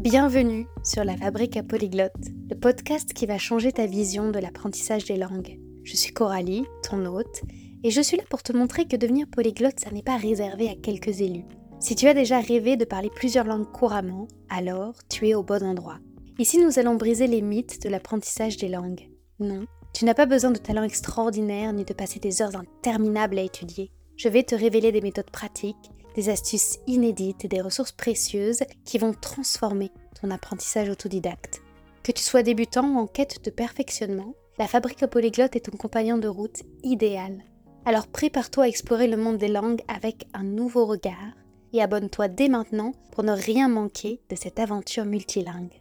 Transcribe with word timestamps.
Bienvenue 0.00 0.66
sur 0.82 1.04
la 1.04 1.14
Fabrique 1.14 1.58
à 1.58 1.62
Polyglotte, 1.62 2.14
le 2.48 2.58
podcast 2.58 3.12
qui 3.12 3.26
va 3.26 3.36
changer 3.36 3.70
ta 3.70 3.84
vision 3.84 4.30
de 4.30 4.38
l'apprentissage 4.38 5.04
des 5.04 5.18
langues. 5.18 5.60
Je 5.84 5.94
suis 5.94 6.14
Coralie, 6.14 6.64
ton 6.82 7.04
hôte, 7.04 7.42
et 7.84 7.90
je 7.90 8.00
suis 8.00 8.16
là 8.16 8.22
pour 8.30 8.42
te 8.42 8.54
montrer 8.54 8.86
que 8.86 8.96
devenir 8.96 9.26
polyglotte, 9.30 9.78
ça 9.78 9.90
n'est 9.90 10.02
pas 10.02 10.16
réservé 10.16 10.70
à 10.70 10.74
quelques 10.74 11.20
élus. 11.20 11.44
Si 11.80 11.96
tu 11.96 12.08
as 12.08 12.14
déjà 12.14 12.40
rêvé 12.40 12.78
de 12.78 12.86
parler 12.86 13.10
plusieurs 13.14 13.44
langues 13.44 13.70
couramment, 13.70 14.26
alors 14.48 14.94
tu 15.10 15.28
es 15.28 15.34
au 15.34 15.42
bon 15.42 15.62
endroit. 15.62 15.98
Ici, 16.38 16.56
nous 16.56 16.78
allons 16.78 16.94
briser 16.94 17.26
les 17.26 17.42
mythes 17.42 17.82
de 17.82 17.90
l'apprentissage 17.90 18.56
des 18.56 18.70
langues. 18.70 19.10
Non, 19.38 19.66
tu 19.92 20.06
n'as 20.06 20.14
pas 20.14 20.24
besoin 20.24 20.50
de 20.50 20.58
talent 20.58 20.82
extraordinaire 20.82 21.74
ni 21.74 21.84
de 21.84 21.92
passer 21.92 22.20
des 22.20 22.40
heures 22.40 22.56
interminables 22.56 23.38
à 23.38 23.42
étudier. 23.42 23.92
Je 24.16 24.30
vais 24.30 24.44
te 24.44 24.54
révéler 24.54 24.92
des 24.92 25.02
méthodes 25.02 25.30
pratiques 25.30 25.90
des 26.14 26.28
astuces 26.28 26.78
inédites 26.86 27.44
et 27.44 27.48
des 27.48 27.60
ressources 27.60 27.92
précieuses 27.92 28.62
qui 28.84 28.98
vont 28.98 29.14
transformer 29.14 29.90
ton 30.20 30.30
apprentissage 30.30 30.88
autodidacte. 30.88 31.62
Que 32.02 32.12
tu 32.12 32.22
sois 32.22 32.42
débutant 32.42 32.88
ou 32.88 32.98
en 32.98 33.06
quête 33.06 33.44
de 33.44 33.50
perfectionnement, 33.50 34.34
la 34.58 34.66
fabrique 34.66 35.06
polyglotte 35.06 35.56
est 35.56 35.70
ton 35.70 35.76
compagnon 35.76 36.18
de 36.18 36.28
route 36.28 36.62
idéal. 36.82 37.44
Alors 37.84 38.08
prépare-toi 38.08 38.64
à 38.64 38.68
explorer 38.68 39.06
le 39.06 39.16
monde 39.16 39.38
des 39.38 39.48
langues 39.48 39.82
avec 39.88 40.26
un 40.34 40.44
nouveau 40.44 40.86
regard 40.86 41.34
et 41.72 41.82
abonne-toi 41.82 42.28
dès 42.28 42.48
maintenant 42.48 42.92
pour 43.12 43.24
ne 43.24 43.32
rien 43.32 43.68
manquer 43.68 44.20
de 44.28 44.36
cette 44.36 44.58
aventure 44.58 45.04
multilingue. 45.04 45.80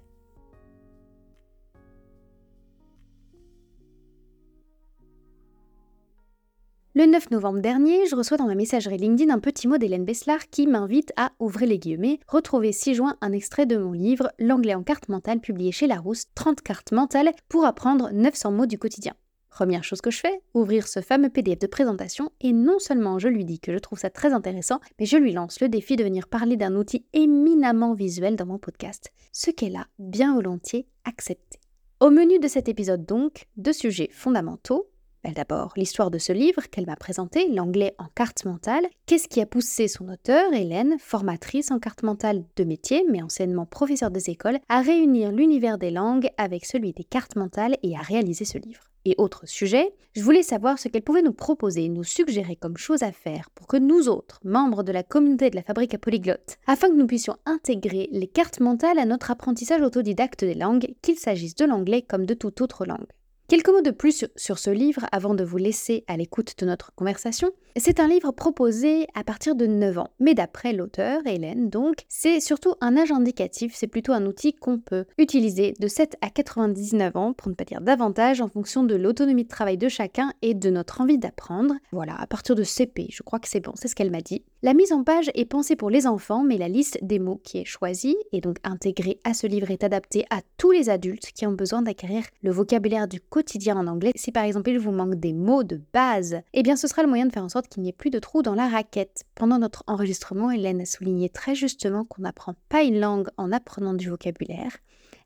Le 6.96 7.06
9 7.06 7.30
novembre 7.30 7.60
dernier, 7.60 8.08
je 8.08 8.16
reçois 8.16 8.38
dans 8.38 8.48
ma 8.48 8.56
messagerie 8.56 8.98
LinkedIn 8.98 9.32
un 9.32 9.38
petit 9.38 9.68
mot 9.68 9.78
d'Hélène 9.78 10.06
Besslar 10.06 10.50
qui 10.50 10.66
m'invite 10.66 11.14
à, 11.18 11.34
ouvrir 11.40 11.70
les 11.70 11.78
guillemets, 11.78 12.20
retrouver 12.28 12.72
6 12.72 12.96
juin 12.96 13.16
un 13.22 13.32
extrait 13.32 13.68
de 13.68 13.78
mon 13.78 13.92
livre 13.92 14.32
L'anglais 14.40 14.74
en 14.74 14.82
carte 14.82 15.08
mentale 15.08 15.40
publié 15.40 15.72
chez 15.72 15.86
Larousse, 15.86 16.26
30 16.34 16.62
cartes 16.62 16.92
mentales 16.92 17.32
pour 17.48 17.64
apprendre 17.64 18.10
900 18.12 18.52
mots 18.54 18.66
du 18.66 18.80
quotidien. 18.80 19.14
Première 19.52 19.84
chose 19.84 20.02
que 20.02 20.10
je 20.10 20.18
fais, 20.18 20.42
ouvrir 20.56 20.88
ce 20.88 21.00
fameux 21.00 21.30
PDF 21.30 21.60
de 21.60 21.68
présentation 21.68 22.32
et 22.42 22.54
non 22.54 22.80
seulement 22.80 23.20
je 23.20 23.28
lui 23.28 23.46
dis 23.46 23.60
que 23.60 23.72
je 23.72 23.78
trouve 23.78 24.00
ça 24.00 24.10
très 24.10 24.34
intéressant, 24.34 24.80
mais 25.00 25.06
je 25.06 25.18
lui 25.18 25.32
lance 25.32 25.62
le 25.62 25.70
défi 25.70 25.96
de 25.96 26.04
venir 26.04 26.28
parler 26.28 26.58
d'un 26.58 26.76
outil 26.76 27.06
éminemment 27.14 27.94
visuel 27.94 28.36
dans 28.36 28.48
mon 28.48 28.58
podcast, 28.58 29.12
ce 29.32 29.52
qu'elle 29.52 29.76
a 29.76 29.86
bien 30.00 30.34
volontiers 30.34 30.88
accepté. 31.06 31.60
Au 32.00 32.10
menu 32.10 32.40
de 32.40 32.48
cet 32.48 32.68
épisode 32.68 33.06
donc, 33.06 33.46
deux 33.58 33.74
sujets 33.74 34.10
fondamentaux, 34.12 34.90
D'abord, 35.26 35.74
l'histoire 35.76 36.12
de 36.12 36.18
ce 36.18 36.32
livre 36.32 36.64
qu'elle 36.72 36.86
m'a 36.86 36.96
présenté, 36.96 37.48
L'anglais 37.50 37.94
en 37.98 38.08
carte 38.16 38.46
mentale. 38.46 38.88
Qu'est-ce 39.06 39.28
qui 39.28 39.42
a 39.42 39.46
poussé 39.46 39.88
son 39.88 40.08
auteur, 40.10 40.54
Hélène, 40.54 40.98
formatrice 41.00 41.72
en 41.72 41.80
carte 41.80 42.04
mentale 42.04 42.44
de 42.56 42.64
métier, 42.64 43.06
mais 43.10 43.22
anciennement 43.22 43.66
professeur 43.66 44.12
des 44.12 44.30
écoles, 44.30 44.60
à 44.70 44.82
réunir 44.82 45.32
l'univers 45.32 45.78
des 45.78 45.92
langues 45.92 46.30
avec 46.38 46.66
celui 46.66 46.94
des 46.94 47.04
cartes 47.04 47.36
mentales 47.36 47.78
et 47.84 47.96
à 47.96 48.02
réaliser 48.02 48.46
ce 48.46 48.58
livre? 48.58 48.90
Et 49.06 49.16
autres 49.18 49.48
sujets, 49.48 49.94
je 50.14 50.22
voulais 50.22 50.44
savoir 50.44 50.80
ce 50.80 50.88
qu'elle 50.88 51.04
pouvait 51.04 51.22
nous 51.22 51.34
proposer 51.34 51.88
nous 51.90 52.04
suggérer 52.04 52.56
comme 52.56 52.78
chose 52.78 53.04
à 53.04 53.12
faire 53.12 53.50
pour 53.52 53.68
que 53.68 53.78
nous 53.78 54.10
autres, 54.10 54.40
membres 54.44 54.84
de 54.84 54.92
la 54.92 55.04
communauté 55.04 55.50
de 55.50 55.56
la 55.56 55.64
fabrique 55.64 55.94
à 55.94 55.98
polyglotte, 55.98 56.58
afin 56.68 56.90
que 56.90 56.96
nous 56.96 57.08
puissions 57.08 57.38
intégrer 57.46 58.10
les 58.12 58.28
cartes 58.28 58.60
mentales 58.60 59.00
à 59.00 59.06
notre 59.06 59.32
apprentissage 59.32 59.82
autodidacte 59.82 60.44
des 60.44 60.54
langues, 60.54 60.94
qu'il 61.02 61.18
s'agisse 61.18 61.56
de 61.56 61.66
l'anglais 61.66 62.02
comme 62.02 62.26
de 62.26 62.34
toute 62.34 62.62
autre 62.62 62.86
langue. 62.86 63.08
Quelques 63.50 63.70
mots 63.70 63.82
de 63.82 63.90
plus 63.90 64.26
sur 64.36 64.60
ce 64.60 64.70
livre 64.70 65.08
avant 65.12 65.34
de 65.34 65.44
vous 65.44 65.58
laisser 65.58 66.04
à 66.06 66.18
l'écoute 66.18 66.54
de 66.60 66.68
notre 66.68 66.94
conversation. 66.94 67.50
C'est 67.78 68.00
un 68.00 68.08
livre 68.08 68.32
proposé 68.32 69.08
à 69.16 69.24
partir 69.24 69.56
de 69.56 69.66
9 69.66 69.98
ans, 69.98 70.10
mais 70.20 70.36
d'après 70.36 70.72
l'auteur, 70.72 71.22
Hélène 71.26 71.70
donc, 71.70 72.04
c'est 72.10 72.42
surtout 72.42 72.76
un 72.80 72.96
âge 72.96 73.12
indicatif, 73.12 73.74
c'est 73.74 73.88
plutôt 73.88 74.12
un 74.12 74.28
outil 74.28 74.54
qu'on 74.54 74.78
peut 74.78 75.06
utiliser 75.18 75.74
de 75.80 75.88
7 75.88 76.18
à 76.22 76.30
99 76.30 77.16
ans, 77.16 77.34
pour 77.34 77.50
ne 77.50 77.56
pas 77.56 77.64
dire 77.64 77.82
davantage, 77.82 78.42
en 78.42 78.50
fonction 78.50 78.84
de 78.84 78.96
l'autonomie 78.96 79.46
de 79.46 79.50
travail 79.50 79.78
de 79.78 79.88
chacun 79.88 80.32
et 80.44 80.54
de 80.54 80.70
notre 80.70 81.02
envie 81.02 81.18
d'apprendre. 81.18 81.74
Voilà, 81.92 82.20
à 82.20 82.28
partir 82.28 82.54
de 82.54 82.64
CP, 82.64 83.08
je 83.10 83.24
crois 83.24 83.40
que 83.40 83.48
c'est 83.48 83.62
bon, 83.62 83.72
c'est 83.74 83.88
ce 83.88 83.96
qu'elle 83.96 84.12
m'a 84.12 84.22
dit. 84.22 84.44
La 84.62 84.76
mise 84.76 84.92
en 84.92 85.04
page 85.04 85.32
est 85.34 85.46
pensée 85.46 85.76
pour 85.76 85.90
les 85.90 86.06
enfants, 86.06 86.44
mais 86.44 86.58
la 86.58 86.68
liste 86.68 87.00
des 87.02 87.18
mots 87.18 87.40
qui 87.44 87.60
est 87.60 87.66
choisie 87.66 88.18
et 88.32 88.42
donc 88.42 88.58
intégrée 88.64 89.20
à 89.24 89.34
ce 89.34 89.48
livre 89.48 89.72
est 89.72 89.84
adaptée 89.84 90.26
à 90.30 90.42
tous 90.58 90.72
les 90.72 90.90
adultes 90.90 91.32
qui 91.34 91.48
ont 91.48 91.54
besoin 91.54 91.82
d'acquérir 91.82 92.26
le 92.44 92.52
vocabulaire 92.52 93.08
du 93.08 93.20
quotidien 93.22 93.39
en 93.76 93.88
anglais. 93.88 94.12
Si 94.16 94.32
par 94.32 94.44
exemple 94.44 94.70
il 94.70 94.80
vous 94.80 94.92
manque 94.92 95.16
des 95.16 95.34
mots 95.34 95.64
de 95.64 95.82
base, 95.94 96.42
eh 96.54 96.64
bien 96.64 96.76
ce 96.76 96.88
sera 96.88 97.04
le 97.04 97.10
moyen 97.10 97.26
de 97.26 97.32
faire 97.32 97.44
en 97.44 97.50
sorte 97.50 97.68
qu'il 97.68 97.84
n'y 97.84 97.90
ait 97.90 97.94
plus 97.94 98.10
de 98.10 98.20
trous 98.20 98.42
dans 98.42 98.56
la 98.56 98.68
raquette. 98.68 99.24
Pendant 99.36 99.60
notre 99.60 99.84
enregistrement, 99.88 100.52
Hélène 100.52 100.82
a 100.82 100.86
souligné 100.86 101.30
très 101.30 101.56
justement 101.56 102.06
qu'on 102.06 102.22
n'apprend 102.22 102.56
pas 102.70 102.84
une 102.84 103.00
langue 103.00 103.30
en 103.38 103.52
apprenant 103.52 103.94
du 103.94 104.10
vocabulaire. 104.10 104.78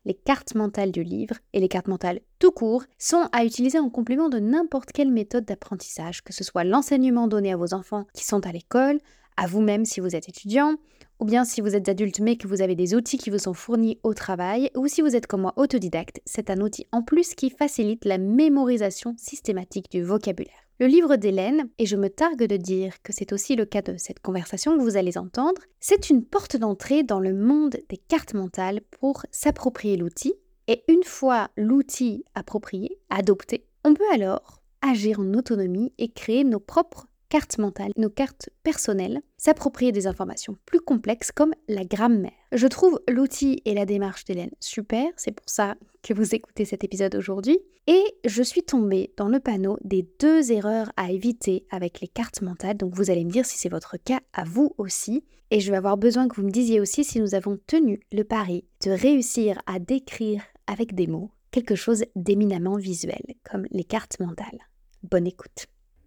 Les 0.04 0.14
cartes 0.14 0.54
mentales 0.54 0.92
du 0.92 1.02
livre 1.02 1.36
et 1.52 1.60
les 1.60 1.68
cartes 1.68 1.88
mentales 1.88 2.20
tout 2.38 2.50
court 2.50 2.84
sont 2.98 3.28
à 3.32 3.44
utiliser 3.44 3.78
en 3.78 3.88
complément 3.88 4.28
de 4.28 4.38
n'importe 4.38 4.92
quelle 4.92 5.10
méthode 5.10 5.46
d'apprentissage, 5.46 6.22
que 6.22 6.32
ce 6.32 6.44
soit 6.44 6.64
l'enseignement 6.64 7.26
donné 7.26 7.52
à 7.52 7.56
vos 7.56 7.72
enfants 7.72 8.06
qui 8.12 8.24
sont 8.24 8.46
à 8.46 8.52
l'école, 8.52 8.98
à 9.36 9.46
vous-même 9.46 9.84
si 9.84 10.00
vous 10.00 10.14
êtes 10.14 10.28
étudiant, 10.28 10.74
ou 11.20 11.24
bien 11.24 11.44
si 11.44 11.60
vous 11.60 11.74
êtes 11.74 11.88
adulte 11.88 12.20
mais 12.20 12.36
que 12.36 12.46
vous 12.46 12.62
avez 12.62 12.74
des 12.74 12.94
outils 12.94 13.18
qui 13.18 13.30
vous 13.30 13.38
sont 13.38 13.54
fournis 13.54 13.98
au 14.02 14.14
travail, 14.14 14.70
ou 14.76 14.88
si 14.88 15.02
vous 15.02 15.16
êtes 15.16 15.26
comme 15.26 15.42
moi 15.42 15.54
autodidacte, 15.56 16.20
c'est 16.26 16.50
un 16.50 16.60
outil 16.60 16.86
en 16.92 17.02
plus 17.02 17.34
qui 17.34 17.50
facilite 17.50 18.04
la 18.04 18.18
mémorisation 18.18 19.14
systématique 19.18 19.90
du 19.90 20.02
vocabulaire. 20.02 20.64
Le 20.80 20.86
livre 20.86 21.14
d'Hélène, 21.14 21.68
et 21.78 21.86
je 21.86 21.96
me 21.96 22.08
targue 22.08 22.46
de 22.48 22.56
dire 22.56 23.00
que 23.02 23.12
c'est 23.12 23.32
aussi 23.32 23.54
le 23.54 23.64
cas 23.64 23.82
de 23.82 23.96
cette 23.96 24.18
conversation 24.18 24.76
que 24.76 24.82
vous 24.82 24.96
allez 24.96 25.16
entendre, 25.16 25.62
c'est 25.78 26.10
une 26.10 26.24
porte 26.24 26.56
d'entrée 26.56 27.04
dans 27.04 27.20
le 27.20 27.32
monde 27.32 27.76
des 27.88 27.96
cartes 27.96 28.34
mentales 28.34 28.80
pour 29.00 29.24
s'approprier 29.30 29.96
l'outil, 29.96 30.34
et 30.66 30.82
une 30.88 31.04
fois 31.04 31.50
l'outil 31.56 32.24
approprié, 32.34 32.98
adopté, 33.08 33.66
on 33.84 33.94
peut 33.94 34.10
alors 34.12 34.62
agir 34.82 35.20
en 35.20 35.34
autonomie 35.34 35.92
et 35.98 36.10
créer 36.10 36.42
nos 36.42 36.60
propres 36.60 37.06
cartes 37.34 37.58
mentales, 37.58 37.90
nos 37.96 38.10
cartes 38.10 38.48
personnelles, 38.62 39.20
s'approprier 39.38 39.90
des 39.90 40.06
informations 40.06 40.56
plus 40.66 40.78
complexes 40.78 41.32
comme 41.32 41.52
la 41.66 41.84
grammaire. 41.84 42.30
Je 42.52 42.68
trouve 42.68 43.00
l'outil 43.08 43.60
et 43.64 43.74
la 43.74 43.86
démarche 43.86 44.24
d'Hélène 44.24 44.52
super, 44.60 45.06
c'est 45.16 45.32
pour 45.32 45.48
ça 45.48 45.74
que 46.04 46.14
vous 46.14 46.36
écoutez 46.36 46.64
cet 46.64 46.84
épisode 46.84 47.16
aujourd'hui, 47.16 47.58
et 47.88 48.04
je 48.24 48.40
suis 48.44 48.62
tombée 48.62 49.12
dans 49.16 49.26
le 49.26 49.40
panneau 49.40 49.78
des 49.82 50.08
deux 50.20 50.52
erreurs 50.52 50.92
à 50.96 51.10
éviter 51.10 51.66
avec 51.72 52.00
les 52.00 52.06
cartes 52.06 52.40
mentales, 52.40 52.76
donc 52.76 52.94
vous 52.94 53.10
allez 53.10 53.24
me 53.24 53.32
dire 53.32 53.46
si 53.46 53.58
c'est 53.58 53.68
votre 53.68 53.96
cas 53.96 54.20
à 54.32 54.44
vous 54.44 54.72
aussi, 54.78 55.24
et 55.50 55.58
je 55.58 55.72
vais 55.72 55.76
avoir 55.76 55.96
besoin 55.96 56.28
que 56.28 56.36
vous 56.36 56.46
me 56.46 56.52
disiez 56.52 56.78
aussi 56.78 57.02
si 57.02 57.20
nous 57.20 57.34
avons 57.34 57.58
tenu 57.66 57.98
le 58.12 58.22
pari 58.22 58.64
de 58.84 58.92
réussir 58.92 59.60
à 59.66 59.80
décrire 59.80 60.44
avec 60.68 60.94
des 60.94 61.08
mots 61.08 61.32
quelque 61.50 61.74
chose 61.74 62.04
d'éminemment 62.14 62.76
visuel, 62.76 63.24
comme 63.42 63.66
les 63.72 63.82
cartes 63.82 64.20
mentales. 64.20 64.60
Bonne 65.02 65.26
écoute. 65.26 65.66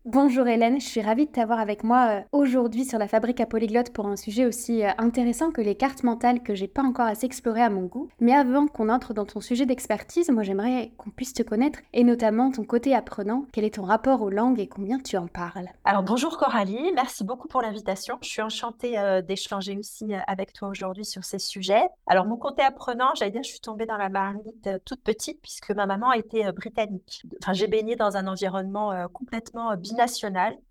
Bonjour 0.09 0.47
Hélène, 0.47 0.79
je 0.79 0.85
suis 0.85 1.01
ravie 1.01 1.25
de 1.25 1.31
t'avoir 1.31 1.59
avec 1.59 1.83
moi 1.83 2.07
euh, 2.11 2.21
aujourd'hui 2.31 2.85
sur 2.85 2.97
la 2.97 3.09
fabrique 3.09 3.41
à 3.41 3.45
polyglotte 3.45 3.91
pour 3.91 4.07
un 4.07 4.15
sujet 4.15 4.45
aussi 4.45 4.85
euh, 4.85 4.91
intéressant 4.97 5.51
que 5.51 5.59
les 5.59 5.75
cartes 5.75 6.03
mentales 6.03 6.41
que 6.43 6.55
j'ai 6.55 6.69
pas 6.69 6.81
encore 6.81 7.07
assez 7.07 7.25
exploré 7.25 7.61
à 7.61 7.69
mon 7.69 7.87
goût. 7.87 8.07
Mais 8.21 8.33
avant 8.33 8.67
qu'on 8.67 8.87
entre 8.87 9.13
dans 9.13 9.25
ton 9.25 9.41
sujet 9.41 9.65
d'expertise, 9.65 10.29
moi 10.29 10.43
j'aimerais 10.43 10.93
qu'on 10.95 11.09
puisse 11.09 11.33
te 11.33 11.43
connaître 11.43 11.79
et 11.91 12.05
notamment 12.05 12.51
ton 12.51 12.63
côté 12.63 12.95
apprenant. 12.95 13.47
Quel 13.51 13.65
est 13.65 13.73
ton 13.73 13.83
rapport 13.83 14.21
aux 14.21 14.29
langues 14.29 14.61
et 14.61 14.69
combien 14.69 14.97
tu 14.97 15.17
en 15.17 15.27
parles? 15.27 15.67
Alors 15.83 16.03
bonjour 16.03 16.37
Coralie, 16.37 16.93
merci 16.95 17.25
beaucoup 17.25 17.49
pour 17.49 17.61
l'invitation. 17.61 18.17
Je 18.21 18.29
suis 18.29 18.41
enchantée 18.41 18.97
euh, 18.97 19.21
d'échanger 19.21 19.77
aussi 19.77 20.13
avec 20.25 20.53
toi 20.53 20.69
aujourd'hui 20.69 21.03
sur 21.03 21.25
ces 21.25 21.39
sujets. 21.39 21.85
Alors 22.05 22.25
mon 22.25 22.37
côté 22.37 22.61
apprenant, 22.61 23.13
j'allais 23.15 23.31
dire, 23.31 23.43
je 23.43 23.49
suis 23.49 23.59
tombée 23.59 23.85
dans 23.85 23.97
la 23.97 24.07
marmite 24.07 24.69
toute 24.85 25.01
petite 25.01 25.41
puisque 25.41 25.71
ma 25.71 25.85
maman 25.85 26.13
était 26.13 26.49
britannique. 26.53 27.23
Enfin 27.43 27.51
j'ai 27.51 27.67
baigné 27.67 27.97
dans 27.97 28.15
un 28.15 28.27
environnement 28.27 28.93
complètement 29.11 29.75
bien 29.75 29.96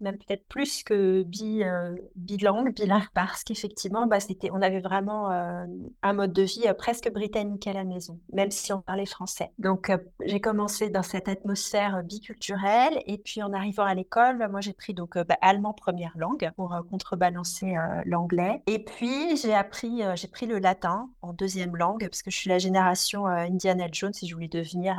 même 0.00 0.16
peut-être 0.18 0.46
plus 0.48 0.82
que 0.82 1.22
bi, 1.22 1.62
euh, 1.62 1.94
bilingue, 2.14 2.74
bilingue, 2.74 3.08
parce 3.14 3.44
qu'effectivement, 3.44 4.06
bah, 4.06 4.20
c'était, 4.20 4.50
on 4.52 4.62
avait 4.62 4.80
vraiment 4.80 5.30
euh, 5.30 5.64
un 6.02 6.12
mode 6.12 6.32
de 6.32 6.42
vie 6.42 6.64
euh, 6.66 6.74
presque 6.74 7.10
britannique 7.12 7.66
à 7.66 7.72
la 7.72 7.84
maison, 7.84 8.18
même 8.32 8.50
si 8.50 8.72
on 8.72 8.80
parlait 8.80 9.06
français. 9.06 9.52
Donc, 9.58 9.90
j'ai 10.24 10.40
commencé 10.40 10.90
dans 10.90 11.02
cette 11.02 11.28
atmosphère 11.28 12.02
biculturelle, 12.02 13.02
et 13.06 13.18
puis 13.18 13.42
en 13.42 13.52
arrivant 13.52 13.84
à 13.84 13.94
l'école, 13.94 14.48
moi 14.50 14.60
j'ai 14.60 14.72
pris 14.72 14.94
donc 14.94 15.18
bah, 15.18 15.36
allemand 15.40 15.72
première 15.72 16.12
langue 16.16 16.50
pour 16.56 16.74
contrebalancer 16.90 17.74
l'anglais, 18.04 18.62
et 18.66 18.78
puis 18.78 19.36
j'ai 19.36 19.54
appris, 19.54 20.02
j'ai 20.14 20.28
pris 20.28 20.46
le 20.46 20.58
latin 20.58 21.08
en 21.22 21.32
deuxième 21.32 21.76
langue 21.76 22.06
parce 22.08 22.22
que 22.22 22.30
je 22.30 22.36
suis 22.36 22.48
la 22.48 22.58
génération 22.58 23.26
Indiana 23.26 23.86
Jones 23.90 24.12
et 24.22 24.26
je 24.26 24.34
voulais 24.34 24.48
devenir 24.48 24.96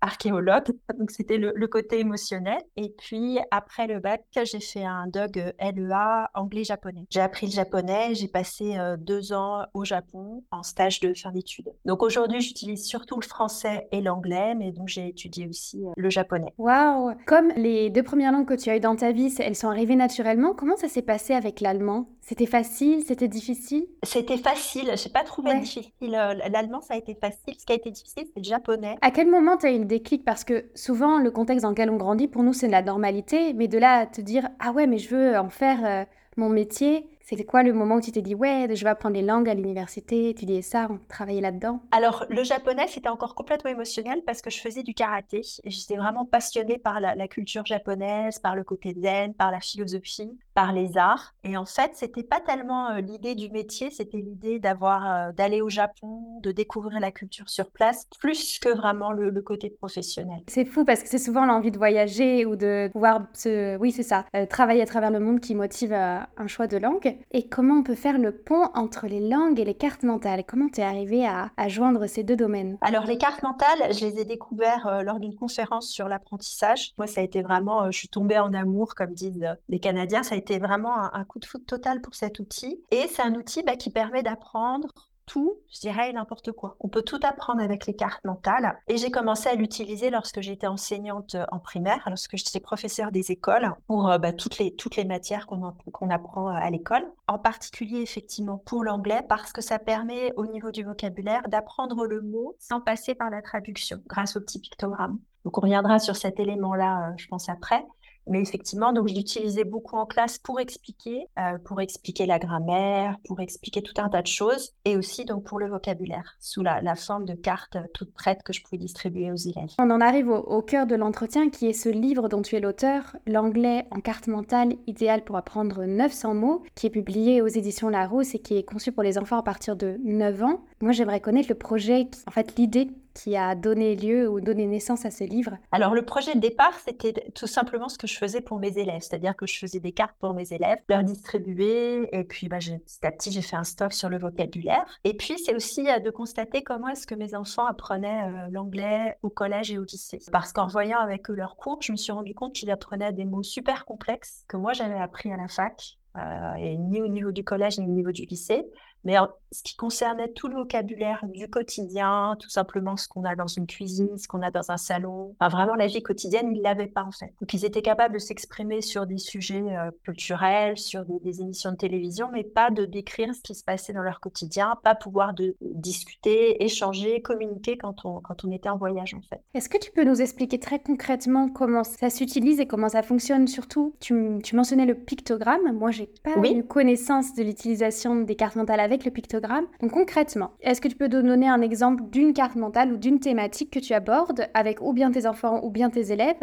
archéologue, 0.00 0.66
donc 0.98 1.10
c'était 1.10 1.38
le 1.38 1.66
côté 1.66 2.00
émotionnel. 2.00 2.60
Et 2.76 2.94
puis 2.98 3.38
après 3.50 3.86
le 3.86 4.00
bac, 4.00 4.24
j'ai 4.44 4.60
fait 4.60 4.84
un 4.84 5.06
DUG 5.06 5.54
LEA 5.60 6.30
anglais-japonais. 6.34 7.06
J'ai 7.10 7.20
appris 7.20 7.46
le 7.46 7.52
japonais, 7.52 8.14
j'ai 8.14 8.28
passé 8.28 8.76
deux 8.98 9.32
ans 9.32 9.64
au 9.74 9.84
Japon 9.84 10.44
en 10.50 10.62
stage 10.62 11.00
de 11.00 11.14
fin 11.14 11.30
d'études. 11.32 11.72
Donc 11.84 12.02
aujourd'hui, 12.02 12.40
j'utilise 12.40 12.84
surtout 12.86 13.18
le 13.20 13.26
français 13.26 13.88
et 13.92 14.00
l'anglais, 14.00 14.54
mais 14.54 14.72
donc 14.72 14.88
j'ai 14.88 15.08
étudié 15.08 15.48
aussi 15.48 15.82
le 15.96 16.10
japonais. 16.10 16.52
Waouh 16.58 17.12
Comme 17.26 17.48
les 17.56 17.90
deux 17.90 18.02
premières 18.02 18.32
langues 18.32 18.46
que 18.48 18.54
tu 18.54 18.70
as 18.70 18.76
eues 18.76 18.80
dans 18.80 18.96
ta 18.96 19.12
vie, 19.12 19.34
elles 19.38 19.56
sont 19.56 19.68
arrivées 19.68 19.96
naturellement, 19.96 20.54
comment 20.54 20.76
ça 20.76 20.88
s'est 20.88 21.02
passé 21.02 21.34
avec 21.34 21.60
l'allemand? 21.60 22.08
C'était 22.20 22.46
facile? 22.46 23.02
C'était 23.06 23.28
difficile? 23.28 23.86
C'était 24.02 24.36
facile, 24.36 24.92
je 24.96 25.04
n'ai 25.04 25.12
pas 25.12 25.24
trouvé 25.24 25.58
difficile. 25.58 25.90
L'allemand, 26.00 26.80
ça 26.80 26.94
a 26.94 26.96
été 26.96 27.14
facile. 27.14 27.54
Ce 27.58 27.64
qui 27.64 27.72
a 27.72 27.76
été 27.76 27.90
difficile, 27.90 28.24
c'est 28.26 28.40
le 28.40 28.44
japonais. 28.44 28.96
À 29.02 29.10
quel 29.10 29.28
moment 29.28 29.56
tu 29.56 29.66
as 29.66 29.72
eu 29.72 29.78
le 29.78 29.84
déclic? 29.84 30.24
Parce 30.24 30.44
que 30.44 30.66
souvent, 30.74 31.18
le 31.18 31.30
contexte 31.30 31.62
dans 31.62 31.70
lequel 31.70 31.90
on 31.90 31.96
grandit, 31.96 32.28
pour 32.28 32.42
nous, 32.42 32.52
c'est 32.52 32.66
de 32.66 32.72
la 32.72 32.82
normalité, 32.82 33.39
mais 33.54 33.68
de 33.68 33.78
là 33.78 33.98
à 34.00 34.06
te 34.06 34.20
dire, 34.20 34.48
ah 34.58 34.72
ouais, 34.72 34.86
mais 34.86 34.98
je 34.98 35.14
veux 35.14 35.36
en 35.38 35.50
faire 35.50 35.84
euh, 35.84 36.04
mon 36.36 36.48
métier, 36.48 37.08
c'était 37.30 37.44
quoi 37.44 37.62
le 37.62 37.72
moment 37.72 37.94
où 37.94 38.00
tu 38.00 38.10
t'es 38.10 38.22
dit, 38.22 38.34
ouais, 38.34 38.66
je 38.74 38.82
vais 38.82 38.90
apprendre 38.90 39.14
les 39.14 39.22
langues 39.22 39.48
à 39.48 39.54
l'université, 39.54 40.30
étudier 40.30 40.62
ça, 40.62 40.88
travailler 41.08 41.40
là-dedans? 41.40 41.80
Alors, 41.92 42.26
le 42.28 42.42
japonais, 42.42 42.88
c'était 42.88 43.08
encore 43.08 43.36
complètement 43.36 43.70
émotionnel 43.70 44.22
parce 44.26 44.42
que 44.42 44.50
je 44.50 44.58
faisais 44.58 44.82
du 44.82 44.94
karaté. 44.94 45.42
J'étais 45.64 45.94
vraiment 45.94 46.24
passionnée 46.24 46.76
par 46.76 46.98
la, 46.98 47.28
culture 47.28 47.64
japonaise, 47.64 48.40
par 48.40 48.56
le 48.56 48.64
côté 48.64 48.96
zen, 49.00 49.32
par 49.32 49.52
la 49.52 49.60
philosophie, 49.60 50.36
par 50.54 50.72
les 50.72 50.98
arts. 50.98 51.36
Et 51.44 51.56
en 51.56 51.66
fait, 51.66 51.92
c'était 51.94 52.24
pas 52.24 52.40
tellement 52.40 52.90
euh, 52.90 53.00
l'idée 53.00 53.36
du 53.36 53.48
métier, 53.48 53.92
c'était 53.92 54.18
l'idée 54.18 54.58
d'avoir, 54.58 55.28
euh, 55.28 55.32
d'aller 55.32 55.60
au 55.60 55.68
Japon, 55.68 56.40
de 56.42 56.50
découvrir 56.50 56.98
la 56.98 57.12
culture 57.12 57.48
sur 57.48 57.70
place, 57.70 58.08
plus 58.18 58.58
que 58.58 58.70
vraiment 58.70 59.12
le, 59.12 59.30
côté 59.40 59.70
professionnel. 59.70 60.40
C'est 60.48 60.64
fou 60.64 60.84
parce 60.84 61.04
que 61.04 61.08
c'est 61.08 61.18
souvent 61.18 61.46
l'envie 61.46 61.70
de 61.70 61.78
voyager 61.78 62.44
ou 62.44 62.56
de 62.56 62.90
pouvoir 62.92 63.22
se, 63.32 63.76
oui, 63.76 63.92
c'est 63.92 64.02
ça, 64.02 64.26
euh, 64.34 64.46
travailler 64.46 64.82
à 64.82 64.86
travers 64.86 65.12
le 65.12 65.20
monde 65.20 65.38
qui 65.38 65.54
motive 65.54 65.92
un 65.92 66.46
choix 66.48 66.66
de 66.66 66.76
langue. 66.76 67.19
Et 67.32 67.48
comment 67.48 67.76
on 67.76 67.82
peut 67.82 67.94
faire 67.94 68.18
le 68.18 68.36
pont 68.36 68.70
entre 68.74 69.06
les 69.06 69.20
langues 69.20 69.60
et 69.60 69.64
les 69.64 69.74
cartes 69.74 70.02
mentales? 70.02 70.44
Comment 70.46 70.68
tu 70.68 70.80
es 70.80 70.84
arrivé 70.84 71.26
à, 71.26 71.50
joindre 71.68 72.06
ces 72.06 72.24
deux 72.24 72.36
domaines? 72.36 72.78
Alors, 72.80 73.04
les 73.04 73.18
cartes 73.18 73.42
mentales, 73.42 73.92
je 73.92 74.04
les 74.04 74.20
ai 74.20 74.24
découvertes 74.24 74.86
euh, 74.86 75.02
lors 75.02 75.20
d'une 75.20 75.34
conférence 75.34 75.88
sur 75.88 76.08
l'apprentissage. 76.08 76.92
Moi, 76.98 77.06
ça 77.06 77.20
a 77.20 77.24
été 77.24 77.42
vraiment, 77.42 77.84
euh, 77.84 77.90
je 77.90 77.98
suis 77.98 78.08
tombée 78.08 78.38
en 78.38 78.52
amour, 78.52 78.94
comme 78.94 79.12
disent 79.12 79.42
euh, 79.42 79.54
les 79.68 79.78
Canadiens. 79.78 80.22
Ça 80.22 80.34
a 80.34 80.38
été 80.38 80.58
vraiment 80.58 80.96
un, 81.14 81.24
coup 81.24 81.38
de 81.38 81.44
foot 81.44 81.64
total 81.66 82.00
pour 82.00 82.14
cet 82.14 82.40
outil. 82.40 82.82
Et 82.90 83.06
c'est 83.08 83.22
un 83.22 83.34
outil 83.34 83.62
bah, 83.62 83.76
qui 83.76 83.90
permet 83.90 84.22
d'apprendre 84.22 84.88
tout, 85.30 85.60
je 85.72 85.78
dirais 85.78 86.12
n'importe 86.12 86.50
quoi. 86.50 86.74
On 86.80 86.88
peut 86.88 87.02
tout 87.02 87.20
apprendre 87.22 87.62
avec 87.62 87.86
les 87.86 87.94
cartes 87.94 88.24
mentales. 88.24 88.76
Et 88.88 88.96
j'ai 88.96 89.12
commencé 89.12 89.48
à 89.48 89.54
l'utiliser 89.54 90.10
lorsque 90.10 90.40
j'étais 90.40 90.66
enseignante 90.66 91.36
euh, 91.36 91.44
en 91.52 91.60
primaire, 91.60 92.02
lorsque 92.08 92.36
j'étais 92.36 92.58
professeure 92.58 93.12
des 93.12 93.30
écoles, 93.30 93.72
pour 93.86 94.10
euh, 94.10 94.18
bah, 94.18 94.32
toutes, 94.32 94.58
les, 94.58 94.74
toutes 94.74 94.96
les 94.96 95.04
matières 95.04 95.46
qu'on 95.46 96.10
apprend 96.10 96.48
euh, 96.48 96.52
à 96.52 96.68
l'école. 96.70 97.06
En 97.28 97.38
particulier, 97.38 98.00
effectivement, 98.00 98.58
pour 98.58 98.82
l'anglais, 98.82 99.22
parce 99.28 99.52
que 99.52 99.60
ça 99.60 99.78
permet, 99.78 100.32
au 100.36 100.46
niveau 100.46 100.72
du 100.72 100.82
vocabulaire, 100.82 101.42
d'apprendre 101.46 102.06
le 102.06 102.22
mot 102.22 102.56
sans 102.58 102.80
passer 102.80 103.14
par 103.14 103.30
la 103.30 103.40
traduction, 103.40 104.02
grâce 104.08 104.36
au 104.36 104.40
petit 104.40 104.58
pictogramme. 104.58 105.20
Donc, 105.44 105.56
on 105.58 105.60
reviendra 105.60 106.00
sur 106.00 106.16
cet 106.16 106.40
élément-là, 106.40 107.14
je 107.16 107.28
pense, 107.28 107.48
après. 107.48 107.86
Mais 108.26 108.40
effectivement, 108.40 108.92
donc 108.92 109.08
je 109.08 109.14
l'utilisais 109.14 109.64
beaucoup 109.64 109.96
en 109.96 110.06
classe 110.06 110.38
pour 110.38 110.60
expliquer, 110.60 111.26
euh, 111.38 111.58
pour 111.64 111.80
expliquer 111.80 112.26
la 112.26 112.38
grammaire, 112.38 113.16
pour 113.24 113.40
expliquer 113.40 113.82
tout 113.82 113.94
un 113.98 114.08
tas 114.08 114.22
de 114.22 114.26
choses, 114.26 114.70
et 114.84 114.96
aussi 114.96 115.24
donc 115.24 115.44
pour 115.44 115.58
le 115.58 115.68
vocabulaire, 115.68 116.36
sous 116.38 116.62
la, 116.62 116.80
forme 116.94 117.24
de 117.24 117.34
cartes 117.34 117.78
toutes 117.94 118.12
prêtes 118.12 118.42
que 118.42 118.52
je 118.52 118.62
pouvais 118.62 118.78
distribuer 118.78 119.30
aux 119.30 119.36
élèves. 119.36 119.70
On 119.78 119.90
en 119.90 120.00
arrive 120.00 120.28
au, 120.28 120.62
cœur 120.62 120.86
de 120.86 120.94
l'entretien, 120.94 121.50
qui 121.50 121.66
est 121.66 121.72
ce 121.72 121.88
livre 121.88 122.28
dont 122.28 122.42
tu 122.42 122.56
es 122.56 122.60
l'auteur, 122.60 123.16
L'anglais 123.26 123.86
en 123.90 124.00
carte 124.00 124.26
mentale, 124.26 124.74
idéal 124.86 125.24
pour 125.24 125.36
apprendre 125.36 125.84
900 125.84 126.34
mots, 126.34 126.62
qui 126.74 126.86
est 126.86 126.90
publié 126.90 127.42
aux 127.42 127.46
éditions 127.46 127.88
Larousse 127.88 128.34
et 128.34 128.38
qui 128.38 128.56
est 128.56 128.62
conçu 128.62 128.92
pour 128.92 129.02
les 129.02 129.18
enfants 129.18 129.38
à 129.38 129.42
partir 129.42 129.76
de 129.76 129.98
9 130.04 130.42
ans. 130.42 130.64
Moi, 130.80 130.92
j'aimerais 130.92 131.20
connaître 131.20 131.48
le 131.48 131.54
projet, 131.54 132.08
en 132.26 132.30
fait 132.30 132.56
l'idée 132.56 132.88
qui 133.14 133.36
a 133.36 133.54
donné 133.54 133.96
lieu 133.96 134.28
ou 134.28 134.40
donné 134.40 134.66
naissance 134.66 135.04
à 135.04 135.10
ce 135.10 135.24
livre 135.24 135.56
Alors, 135.72 135.94
le 135.94 136.02
projet 136.02 136.34
de 136.34 136.40
départ, 136.40 136.74
c'était 136.84 137.30
tout 137.34 137.46
simplement 137.46 137.88
ce 137.88 137.98
que 137.98 138.06
je 138.06 138.16
faisais 138.16 138.40
pour 138.40 138.58
mes 138.58 138.78
élèves, 138.78 139.02
c'est-à-dire 139.02 139.36
que 139.36 139.46
je 139.46 139.58
faisais 139.58 139.80
des 139.80 139.92
cartes 139.92 140.16
pour 140.20 140.34
mes 140.34 140.52
élèves, 140.52 140.78
leur 140.88 141.02
distribuer, 141.02 142.08
et 142.12 142.24
puis 142.24 142.48
bah, 142.48 142.58
petit 142.58 143.06
à 143.06 143.10
petit, 143.10 143.32
j'ai 143.32 143.42
fait 143.42 143.56
un 143.56 143.64
stock 143.64 143.92
sur 143.92 144.08
le 144.08 144.18
vocabulaire. 144.18 144.86
Et 145.04 145.14
puis, 145.14 145.38
c'est 145.38 145.54
aussi 145.54 145.88
euh, 145.88 145.98
de 145.98 146.10
constater 146.10 146.62
comment 146.62 146.88
est-ce 146.88 147.06
que 147.06 147.14
mes 147.14 147.34
enfants 147.34 147.66
apprenaient 147.66 148.24
euh, 148.24 148.48
l'anglais 148.50 149.16
au 149.22 149.30
collège 149.30 149.70
et 149.70 149.78
au 149.78 149.84
lycée. 149.84 150.18
Parce 150.32 150.52
qu'en 150.52 150.66
voyant 150.66 150.98
avec 150.98 151.30
eux 151.30 151.34
leurs 151.34 151.56
cours, 151.56 151.80
je 151.82 151.92
me 151.92 151.96
suis 151.96 152.12
rendu 152.12 152.34
compte 152.34 152.54
qu'ils 152.54 152.70
apprenaient 152.70 153.12
des 153.12 153.24
mots 153.24 153.42
super 153.42 153.84
complexes 153.84 154.44
que 154.48 154.56
moi, 154.56 154.72
j'avais 154.72 154.98
appris 154.98 155.32
à 155.32 155.36
la 155.36 155.48
fac, 155.48 155.98
euh, 156.16 156.76
ni 156.78 157.00
au 157.00 157.08
niveau 157.08 157.30
du 157.30 157.44
collège, 157.44 157.78
ni 157.78 157.86
au 157.86 157.90
niveau 157.90 158.12
du 158.12 158.24
lycée. 158.24 158.66
Mais 159.04 159.16
ce 159.52 159.62
qui 159.62 159.76
concernait 159.76 160.28
tout 160.28 160.48
le 160.48 160.56
vocabulaire 160.56 161.24
du 161.26 161.48
quotidien, 161.48 162.36
tout 162.38 162.50
simplement 162.50 162.96
ce 162.96 163.08
qu'on 163.08 163.24
a 163.24 163.34
dans 163.34 163.46
une 163.46 163.66
cuisine, 163.66 164.16
ce 164.16 164.28
qu'on 164.28 164.42
a 164.42 164.50
dans 164.50 164.70
un 164.70 164.76
salon, 164.76 165.34
enfin, 165.40 165.48
vraiment 165.48 165.74
la 165.74 165.86
vie 165.86 166.02
quotidienne, 166.02 166.50
ils 166.52 166.58
ne 166.58 166.62
l'avaient 166.62 166.86
pas 166.86 167.02
en 167.02 167.10
fait. 167.10 167.32
Donc 167.40 167.52
ils 167.54 167.64
étaient 167.64 167.82
capables 167.82 168.14
de 168.14 168.18
s'exprimer 168.18 168.80
sur 168.80 169.06
des 169.06 169.18
sujets 169.18 169.62
euh, 169.62 169.90
culturels, 170.04 170.78
sur 170.78 171.04
des, 171.04 171.40
émissions 171.40 171.72
de 171.72 171.76
télévision, 171.76 172.28
mais 172.32 172.44
pas 172.44 172.70
de 172.70 172.84
décrire 172.84 173.34
ce 173.34 173.40
qui 173.40 173.54
se 173.54 173.64
passait 173.64 173.92
dans 173.92 174.02
leur 174.02 174.20
quotidien, 174.20 174.74
pas 174.84 174.94
pouvoir 174.94 175.32
de 175.32 175.56
discuter, 175.60 176.62
échanger, 176.62 177.22
communiquer 177.22 177.76
quand 177.76 178.04
on, 178.04 178.20
quand 178.20 178.44
on 178.44 178.50
était 178.50 178.68
en 178.68 178.76
voyage 178.76 179.14
en 179.14 179.22
fait. 179.22 179.40
Est-ce 179.54 179.68
que 179.68 179.78
tu 179.78 179.90
peux 179.90 180.04
nous 180.04 180.20
expliquer 180.20 180.58
très 180.58 180.78
concrètement 180.78 181.48
comment 181.48 181.84
ça 181.84 182.10
s'utilise 182.10 182.60
et 182.60 182.66
comment 182.66 182.88
ça 182.88 183.02
fonctionne 183.02 183.46
surtout? 183.46 183.94
Tu, 184.00 184.38
tu, 184.42 184.56
mentionnais 184.56 184.86
le 184.86 184.94
pictogramme, 184.94 185.72
moi 185.72 185.90
j'ai 185.90 186.10
pas 186.22 186.36
eu 186.36 186.64
connaissance 186.64 187.34
de 187.34 187.42
l'utilisation 187.42 188.16
des 188.16 188.36
cartes 188.36 188.56
mentales 188.56 188.80
le 189.04 189.10
pictogramme. 189.10 189.66
Donc 189.80 189.92
concrètement, 189.92 190.50
est-ce 190.60 190.80
que 190.80 190.88
tu 190.88 190.96
peux 190.96 191.08
donner 191.08 191.48
un 191.48 191.60
exemple 191.60 192.04
d'une 192.10 192.32
carte 192.32 192.56
mentale 192.56 192.92
ou 192.92 192.96
d'une 192.96 193.20
thématique 193.20 193.70
que 193.70 193.78
tu 193.78 193.94
abordes 193.94 194.48
avec 194.54 194.80
ou 194.80 194.92
bien 194.92 195.10
tes 195.10 195.26
enfants 195.26 195.60
ou 195.62 195.70
bien 195.70 195.90
tes 195.90 196.12
élèves 196.12 196.40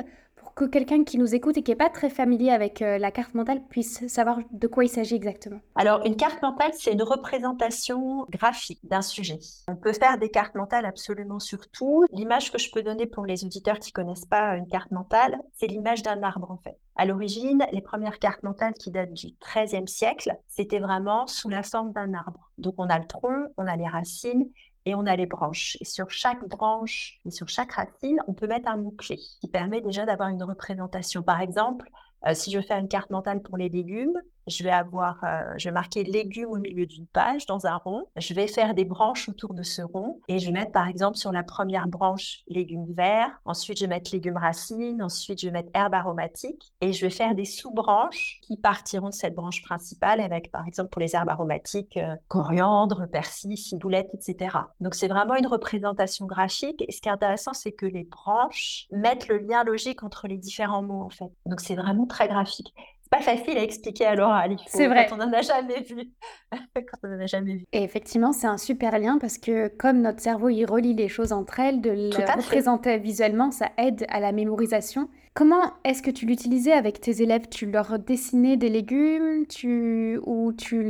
que 0.57 0.65
quelqu'un 0.65 1.03
qui 1.03 1.19
nous 1.19 1.35
écoute 1.35 1.55
et 1.57 1.63
qui 1.63 1.71
n'est 1.71 1.77
pas 1.77 1.89
très 1.89 2.09
familier 2.09 2.49
avec 2.49 2.81
euh, 2.81 2.97
la 2.97 3.11
carte 3.11 3.35
mentale 3.35 3.61
puisse 3.69 4.07
savoir 4.07 4.39
de 4.51 4.67
quoi 4.67 4.83
il 4.83 4.89
s'agit 4.89 5.13
exactement 5.13 5.59
Alors, 5.75 6.03
une 6.03 6.15
carte 6.15 6.41
mentale, 6.41 6.71
c'est 6.73 6.93
une 6.93 7.03
représentation 7.03 8.25
graphique 8.31 8.79
d'un 8.83 9.03
sujet. 9.03 9.37
On 9.67 9.75
peut 9.75 9.93
faire 9.93 10.17
des 10.17 10.29
cartes 10.29 10.55
mentales 10.55 10.85
absolument 10.85 11.39
sur 11.39 11.69
tout. 11.69 12.05
L'image 12.11 12.51
que 12.51 12.57
je 12.57 12.71
peux 12.71 12.81
donner 12.81 13.05
pour 13.05 13.27
les 13.27 13.45
auditeurs 13.45 13.77
qui 13.77 13.91
connaissent 13.91 14.25
pas 14.25 14.57
une 14.57 14.67
carte 14.67 14.89
mentale, 14.89 15.37
c'est 15.53 15.67
l'image 15.67 16.01
d'un 16.01 16.23
arbre 16.23 16.49
en 16.49 16.57
fait. 16.57 16.77
À 16.95 17.05
l'origine, 17.05 17.63
les 17.71 17.81
premières 17.81 18.17
cartes 18.17 18.41
mentales 18.41 18.73
qui 18.73 18.89
datent 18.89 19.13
du 19.13 19.27
XIIIe 19.39 19.87
siècle, 19.87 20.35
c'était 20.47 20.79
vraiment 20.79 21.27
sous 21.27 21.49
la 21.49 21.61
forme 21.61 21.93
d'un 21.93 22.15
arbre. 22.15 22.49
Donc 22.57 22.73
on 22.79 22.89
a 22.89 22.97
le 22.97 23.05
tronc, 23.05 23.45
on 23.57 23.67
a 23.67 23.75
les 23.75 23.87
racines 23.87 24.49
et 24.87 24.95
on 24.95 25.05
a 25.05 25.17
les 25.17 25.25
branches. 25.25 25.77
Et 25.81 25.85
sur 25.85 26.09
chaque 26.09 26.47
branche 26.47 27.19
et 27.25 27.31
sur 27.31 27.49
chaque 27.49 27.73
racine, 27.73 28.19
on 28.27 28.33
peut 28.33 28.47
mettre 28.47 28.69
un 28.69 28.77
mot-clé 28.77 29.17
qui 29.17 29.49
permet 29.49 29.81
déjà 29.81 30.05
d'avoir 30.05 30.29
une 30.29 30.41
représentation. 30.41 31.21
Par 31.23 31.41
exemple, 31.41 31.89
euh, 32.25 32.33
si 32.33 32.51
je 32.51 32.61
fais 32.61 32.79
une 32.79 32.87
carte 32.87 33.09
mentale 33.09 33.41
pour 33.41 33.57
les 33.57 33.67
légumes, 33.67 34.17
je 34.47 34.63
vais 34.63 34.71
avoir, 34.71 35.23
euh, 35.23 35.53
je 35.57 35.69
vais 35.69 35.73
marquer 35.73 36.03
légumes 36.03 36.49
au 36.49 36.57
milieu 36.57 36.85
d'une 36.85 37.07
page 37.07 37.45
dans 37.45 37.67
un 37.67 37.75
rond. 37.77 38.05
Je 38.15 38.33
vais 38.33 38.47
faire 38.47 38.73
des 38.73 38.85
branches 38.85 39.29
autour 39.29 39.53
de 39.53 39.63
ce 39.63 39.81
rond 39.81 40.19
et 40.27 40.39
je 40.39 40.47
vais 40.47 40.51
mettre 40.51 40.71
par 40.71 40.87
exemple 40.87 41.17
sur 41.17 41.31
la 41.31 41.43
première 41.43 41.87
branche 41.87 42.39
légumes 42.47 42.91
verts. 42.93 43.31
Ensuite, 43.45 43.77
je 43.77 43.83
vais 43.83 43.89
mettre 43.89 44.11
légumes 44.13 44.37
racines. 44.37 45.01
Ensuite, 45.03 45.41
je 45.41 45.47
vais 45.47 45.51
mettre 45.51 45.69
herbes 45.73 45.93
aromatiques 45.93 46.71
et 46.81 46.93
je 46.93 47.05
vais 47.05 47.09
faire 47.09 47.35
des 47.35 47.45
sous-branches 47.45 48.39
qui 48.41 48.57
partiront 48.57 49.09
de 49.09 49.13
cette 49.13 49.35
branche 49.35 49.61
principale 49.61 50.21
avec 50.21 50.51
par 50.51 50.65
exemple 50.65 50.89
pour 50.89 51.01
les 51.01 51.15
herbes 51.15 51.29
aromatiques, 51.29 51.97
euh, 51.97 52.15
coriandre, 52.27 53.07
persil, 53.11 53.57
ciboulette, 53.57 54.09
etc. 54.13 54.57
Donc, 54.79 54.95
c'est 54.95 55.07
vraiment 55.07 55.35
une 55.35 55.47
représentation 55.47 56.25
graphique. 56.25 56.83
Et 56.87 56.91
ce 56.91 57.01
qui 57.01 57.09
est 57.09 57.11
intéressant, 57.11 57.53
c'est 57.53 57.71
que 57.71 57.85
les 57.85 58.03
branches 58.03 58.87
mettent 58.91 59.27
le 59.27 59.37
lien 59.39 59.63
logique 59.63 60.03
entre 60.03 60.27
les 60.27 60.37
différents 60.37 60.83
mots 60.83 61.01
en 61.01 61.09
fait. 61.09 61.31
Donc, 61.45 61.59
c'est 61.59 61.75
vraiment 61.75 62.05
très 62.05 62.27
graphique 62.27 62.73
pas 63.09 63.21
facile 63.21 63.57
à 63.57 63.63
expliquer 63.63 64.05
à 64.05 64.15
l'oral. 64.15 64.57
C'est 64.67 64.87
vrai. 64.87 65.07
Quand 65.09 65.15
on 65.15 65.25
n'en 65.25 65.33
a 65.33 65.41
jamais 65.41 65.81
vu. 65.81 66.09
quand 66.51 66.97
on 67.03 67.15
en 67.15 67.19
a 67.19 67.25
jamais 67.25 67.55
vu. 67.55 67.65
Et 67.71 67.83
effectivement, 67.83 68.33
c'est 68.33 68.47
un 68.47 68.57
super 68.57 68.99
lien 68.99 69.17
parce 69.19 69.37
que 69.37 69.67
comme 69.67 70.01
notre 70.01 70.21
cerveau, 70.21 70.49
il 70.49 70.65
relie 70.65 70.93
les 70.93 71.07
choses 71.07 71.31
entre 71.31 71.59
elles, 71.59 71.81
de 71.81 71.91
les 71.91 72.09
représenter 72.09 72.97
visuellement, 72.97 73.51
ça 73.51 73.69
aide 73.77 74.05
à 74.09 74.19
la 74.19 74.31
mémorisation. 74.31 75.09
Comment 75.33 75.73
est-ce 75.83 76.01
que 76.01 76.09
tu 76.09 76.25
l'utilisais 76.25 76.71
avec 76.71 76.99
tes 76.99 77.21
élèves? 77.21 77.47
Tu 77.49 77.67
leur 77.67 77.99
dessinais 77.99 78.57
des 78.57 78.69
légumes 78.69 79.45
tu... 79.45 80.19
ou 80.25 80.51
tu 80.51 80.81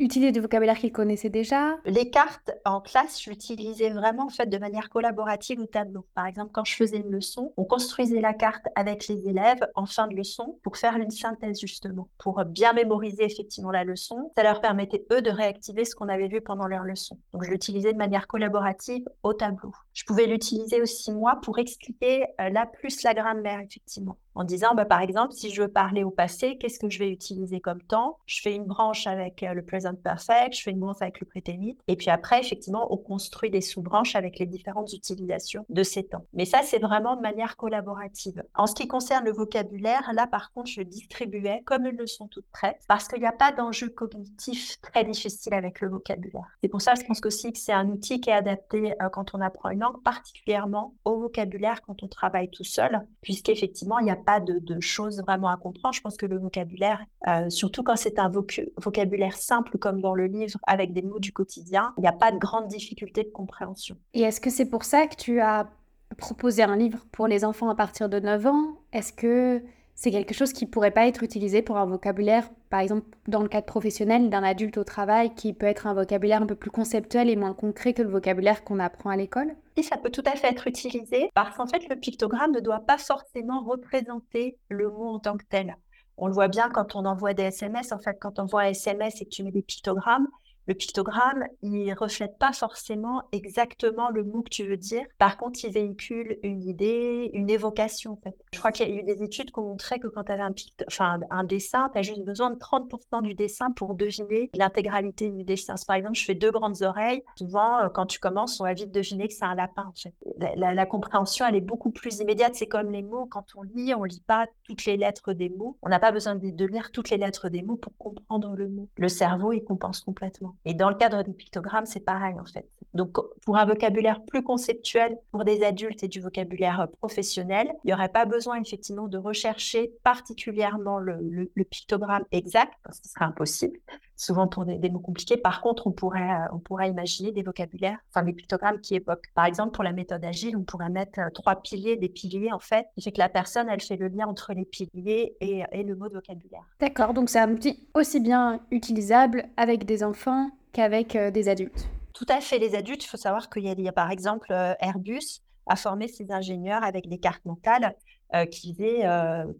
utiliser 0.00 0.32
du 0.32 0.40
vocabulaire 0.40 0.78
qu'ils 0.78 0.92
connaissaient 0.92 1.30
déjà 1.30 1.76
Les 1.84 2.10
cartes 2.10 2.50
en 2.64 2.80
classe, 2.80 3.22
je 3.22 3.30
l'utilisais 3.30 3.90
vraiment 3.90 4.24
en 4.24 4.28
fait 4.30 4.46
de 4.46 4.58
manière 4.58 4.88
collaborative 4.88 5.60
au 5.60 5.66
tableau. 5.66 6.06
Par 6.14 6.26
exemple, 6.26 6.50
quand 6.52 6.64
je 6.64 6.74
faisais 6.74 6.98
une 6.98 7.10
leçon, 7.10 7.52
on 7.56 7.64
construisait 7.64 8.20
la 8.20 8.32
carte 8.32 8.64
avec 8.74 9.08
les 9.08 9.28
élèves 9.28 9.66
en 9.74 9.86
fin 9.86 10.08
de 10.08 10.14
leçon 10.14 10.58
pour 10.62 10.76
faire 10.76 10.96
une 10.96 11.10
synthèse 11.10 11.60
justement, 11.60 12.08
pour 12.18 12.44
bien 12.44 12.72
mémoriser 12.72 13.24
effectivement 13.24 13.70
la 13.70 13.84
leçon. 13.84 14.32
Ça 14.36 14.42
leur 14.42 14.60
permettait 14.60 15.04
eux 15.12 15.22
de 15.22 15.30
réactiver 15.30 15.84
ce 15.84 15.94
qu'on 15.94 16.08
avait 16.08 16.28
vu 16.28 16.40
pendant 16.40 16.66
leur 16.66 16.84
leçon. 16.84 17.18
Donc 17.32 17.44
je 17.44 17.50
l'utilisais 17.50 17.92
de 17.92 17.98
manière 17.98 18.26
collaborative 18.26 19.04
au 19.22 19.34
tableau. 19.34 19.72
Je 19.92 20.04
pouvais 20.04 20.26
l'utiliser 20.26 20.80
aussi 20.80 21.12
moi 21.12 21.38
pour 21.42 21.58
expliquer 21.58 22.24
euh, 22.40 22.48
la 22.50 22.66
plus 22.66 23.02
la 23.02 23.14
grammaire 23.14 23.60
effectivement 23.60 24.16
en 24.34 24.44
disant, 24.44 24.74
bah, 24.74 24.84
par 24.84 25.00
exemple, 25.00 25.32
si 25.32 25.50
je 25.50 25.62
veux 25.62 25.68
parler 25.68 26.04
au 26.04 26.10
passé, 26.10 26.56
qu'est-ce 26.58 26.78
que 26.78 26.88
je 26.88 26.98
vais 26.98 27.10
utiliser 27.10 27.60
comme 27.60 27.82
temps? 27.82 28.18
Je 28.26 28.40
fais 28.40 28.54
une 28.54 28.64
branche 28.64 29.06
avec 29.06 29.42
euh, 29.42 29.54
le 29.54 29.62
present 29.62 29.89
perfect, 29.96 30.56
je 30.56 30.62
fais 30.62 30.70
une 30.70 30.80
branche 30.80 30.96
avec 31.00 31.20
le 31.20 31.26
préténit, 31.26 31.76
et 31.88 31.96
puis 31.96 32.10
après, 32.10 32.40
effectivement, 32.40 32.92
on 32.92 32.96
construit 32.96 33.50
des 33.50 33.60
sous-branches 33.60 34.16
avec 34.16 34.38
les 34.38 34.46
différentes 34.46 34.92
utilisations 34.92 35.64
de 35.68 35.82
ces 35.82 36.04
temps. 36.04 36.24
Mais 36.32 36.44
ça, 36.44 36.62
c'est 36.62 36.78
vraiment 36.78 37.16
de 37.16 37.22
manière 37.22 37.56
collaborative. 37.56 38.42
En 38.54 38.66
ce 38.66 38.74
qui 38.74 38.86
concerne 38.86 39.24
le 39.24 39.32
vocabulaire, 39.32 40.10
là, 40.12 40.26
par 40.26 40.52
contre, 40.52 40.70
je 40.70 40.82
distribuais 40.82 41.62
comme 41.64 41.86
une 41.86 41.96
leçon 41.96 42.28
toute 42.28 42.46
prête, 42.52 42.80
parce 42.88 43.08
qu'il 43.08 43.20
n'y 43.20 43.26
a 43.26 43.32
pas 43.32 43.52
d'enjeu 43.52 43.88
cognitif 43.88 44.80
très 44.80 45.04
difficile 45.04 45.54
avec 45.54 45.80
le 45.80 45.88
vocabulaire. 45.88 46.46
C'est 46.62 46.68
pour 46.68 46.80
ça, 46.80 46.94
je 46.94 47.04
pense 47.04 47.20
aussi 47.24 47.52
que 47.52 47.58
c'est 47.58 47.72
un 47.72 47.88
outil 47.88 48.20
qui 48.20 48.30
est 48.30 48.34
adapté 48.34 48.92
euh, 49.00 49.08
quand 49.10 49.34
on 49.34 49.40
apprend 49.40 49.70
une 49.70 49.80
langue, 49.80 50.02
particulièrement 50.02 50.94
au 51.04 51.20
vocabulaire 51.20 51.82
quand 51.82 52.02
on 52.02 52.08
travaille 52.08 52.50
tout 52.50 52.64
seul, 52.64 53.06
puisqu'effectivement, 53.20 53.98
il 53.98 54.04
n'y 54.04 54.10
a 54.10 54.16
pas 54.16 54.40
de, 54.40 54.60
choses 54.80 55.20
vraiment 55.20 55.48
à 55.48 55.56
comprendre. 55.56 55.94
Je 55.94 56.00
pense 56.00 56.16
que 56.16 56.26
le 56.26 56.38
vocabulaire, 56.38 57.04
euh, 57.28 57.50
surtout 57.50 57.82
quand 57.82 57.96
c'est 57.96 58.18
un 58.18 58.30
vocabulaire 58.76 59.36
simple 59.36 59.78
comme 59.80 60.00
dans 60.00 60.14
le 60.14 60.26
livre, 60.26 60.60
avec 60.68 60.92
des 60.92 61.02
mots 61.02 61.18
du 61.18 61.32
quotidien, 61.32 61.92
il 61.98 62.02
n'y 62.02 62.08
a 62.08 62.12
pas 62.12 62.30
de 62.30 62.38
grande 62.38 62.68
difficulté 62.68 63.24
de 63.24 63.30
compréhension. 63.30 63.96
Et 64.14 64.20
est-ce 64.20 64.40
que 64.40 64.50
c'est 64.50 64.70
pour 64.70 64.84
ça 64.84 65.08
que 65.08 65.16
tu 65.16 65.40
as 65.40 65.68
proposé 66.16 66.62
un 66.62 66.76
livre 66.76 67.04
pour 67.10 67.26
les 67.26 67.44
enfants 67.44 67.68
à 67.68 67.74
partir 67.74 68.08
de 68.08 68.20
9 68.20 68.46
ans? 68.46 68.76
Est-ce 68.92 69.12
que 69.12 69.62
c'est 69.94 70.10
quelque 70.10 70.32
chose 70.32 70.54
qui 70.54 70.64
pourrait 70.64 70.92
pas 70.92 71.06
être 71.06 71.22
utilisé 71.22 71.60
pour 71.60 71.76
un 71.76 71.84
vocabulaire, 71.84 72.48
par 72.70 72.80
exemple 72.80 73.06
dans 73.28 73.42
le 73.42 73.48
cadre 73.48 73.66
professionnel 73.66 74.30
d'un 74.30 74.42
adulte 74.42 74.78
au 74.78 74.84
travail, 74.84 75.34
qui 75.34 75.52
peut 75.52 75.66
être 75.66 75.86
un 75.86 75.92
vocabulaire 75.92 76.40
un 76.40 76.46
peu 76.46 76.54
plus 76.54 76.70
conceptuel 76.70 77.28
et 77.28 77.36
moins 77.36 77.52
concret 77.52 77.92
que 77.92 78.00
le 78.00 78.08
vocabulaire 78.08 78.64
qu'on 78.64 78.78
apprend 78.78 79.10
à 79.10 79.16
l'école? 79.16 79.54
Oui, 79.76 79.82
ça 79.82 79.98
peut 79.98 80.10
tout 80.10 80.24
à 80.24 80.36
fait 80.36 80.48
être 80.48 80.66
utilisé, 80.66 81.30
parce 81.34 81.54
qu'en 81.54 81.66
fait, 81.66 81.86
le 81.88 81.96
pictogramme 81.96 82.52
ne 82.52 82.60
doit 82.60 82.80
pas 82.80 82.96
forcément 82.96 83.62
représenter 83.62 84.56
le 84.68 84.88
mot 84.88 85.08
en 85.08 85.18
tant 85.18 85.36
que 85.36 85.44
tel. 85.48 85.76
On 86.20 86.26
le 86.26 86.34
voit 86.34 86.48
bien 86.48 86.68
quand 86.68 86.94
on 86.96 87.06
envoie 87.06 87.32
des 87.32 87.44
SMS. 87.44 87.92
En 87.92 87.98
fait, 87.98 88.18
quand 88.20 88.38
on 88.38 88.42
envoie 88.42 88.62
un 88.62 88.66
SMS 88.66 89.20
et 89.20 89.24
que 89.24 89.30
tu 89.30 89.42
mets 89.42 89.50
des 89.50 89.62
pictogrammes, 89.62 90.28
le 90.70 90.74
pictogramme, 90.76 91.48
il 91.62 91.92
reflète 91.94 92.38
pas 92.38 92.52
forcément 92.52 93.24
exactement 93.32 94.08
le 94.08 94.22
mot 94.22 94.42
que 94.42 94.50
tu 94.50 94.68
veux 94.68 94.76
dire. 94.76 95.04
Par 95.18 95.36
contre, 95.36 95.58
il 95.64 95.72
véhicule 95.72 96.38
une 96.44 96.62
idée, 96.62 97.28
une 97.32 97.50
évocation. 97.50 98.12
En 98.12 98.16
fait. 98.22 98.36
Je 98.52 98.58
crois 98.60 98.70
qu'il 98.70 98.88
y 98.88 98.92
a 98.92 99.00
eu 99.00 99.02
des 99.02 99.24
études 99.24 99.50
qui 99.50 99.58
ont 99.58 99.64
montré 99.64 99.98
que 99.98 100.06
quand 100.06 100.22
tu 100.22 100.30
avais 100.30 100.44
un, 100.44 100.54
enfin, 100.86 101.18
un 101.30 101.42
dessin, 101.42 101.90
tu 101.92 101.98
as 101.98 102.02
juste 102.02 102.22
besoin 102.24 102.50
de 102.50 102.56
30% 102.56 103.20
du 103.22 103.34
dessin 103.34 103.72
pour 103.72 103.96
deviner 103.96 104.48
l'intégralité 104.54 105.28
du 105.28 105.42
dessin. 105.42 105.74
Par 105.88 105.96
exemple, 105.96 106.14
je 106.14 106.24
fais 106.24 106.36
deux 106.36 106.52
grandes 106.52 106.82
oreilles. 106.82 107.24
Souvent, 107.36 107.80
euh, 107.80 107.88
quand 107.88 108.06
tu 108.06 108.20
commences, 108.20 108.60
on 108.60 108.64
va 108.64 108.72
vite 108.72 108.92
deviner 108.92 109.26
que 109.26 109.34
c'est 109.34 109.44
un 109.44 109.56
lapin. 109.56 109.86
En 109.88 110.00
fait. 110.00 110.14
la, 110.38 110.86
compréhension, 110.86 111.46
elle 111.48 111.56
est 111.56 111.60
beaucoup 111.60 111.90
plus 111.90 112.20
immédiate. 112.20 112.54
C'est 112.54 112.68
comme 112.68 112.92
les 112.92 113.02
mots. 113.02 113.26
Quand 113.26 113.46
on 113.56 113.62
lit, 113.62 113.92
on 113.92 114.04
lit 114.04 114.22
pas 114.24 114.46
toutes 114.62 114.84
les 114.84 114.96
lettres 114.96 115.32
des 115.32 115.48
mots. 115.48 115.78
On 115.82 115.88
n'a 115.88 115.98
pas 115.98 116.12
besoin 116.12 116.36
de, 116.36 116.50
de 116.50 116.64
lire 116.64 116.92
toutes 116.92 117.10
les 117.10 117.16
lettres 117.16 117.48
des 117.48 117.62
mots 117.62 117.76
pour 117.76 117.96
comprendre 117.98 118.54
le 118.54 118.68
mot. 118.68 118.88
Le 118.96 119.08
cerveau, 119.08 119.52
il 119.52 119.64
compense 119.64 119.98
complètement. 119.98 120.54
Et 120.64 120.74
dans 120.74 120.90
le 120.90 120.96
cadre 120.96 121.22
du 121.22 121.32
pictogramme, 121.32 121.86
c'est 121.86 122.00
pareil 122.00 122.34
en 122.38 122.44
fait. 122.44 122.68
Donc 122.92 123.16
pour 123.44 123.56
un 123.56 123.64
vocabulaire 123.64 124.22
plus 124.24 124.42
conceptuel 124.42 125.16
pour 125.30 125.44
des 125.44 125.62
adultes 125.62 126.02
et 126.02 126.08
du 126.08 126.20
vocabulaire 126.20 126.80
euh, 126.80 126.86
professionnel, 126.86 127.72
il 127.84 127.88
n'y 127.88 127.94
aurait 127.94 128.08
pas 128.08 128.24
besoin 128.24 128.60
effectivement 128.60 129.06
de 129.06 129.16
rechercher 129.16 129.92
particulièrement 130.02 130.98
le, 130.98 131.50
pictogramme 131.64 132.24
exact, 132.32 132.72
parce 132.82 133.00
que 133.00 133.06
ce 133.06 133.12
serait 133.12 133.26
impossible, 133.26 133.78
souvent 134.20 134.46
pour 134.46 134.66
des, 134.66 134.90
mots 134.90 135.00
compliqués. 135.00 135.38
Par 135.38 135.62
contre, 135.62 135.86
on 135.86 135.92
pourrait, 135.92 136.20
euh, 136.20 136.52
on 136.52 136.58
pourrait 136.58 136.90
imaginer 136.90 137.32
des 137.32 137.42
vocabulaires, 137.42 137.98
enfin 138.10 138.22
des 138.22 138.34
pictogrammes 138.34 138.80
qui 138.80 138.94
évoquent. 138.94 139.32
Par 139.34 139.46
exemple, 139.46 139.72
pour 139.72 139.82
la 139.82 139.92
méthode 139.92 140.22
agile, 140.24 140.56
on 140.58 140.62
pourrait 140.62 140.90
mettre 140.90 141.20
euh, 141.20 141.30
trois 141.32 141.56
piliers, 141.56 141.96
des 141.96 142.10
piliers 142.10 142.52
en 142.52 142.58
fait, 142.58 142.86
qui 142.94 143.02
fait 143.02 143.12
que 143.12 143.18
la 143.18 143.30
personne, 143.30 143.68
elle 143.70 143.80
fait 143.80 143.96
le 143.96 144.08
lien 144.08 144.26
entre 144.26 144.52
les 144.52 144.66
piliers 144.66 145.36
et, 145.40 145.64
et 145.72 145.82
le 145.82 145.96
mot 145.96 146.08
de 146.08 146.14
vocabulaire. 146.14 146.64
D'accord, 146.80 147.14
donc 147.14 147.30
c'est 147.30 147.38
un 147.38 147.50
outil 147.50 147.88
aussi 147.94 148.20
bien 148.20 148.60
utilisable 148.70 149.46
avec 149.56 149.86
des 149.86 150.04
enfants 150.04 150.50
qu'avec 150.72 151.16
euh, 151.16 151.30
des 151.30 151.48
adultes. 151.48 151.88
Tout 152.12 152.26
à 152.28 152.42
fait, 152.42 152.58
les 152.58 152.74
adultes, 152.74 153.02
il 153.02 153.08
faut 153.08 153.16
savoir 153.16 153.48
qu'il 153.48 153.64
y, 153.64 153.88
a 153.88 153.92
par 153.92 154.10
exemple 154.10 154.52
Airbus 154.80 155.40
a 155.66 155.76
formé 155.76 156.08
ses 156.08 156.30
ingénieurs 156.30 156.82
avec 156.84 157.08
des 157.08 157.18
cartes 157.18 157.44
mentales 157.46 157.94
euh, 158.34 158.44
qui 158.44 158.74
faisaient 158.74 159.06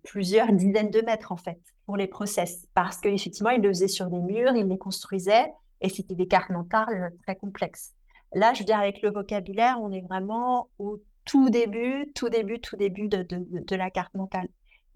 plusieurs 0.03 0.53
dizaines 0.53 0.91
de 0.91 1.01
mètres 1.01 1.33
en 1.33 1.37
fait 1.37 1.59
pour 1.91 1.97
les 1.97 2.07
process 2.07 2.69
parce 2.73 2.99
qu'effectivement 2.99 3.51
ils 3.51 3.61
le 3.61 3.69
faisaient 3.69 3.89
sur 3.89 4.07
des 4.07 4.21
murs, 4.21 4.55
ils 4.55 4.67
les 4.67 4.79
construisaient 4.79 5.53
et 5.81 5.89
c'était 5.89 6.15
des 6.15 6.29
cartes 6.29 6.51
mentales 6.51 7.13
très 7.27 7.35
complexes. 7.35 7.95
Là, 8.33 8.55
je 8.55 8.61
veux 8.61 8.65
dire, 8.65 8.79
avec 8.79 9.03
le 9.03 9.11
vocabulaire, 9.11 9.79
on 9.83 9.91
est 9.91 10.03
vraiment 10.03 10.69
au 10.79 11.01
tout 11.25 11.51
début, 11.51 12.13
tout 12.15 12.29
début, 12.29 12.61
tout 12.61 12.77
début 12.77 13.09
de 13.09 13.77
la 13.77 13.91
carte 13.91 14.15
mentale 14.15 14.47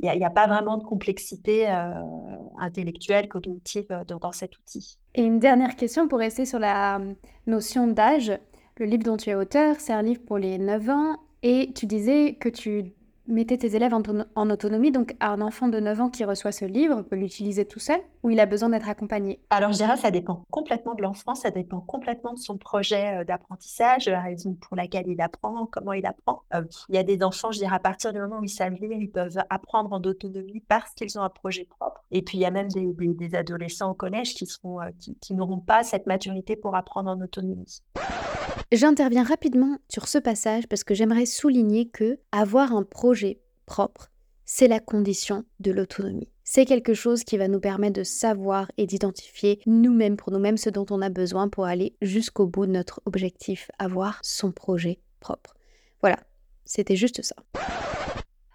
il 0.01 0.19
n'y 0.19 0.25
a, 0.25 0.31
pas 0.31 0.47
vraiment 0.47 0.77
de 0.77 0.85
complexité 0.85 1.71
euh, 1.71 1.93
intellectuelle, 2.59 3.29
cognitive 3.29 3.87
euh, 3.91 4.05
dans, 4.05 4.33
cet 4.33 4.59
outil. 4.59 4.99
Et 5.15 5.23
une 5.23 5.39
dernière 5.39 5.77
question 5.77 6.09
pour 6.09 6.19
rester 6.19 6.45
sur 6.47 6.59
la 6.59 6.99
euh, 6.99 7.15
notion 7.47 7.87
d'âge. 7.87 8.33
Le 8.77 8.87
livre 8.87 9.05
dont 9.05 9.17
tu 9.17 9.31
es 9.31 9.35
auteur, 9.35 9.77
c'est 9.79 9.93
un 9.93 10.03
livre 10.03 10.23
pour 10.27 10.39
les 10.39 10.59
9 10.59 10.91
ans 10.91 11.17
et 11.43 11.73
tu 11.75 11.87
disais 11.87 12.35
que 12.35 12.49
tu 12.49 12.93
mettez 13.27 13.59
tes 13.59 13.75
élèves 13.75 13.95
en, 13.95 14.51
autonomie. 14.51 14.93
Donc, 14.93 15.15
un 15.21 15.41
enfant 15.41 15.69
de 15.69 15.81
9 15.81 16.01
ans 16.01 16.11
qui 16.11 16.25
reçoit 16.25 16.53
ce 16.53 16.65
livre 16.65 17.03
peut 17.03 17.17
l'utiliser 17.17 17.65
tout 17.65 17.79
seul 17.79 18.01
ou 18.23 18.31
il 18.31 18.41
a 18.41 18.47
besoin 18.47 18.69
d'être 18.69 18.89
accompagné? 18.89 19.41
Alors, 19.51 19.73
je 19.73 19.79
dirais 19.79 19.97
ça 19.97 20.11
dépend 20.11 20.45
complètement 20.51 20.95
de 20.95 21.03
l'enfant, 21.03 21.35
ça 21.35 21.51
dépend 21.51 21.81
complètement 21.81 22.35
de 22.35 22.39
son 22.39 22.57
projet 22.57 23.21
euh, 23.21 23.25
d'apprentissage, 23.25 24.09
la 24.09 24.21
raison 24.21 24.55
pour 24.55 24.77
laquelle 24.77 25.09
il 25.09 25.21
apprend, 25.21 25.67
comment 25.67 25.93
il 25.93 26.07
apprend. 26.07 26.43
Euh, 26.55 26.63
il 26.89 26.95
y 26.95 26.99
a 26.99 27.03
des 27.03 27.23
enfants, 27.23 27.53
je 27.53 27.59
dirais, 27.59 27.75
à 27.75 27.81
partir 27.81 28.13
du 28.13 28.19
moment 28.19 28.39
où 28.39 28.45
ils 28.45 28.49
savent 28.49 28.75
lire, 28.75 28.93
ils 28.93 29.11
peuvent 29.11 29.39
apprendre 29.51 29.93
en 29.93 30.01
autonomie 30.03 30.63
parce 30.69 30.93
qu'ils 30.95 31.19
ont 31.19 31.23
un 31.23 31.31
projet 31.31 31.65
propre. 31.65 32.04
Et 32.15 32.23
puis, 32.23 32.39
il 32.39 32.43
y 32.43 32.47
a 32.47 32.51
même 32.53 32.69
des, 32.69 33.35
adolescents 33.35 33.91
au 33.91 33.95
collège 33.95 34.35
qui, 34.35 34.49
euh, 34.65 34.91
qui 35.21 35.35
n'auront 35.35 35.59
pas 35.59 35.83
cette 35.83 36.07
maturité 36.07 36.55
pour 36.55 36.77
apprendre 36.77 37.11
en 37.11 37.21
autonomie. 37.21 37.83
J'interviens 38.71 39.25
rapidement 39.25 39.79
sur 39.89 40.07
ce 40.07 40.19
passage 40.19 40.69
parce 40.69 40.85
que 40.85 40.95
j'aimerais 40.95 41.27
souligner 41.27 41.89
que 41.89 42.21
avoir 42.31 42.73
un 42.73 42.85
projet 42.85 43.41
propre, 43.67 44.13
c'est 44.45 44.69
la 44.69 44.79
condition 44.79 45.45
de 45.59 45.73
l'autonomie. 45.73 46.29
C'est 46.45 46.67
quelque 46.67 46.95
chose 46.95 47.25
qui 47.25 47.37
va 47.37 47.49
nous 47.49 47.61
permettre 47.61 47.99
de 47.99 48.05
savoir 48.05 48.71
et 48.77 48.87
d'identifier 48.87 49.61
nous-mêmes 49.67 50.17
pour 50.17 50.31
nous-mêmes 50.31 50.59
ce 50.59 50.71
dont 50.71 50.87
on 50.91 51.03
a 51.03 51.09
besoin 51.09 51.49
pour 51.49 51.65
aller 51.65 51.97
jusqu'au 52.01 52.47
bout 52.47 52.67
de 52.67 52.73
notre 52.73 53.01
objectif, 53.07 53.71
avoir 53.79 54.21
son 54.23 54.53
projet 54.53 55.01
propre. 55.19 55.57
Voilà, 56.01 56.19
c'était 56.65 56.97
juste 56.97 57.23
ça. 57.23 57.35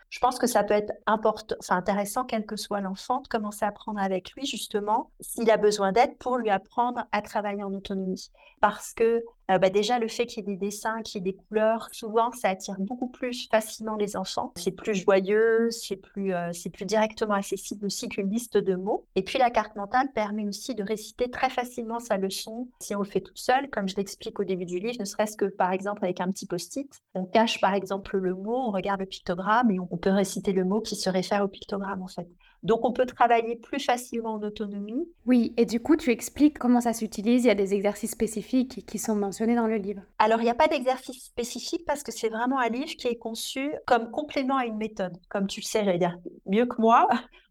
Je 0.09 0.19
pense 0.19 0.39
que 0.39 0.47
ça 0.47 0.63
peut 0.63 0.73
être 0.73 0.91
important, 1.05 1.55
intéressant, 1.69 2.25
quel 2.25 2.45
que 2.45 2.55
soit 2.55 2.81
l'enfant, 2.81 3.21
de 3.21 3.27
commencer 3.27 3.63
à 3.63 3.67
apprendre 3.67 3.99
avec 3.99 4.31
lui, 4.33 4.45
justement, 4.45 5.11
s'il 5.19 5.49
a 5.51 5.57
besoin 5.57 5.91
d'aide, 5.91 6.17
pour 6.17 6.37
lui 6.37 6.49
apprendre 6.49 7.05
à 7.11 7.21
travailler 7.21 7.63
en 7.63 7.73
autonomie. 7.73 8.31
Parce 8.59 8.93
que 8.93 9.23
euh, 9.49 9.57
bah, 9.57 9.69
déjà, 9.69 9.99
le 9.99 10.07
fait 10.07 10.25
qu'il 10.25 10.47
y 10.47 10.51
ait 10.51 10.55
des 10.55 10.65
dessins, 10.65 11.01
qu'il 11.01 11.19
y 11.19 11.29
ait 11.29 11.31
des 11.31 11.37
couleurs, 11.37 11.89
souvent, 11.91 12.31
ça 12.31 12.49
attire 12.49 12.75
beaucoup 12.79 13.07
plus 13.07 13.47
facilement 13.49 13.95
les 13.95 14.15
enfants. 14.15 14.53
C'est 14.55 14.71
plus 14.71 14.95
joyeux, 14.95 15.69
c'est 15.71 15.95
plus, 15.95 16.33
euh, 16.33 16.51
c'est 16.53 16.69
plus 16.69 16.85
directement 16.85 17.33
accessible 17.33 17.85
aussi 17.85 18.09
qu'une 18.09 18.29
liste 18.29 18.57
de 18.57 18.75
mots. 18.75 19.05
Et 19.15 19.23
puis, 19.23 19.39
la 19.39 19.49
carte 19.49 19.75
mentale 19.75 20.11
permet 20.13 20.47
aussi 20.47 20.75
de 20.75 20.83
réciter 20.83 21.29
très 21.29 21.49
facilement 21.49 21.99
sa 21.99 22.17
leçon 22.17 22.67
si 22.81 22.95
on 22.95 22.99
le 22.99 23.05
fait 23.05 23.21
tout 23.21 23.35
seul, 23.35 23.69
comme 23.69 23.87
je 23.87 23.95
l'explique 23.95 24.39
au 24.39 24.43
début 24.43 24.65
du 24.65 24.79
livre, 24.79 24.97
ne 24.99 25.05
serait-ce 25.05 25.37
que, 25.37 25.45
par 25.45 25.71
exemple, 25.71 26.03
avec 26.03 26.21
un 26.21 26.31
petit 26.31 26.45
post-it. 26.45 26.89
On 27.13 27.25
cache, 27.25 27.59
par 27.59 27.73
exemple, 27.73 28.17
le 28.17 28.35
mot, 28.35 28.55
on 28.55 28.71
regarde 28.71 28.99
le 28.99 29.05
pictogramme 29.05 29.71
et 29.71 29.79
on 29.79 29.97
peut 29.97 30.11
réciter 30.11 30.53
le 30.53 30.63
mot 30.63 30.81
qui 30.81 30.95
se 30.95 31.09
réfère 31.09 31.43
au 31.43 31.47
pictogramme, 31.47 32.01
en 32.01 32.07
fait. 32.07 32.27
Donc, 32.63 32.83
on 32.83 32.91
peut 32.91 33.05
travailler 33.05 33.55
plus 33.55 33.79
facilement 33.79 34.33
en 34.33 34.43
autonomie. 34.43 35.07
Oui, 35.25 35.53
et 35.55 35.65
du 35.65 35.79
coup, 35.79 35.95
tu 35.95 36.11
expliques 36.11 36.59
comment 36.59 36.81
ça 36.81 36.93
s'utilise. 36.93 37.45
Il 37.45 37.47
y 37.47 37.51
a 37.51 37.55
des 37.55 37.73
exercices 37.73 38.11
spécifiques 38.11 38.85
qui 38.85 38.97
sont 38.97 39.15
mentionnés 39.15 39.38
dans 39.47 39.67
le 39.67 39.77
livre. 39.77 40.01
Alors, 40.17 40.39
il 40.39 40.43
n'y 40.43 40.49
a 40.49 40.55
pas 40.55 40.67
d'exercice 40.67 41.25
spécifique 41.25 41.85
parce 41.85 42.03
que 42.03 42.11
c'est 42.11 42.29
vraiment 42.29 42.59
un 42.59 42.69
livre 42.69 42.95
qui 42.97 43.07
est 43.07 43.17
conçu 43.17 43.71
comme 43.85 44.11
complément 44.11 44.57
à 44.57 44.65
une 44.65 44.77
méthode. 44.77 45.17
Comme 45.29 45.47
tu 45.47 45.61
le 45.61 45.65
sais, 45.65 45.99
mieux 46.45 46.65
que 46.65 46.81
moi, 46.81 47.07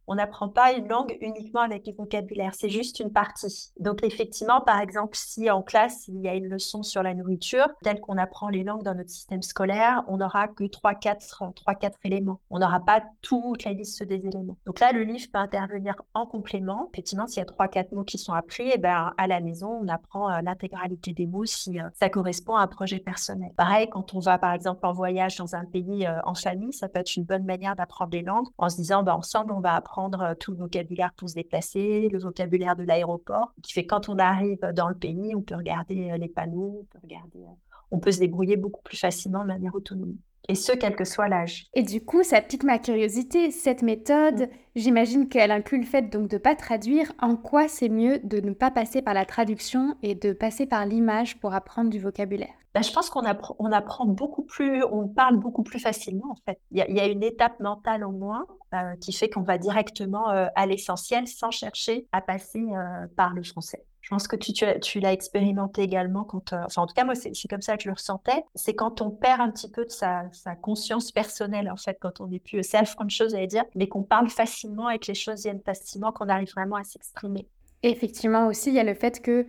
on 0.09 0.15
n'apprend 0.15 0.49
pas 0.49 0.73
une 0.73 0.89
langue 0.89 1.17
uniquement 1.21 1.61
avec 1.61 1.85
du 1.85 1.93
vocabulaire, 1.93 2.55
c'est 2.55 2.71
juste 2.71 2.99
une 2.99 3.13
partie. 3.13 3.73
Donc 3.79 4.03
effectivement, 4.03 4.61
par 4.63 4.81
exemple, 4.81 5.17
si 5.17 5.51
en 5.51 5.63
classe, 5.63 6.09
il 6.09 6.21
y 6.21 6.29
a 6.29 6.35
une 6.35 6.49
leçon 6.49 6.83
sur 6.83 7.03
la 7.03 7.15
nourriture, 7.15 7.69
telle 7.83 8.01
qu'on 8.01 8.17
apprend 8.17 8.49
les 8.49 8.65
langues 8.65 8.83
dans 8.83 8.95
notre 8.95 9.11
système 9.11 9.43
scolaire, 9.43 10.03
on 10.09 10.17
n'aura 10.17 10.49
que 10.49 10.65
3-4 10.65 11.93
éléments. 12.05 12.41
On 12.49 12.59
n'aura 12.59 12.81
pas 12.81 13.03
toute 13.21 13.65
la 13.65 13.73
liste 13.73 14.03
des 14.03 14.27
éléments. 14.27 14.57
Donc 14.65 14.81
là, 14.81 14.93
le 14.93 15.03
livre 15.03 15.27
peut 15.31 15.39
intervenir 15.39 15.95
en 16.15 16.25
complément. 16.27 16.89
Effectivement, 16.95 17.27
s'il 17.27 17.43
y 17.43 17.47
a 17.47 17.67
3-4 17.67 17.95
mots 17.95 18.05
qui 18.05 18.17
sont 18.17 18.33
appris, 18.33 18.71
eh 18.73 18.79
ben, 18.79 19.13
à 19.19 19.27
la 19.27 19.41
maison, 19.41 19.79
on 19.83 19.89
apprend 19.89 20.31
euh, 20.31 20.41
l'intégralité 20.41 21.13
des 21.13 21.27
mots 21.27 21.45
si 21.45 21.79
euh, 21.79 21.89
ça 21.93 22.09
correspond 22.09 22.57
à 22.57 22.63
un 22.63 22.67
projet 22.67 22.99
personnel. 22.99 23.51
Pareil, 23.57 23.89
quand 23.91 24.15
on 24.15 24.21
va 24.21 24.39
par 24.39 24.55
exemple 24.55 24.87
en 24.87 24.93
voyage 24.93 25.37
dans 25.37 25.55
un 25.55 25.67
pays 25.67 26.07
euh, 26.07 26.19
en 26.25 26.35
famille, 26.35 26.73
ça 26.73 26.89
peut 26.89 27.01
être 27.01 27.15
une 27.17 27.25
bonne 27.25 27.45
manière 27.45 27.77
d'apprendre 27.77 28.11
des 28.11 28.23
langues 28.23 28.47
en 28.57 28.71
se 28.71 28.77
disant, 28.77 29.03
ben, 29.03 29.13
ensemble, 29.13 29.53
on 29.53 29.61
va 29.61 29.75
apprendre 29.75 29.98
euh, 29.99 30.35
tout 30.35 30.53
le 30.53 30.59
vocabulaire 30.59 31.13
pour 31.15 31.29
se 31.29 31.35
déplacer, 31.35 32.09
le 32.09 32.19
vocabulaire 32.19 32.77
de 32.77 32.85
l'aéroport, 32.85 33.53
qui 33.63 33.73
fait 33.73 33.87
quand 33.87 34.09
on 34.09 34.19
arrive 34.19 34.61
dans 34.75 34.89
le 34.89 34.95
pays, 34.95 35.35
on 35.35 35.43
peut 35.43 35.57
regarder 35.57 36.11
euh, 36.11 36.17
les 36.17 36.29
panneaux, 36.29 36.87
on 36.95 36.99
peut, 36.99 37.39
euh, 37.39 37.55
on 37.91 37.99
peut 37.99 38.13
se 38.13 38.21
débrouiller 38.21 38.57
beaucoup 38.57 38.83
plus 38.83 38.97
facilement 38.97 39.43
de 39.43 39.49
manière 39.49 39.75
autonome. 39.75 40.17
Et 40.49 40.55
ce, 40.55 40.73
quel 40.73 40.97
que 40.97 41.05
soit 41.05 41.29
l'âge. 41.29 41.67
Et 41.75 41.83
du 41.83 42.05
coup, 42.05 42.23
ça 42.23 42.41
pique 42.41 42.65
ma 42.65 42.79
curiosité. 42.79 43.51
Cette 43.51 43.83
méthode, 43.83 44.43
mm. 44.43 44.49
j'imagine 44.77 45.29
qu'elle 45.29 45.51
inclut 45.51 45.81
le 45.81 45.87
fait 45.87 46.11
donc 46.11 46.29
de 46.29 46.37
ne 46.37 46.41
pas 46.41 46.57
traduire. 46.57 47.13
En 47.21 47.37
quoi 47.37 47.69
c'est 47.69 47.89
mieux 47.89 48.19
de 48.25 48.41
ne 48.41 48.53
pas 48.53 48.71
passer 48.71 49.03
par 49.03 49.15
la 49.15 49.27
traduction 49.27 49.97
et 50.03 50.15
de 50.15 50.33
passer 50.33 50.67
par 50.67 50.87
l'image 50.87 51.39
pour 51.39 51.55
apprendre 51.55 51.91
du 51.91 51.99
vocabulaire 51.99 52.49
bah, 52.75 52.83
je 52.83 52.93
pense 52.93 53.09
qu'on 53.09 53.25
apprend, 53.25 53.57
on 53.59 53.73
apprend 53.73 54.05
beaucoup 54.05 54.43
plus, 54.43 54.85
on 54.85 55.09
parle 55.09 55.39
beaucoup 55.39 55.63
plus 55.63 55.81
facilement 55.81 56.31
en 56.31 56.37
fait. 56.45 56.61
Il 56.71 56.79
y, 56.79 57.01
a 57.01 57.07
une 57.07 57.23
étape 57.23 57.59
mentale 57.61 58.05
en 58.05 58.13
moins 58.13 58.47
euh, 58.75 58.95
qui 59.01 59.13
fait 59.13 59.31
qu'on 59.31 59.43
va 59.43 59.57
directement 59.57 60.31
euh, 60.31 60.47
à 60.55 60.67
l'essentiel 60.67 61.27
sans 61.27 61.51
chercher 61.51 62.07
à 62.13 62.21
passer 62.21 62.61
euh, 62.61 63.07
par 63.17 63.33
le 63.33 63.43
français. 63.43 63.85
Je 64.01 64.11
pense 64.11 64.29
que 64.29 64.37
tu, 64.37 65.01
l'as 65.01 65.13
expérimenté 65.13 65.83
également 65.83 66.25
quand, 66.25 66.53
enfin 66.53 66.83
en 66.83 66.87
tout 66.87 66.95
cas 66.95 67.05
moi 67.05 67.15
c'est 67.15 67.33
comme 67.49 67.61
ça 67.61 67.77
que 67.77 67.83
je 67.83 67.89
le 67.89 67.95
ressentais, 67.95 68.43
c'est 68.55 68.75
quand 68.75 69.03
on 69.03 69.11
perd 69.11 69.41
un 69.41 69.51
petit 69.51 69.71
peu 69.71 69.85
de 69.85 69.91
sa, 69.91 70.31
conscience 70.63 71.13
personnelle 71.13 71.71
en 71.71 71.77
fait, 71.77 71.99
quand 72.01 72.21
on 72.21 72.29
n'est 72.29 72.39
plus 72.39 72.63
self-conscious 72.63 73.35
à 73.35 73.47
dire, 73.47 73.65
mais 73.75 73.89
qu'on 73.89 74.03
parle 74.03 74.31
facilement 74.31 74.89
et 74.91 74.99
que 74.99 75.09
les 75.09 75.15
choses 75.15 75.43
viennent 75.43 75.63
facilement, 75.65 76.13
qu'on 76.13 76.29
arrive 76.29 76.51
vraiment 76.53 76.77
à 76.77 76.85
s'exprimer. 76.85 77.47
Effectivement 77.83 78.47
aussi, 78.47 78.71
il 78.71 78.75
y 78.75 78.81
a 78.81 78.85
le 78.85 78.95
fait 78.95 79.21
que 79.21 79.47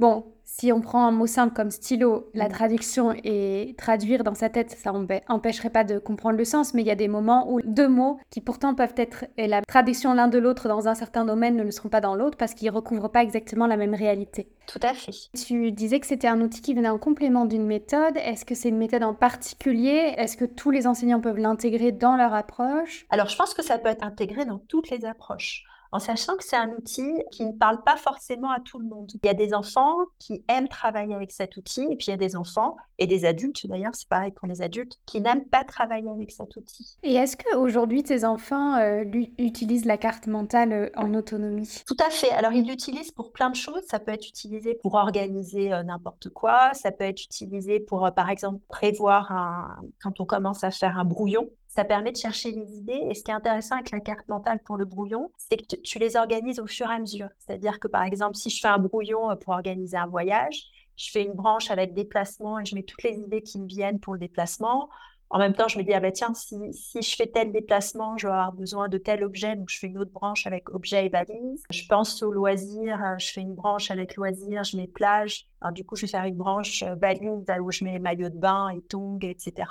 Bon, 0.00 0.24
si 0.44 0.72
on 0.72 0.80
prend 0.80 1.06
un 1.06 1.10
mot 1.10 1.26
simple 1.26 1.54
comme 1.54 1.70
stylo, 1.70 2.30
la 2.34 2.46
mm. 2.46 2.52
traduction 2.52 3.14
et 3.24 3.74
traduire 3.78 4.24
dans 4.24 4.34
sa 4.34 4.48
tête, 4.48 4.70
ça 4.70 4.92
n'empêcherait 4.92 5.70
pas 5.70 5.84
de 5.84 5.98
comprendre 5.98 6.36
le 6.36 6.44
sens, 6.44 6.74
mais 6.74 6.82
il 6.82 6.86
y 6.86 6.90
a 6.90 6.96
des 6.96 7.08
moments 7.08 7.50
où 7.50 7.60
deux 7.62 7.88
mots 7.88 8.18
qui 8.30 8.40
pourtant 8.40 8.74
peuvent 8.74 8.94
être, 8.96 9.24
et 9.36 9.46
la 9.46 9.62
traduction 9.62 10.14
l'un 10.14 10.28
de 10.28 10.38
l'autre 10.38 10.68
dans 10.68 10.88
un 10.88 10.94
certain 10.94 11.24
domaine 11.24 11.56
ne 11.56 11.62
le 11.62 11.70
seront 11.70 11.88
pas 11.88 12.00
dans 12.00 12.14
l'autre 12.14 12.36
parce 12.36 12.54
qu'ils 12.54 12.68
ne 12.68 12.74
recouvrent 12.74 13.10
pas 13.10 13.22
exactement 13.22 13.66
la 13.66 13.76
même 13.76 13.94
réalité. 13.94 14.48
Tout 14.66 14.80
à 14.82 14.94
fait. 14.94 15.12
Tu 15.46 15.72
disais 15.72 16.00
que 16.00 16.06
c'était 16.06 16.28
un 16.28 16.40
outil 16.40 16.60
qui 16.60 16.74
venait 16.74 16.88
en 16.88 16.98
complément 16.98 17.44
d'une 17.44 17.66
méthode. 17.66 18.16
Est-ce 18.16 18.44
que 18.44 18.54
c'est 18.54 18.68
une 18.68 18.78
méthode 18.78 19.02
en 19.02 19.14
particulier? 19.14 20.14
Est-ce 20.16 20.36
que 20.36 20.44
tous 20.44 20.70
les 20.70 20.86
enseignants 20.86 21.20
peuvent 21.20 21.38
l'intégrer 21.38 21.92
dans 21.92 22.16
leur 22.16 22.32
approche? 22.32 23.06
Alors, 23.10 23.28
je 23.28 23.36
pense 23.36 23.54
que 23.54 23.62
ça 23.62 23.78
peut 23.78 23.88
être 23.88 24.04
intégré 24.04 24.44
dans 24.44 24.58
toutes 24.58 24.90
les 24.90 25.04
approches 25.04 25.64
en 25.94 26.00
sachant 26.00 26.36
que 26.36 26.42
c'est 26.42 26.56
un 26.56 26.70
outil 26.70 27.22
qui 27.30 27.46
ne 27.46 27.52
parle 27.52 27.80
pas 27.84 27.96
forcément 27.96 28.50
à 28.50 28.58
tout 28.58 28.80
le 28.80 28.84
monde. 28.84 29.12
Il 29.22 29.26
y 29.26 29.28
a 29.28 29.34
des 29.34 29.54
enfants 29.54 29.94
qui 30.18 30.44
aiment 30.48 30.66
travailler 30.66 31.14
avec 31.14 31.30
cet 31.30 31.56
outil, 31.56 31.82
et 31.82 31.94
puis 31.94 32.06
il 32.08 32.10
y 32.10 32.14
a 32.14 32.16
des 32.16 32.34
enfants, 32.34 32.76
et 32.98 33.06
des 33.06 33.24
adultes 33.24 33.64
d'ailleurs, 33.68 33.94
c'est 33.94 34.08
pareil 34.08 34.32
pour 34.32 34.48
les 34.48 34.60
adultes, 34.60 34.98
qui 35.06 35.20
n'aiment 35.20 35.44
pas 35.44 35.62
travailler 35.62 36.10
avec 36.10 36.32
cet 36.32 36.56
outil. 36.56 36.96
Et 37.04 37.14
est-ce 37.14 37.36
qu'aujourd'hui, 37.36 38.02
tes 38.02 38.24
enfants 38.24 38.74
euh, 38.74 39.04
utilisent 39.38 39.84
la 39.84 39.96
carte 39.96 40.26
mentale 40.26 40.72
euh, 40.72 40.90
en 40.96 41.14
autonomie? 41.14 41.82
Tout 41.86 41.96
à 42.04 42.10
fait. 42.10 42.30
Alors, 42.32 42.52
ils 42.52 42.66
l'utilisent 42.66 43.12
pour 43.12 43.32
plein 43.32 43.50
de 43.50 43.56
choses. 43.56 43.82
Ça 43.88 44.00
peut 44.00 44.12
être 44.12 44.26
utilisé 44.26 44.76
pour 44.82 44.94
organiser 44.94 45.72
euh, 45.72 45.84
n'importe 45.84 46.28
quoi, 46.30 46.74
ça 46.74 46.90
peut 46.90 47.04
être 47.04 47.22
utilisé 47.22 47.78
pour, 47.78 48.10
par 48.16 48.30
exemple, 48.30 48.58
prévoir 48.66 49.30
un... 49.30 49.76
quand 50.02 50.18
on 50.18 50.24
commence 50.24 50.64
à 50.64 50.72
faire 50.72 50.98
un 50.98 51.04
brouillon 51.04 51.48
ça 51.74 51.84
permet 51.84 52.12
de 52.12 52.16
chercher 52.16 52.52
les 52.52 52.76
idées. 52.76 53.02
Et 53.10 53.14
ce 53.14 53.24
qui 53.24 53.32
est 53.32 53.34
intéressant 53.34 53.74
avec 53.74 53.90
la 53.90 53.98
carte 53.98 54.28
mentale 54.28 54.60
pour 54.64 54.76
le 54.76 54.84
brouillon, 54.84 55.32
c'est 55.36 55.56
que 55.56 55.76
tu 55.76 55.98
les 55.98 56.14
organises 56.16 56.60
au 56.60 56.68
fur 56.68 56.88
et 56.88 56.94
à 56.94 56.98
mesure. 57.00 57.28
C'est-à-dire 57.38 57.80
que, 57.80 57.88
par 57.88 58.04
exemple, 58.04 58.36
si 58.36 58.48
je 58.48 58.60
fais 58.60 58.68
un 58.68 58.78
brouillon 58.78 59.30
euh, 59.30 59.34
pour 59.34 59.54
organiser 59.54 59.96
un 59.96 60.06
voyage, 60.06 60.68
je 60.96 61.10
fais 61.10 61.24
une 61.24 61.32
branche 61.32 61.72
avec 61.72 61.92
déplacement 61.92 62.60
et 62.60 62.64
je 62.64 62.76
mets 62.76 62.84
toutes 62.84 63.02
les 63.02 63.18
idées 63.18 63.42
qui 63.42 63.58
me 63.58 63.66
viennent 63.66 63.98
pour 63.98 64.12
le 64.12 64.20
déplacement. 64.20 64.88
En 65.30 65.38
même 65.38 65.54
temps, 65.54 65.68
je 65.68 65.78
me 65.78 65.82
dis, 65.82 65.92
ah 65.92 66.00
ben 66.00 66.12
tiens, 66.12 66.32
si, 66.34 66.56
si, 66.72 67.02
je 67.02 67.16
fais 67.16 67.26
tel 67.26 67.50
déplacement, 67.50 68.16
je 68.16 68.26
vais 68.26 68.32
avoir 68.32 68.52
besoin 68.52 68.88
de 68.88 68.98
tel 68.98 69.24
objet, 69.24 69.56
donc 69.56 69.68
je 69.68 69.78
fais 69.78 69.88
une 69.88 69.98
autre 69.98 70.12
branche 70.12 70.46
avec 70.46 70.72
objet 70.72 71.06
et 71.06 71.08
valise. 71.08 71.62
Je 71.70 71.86
pense 71.88 72.22
au 72.22 72.30
loisir, 72.30 73.02
euh, 73.02 73.18
je 73.18 73.32
fais 73.32 73.40
une 73.40 73.54
branche 73.54 73.90
avec 73.90 74.16
loisir, 74.16 74.62
je 74.64 74.76
mets 74.76 74.86
plage. 74.86 75.46
Du 75.72 75.84
coup, 75.84 75.96
je 75.96 76.02
vais 76.02 76.08
faire 76.08 76.24
une 76.24 76.36
branche 76.36 76.82
euh, 76.82 76.94
valise 76.94 77.44
où 77.60 77.72
je 77.72 77.84
mets 77.84 77.98
maillot 77.98 78.28
de 78.28 78.38
bain 78.38 78.68
et 78.68 78.82
tongs, 78.82 79.18
etc. 79.22 79.68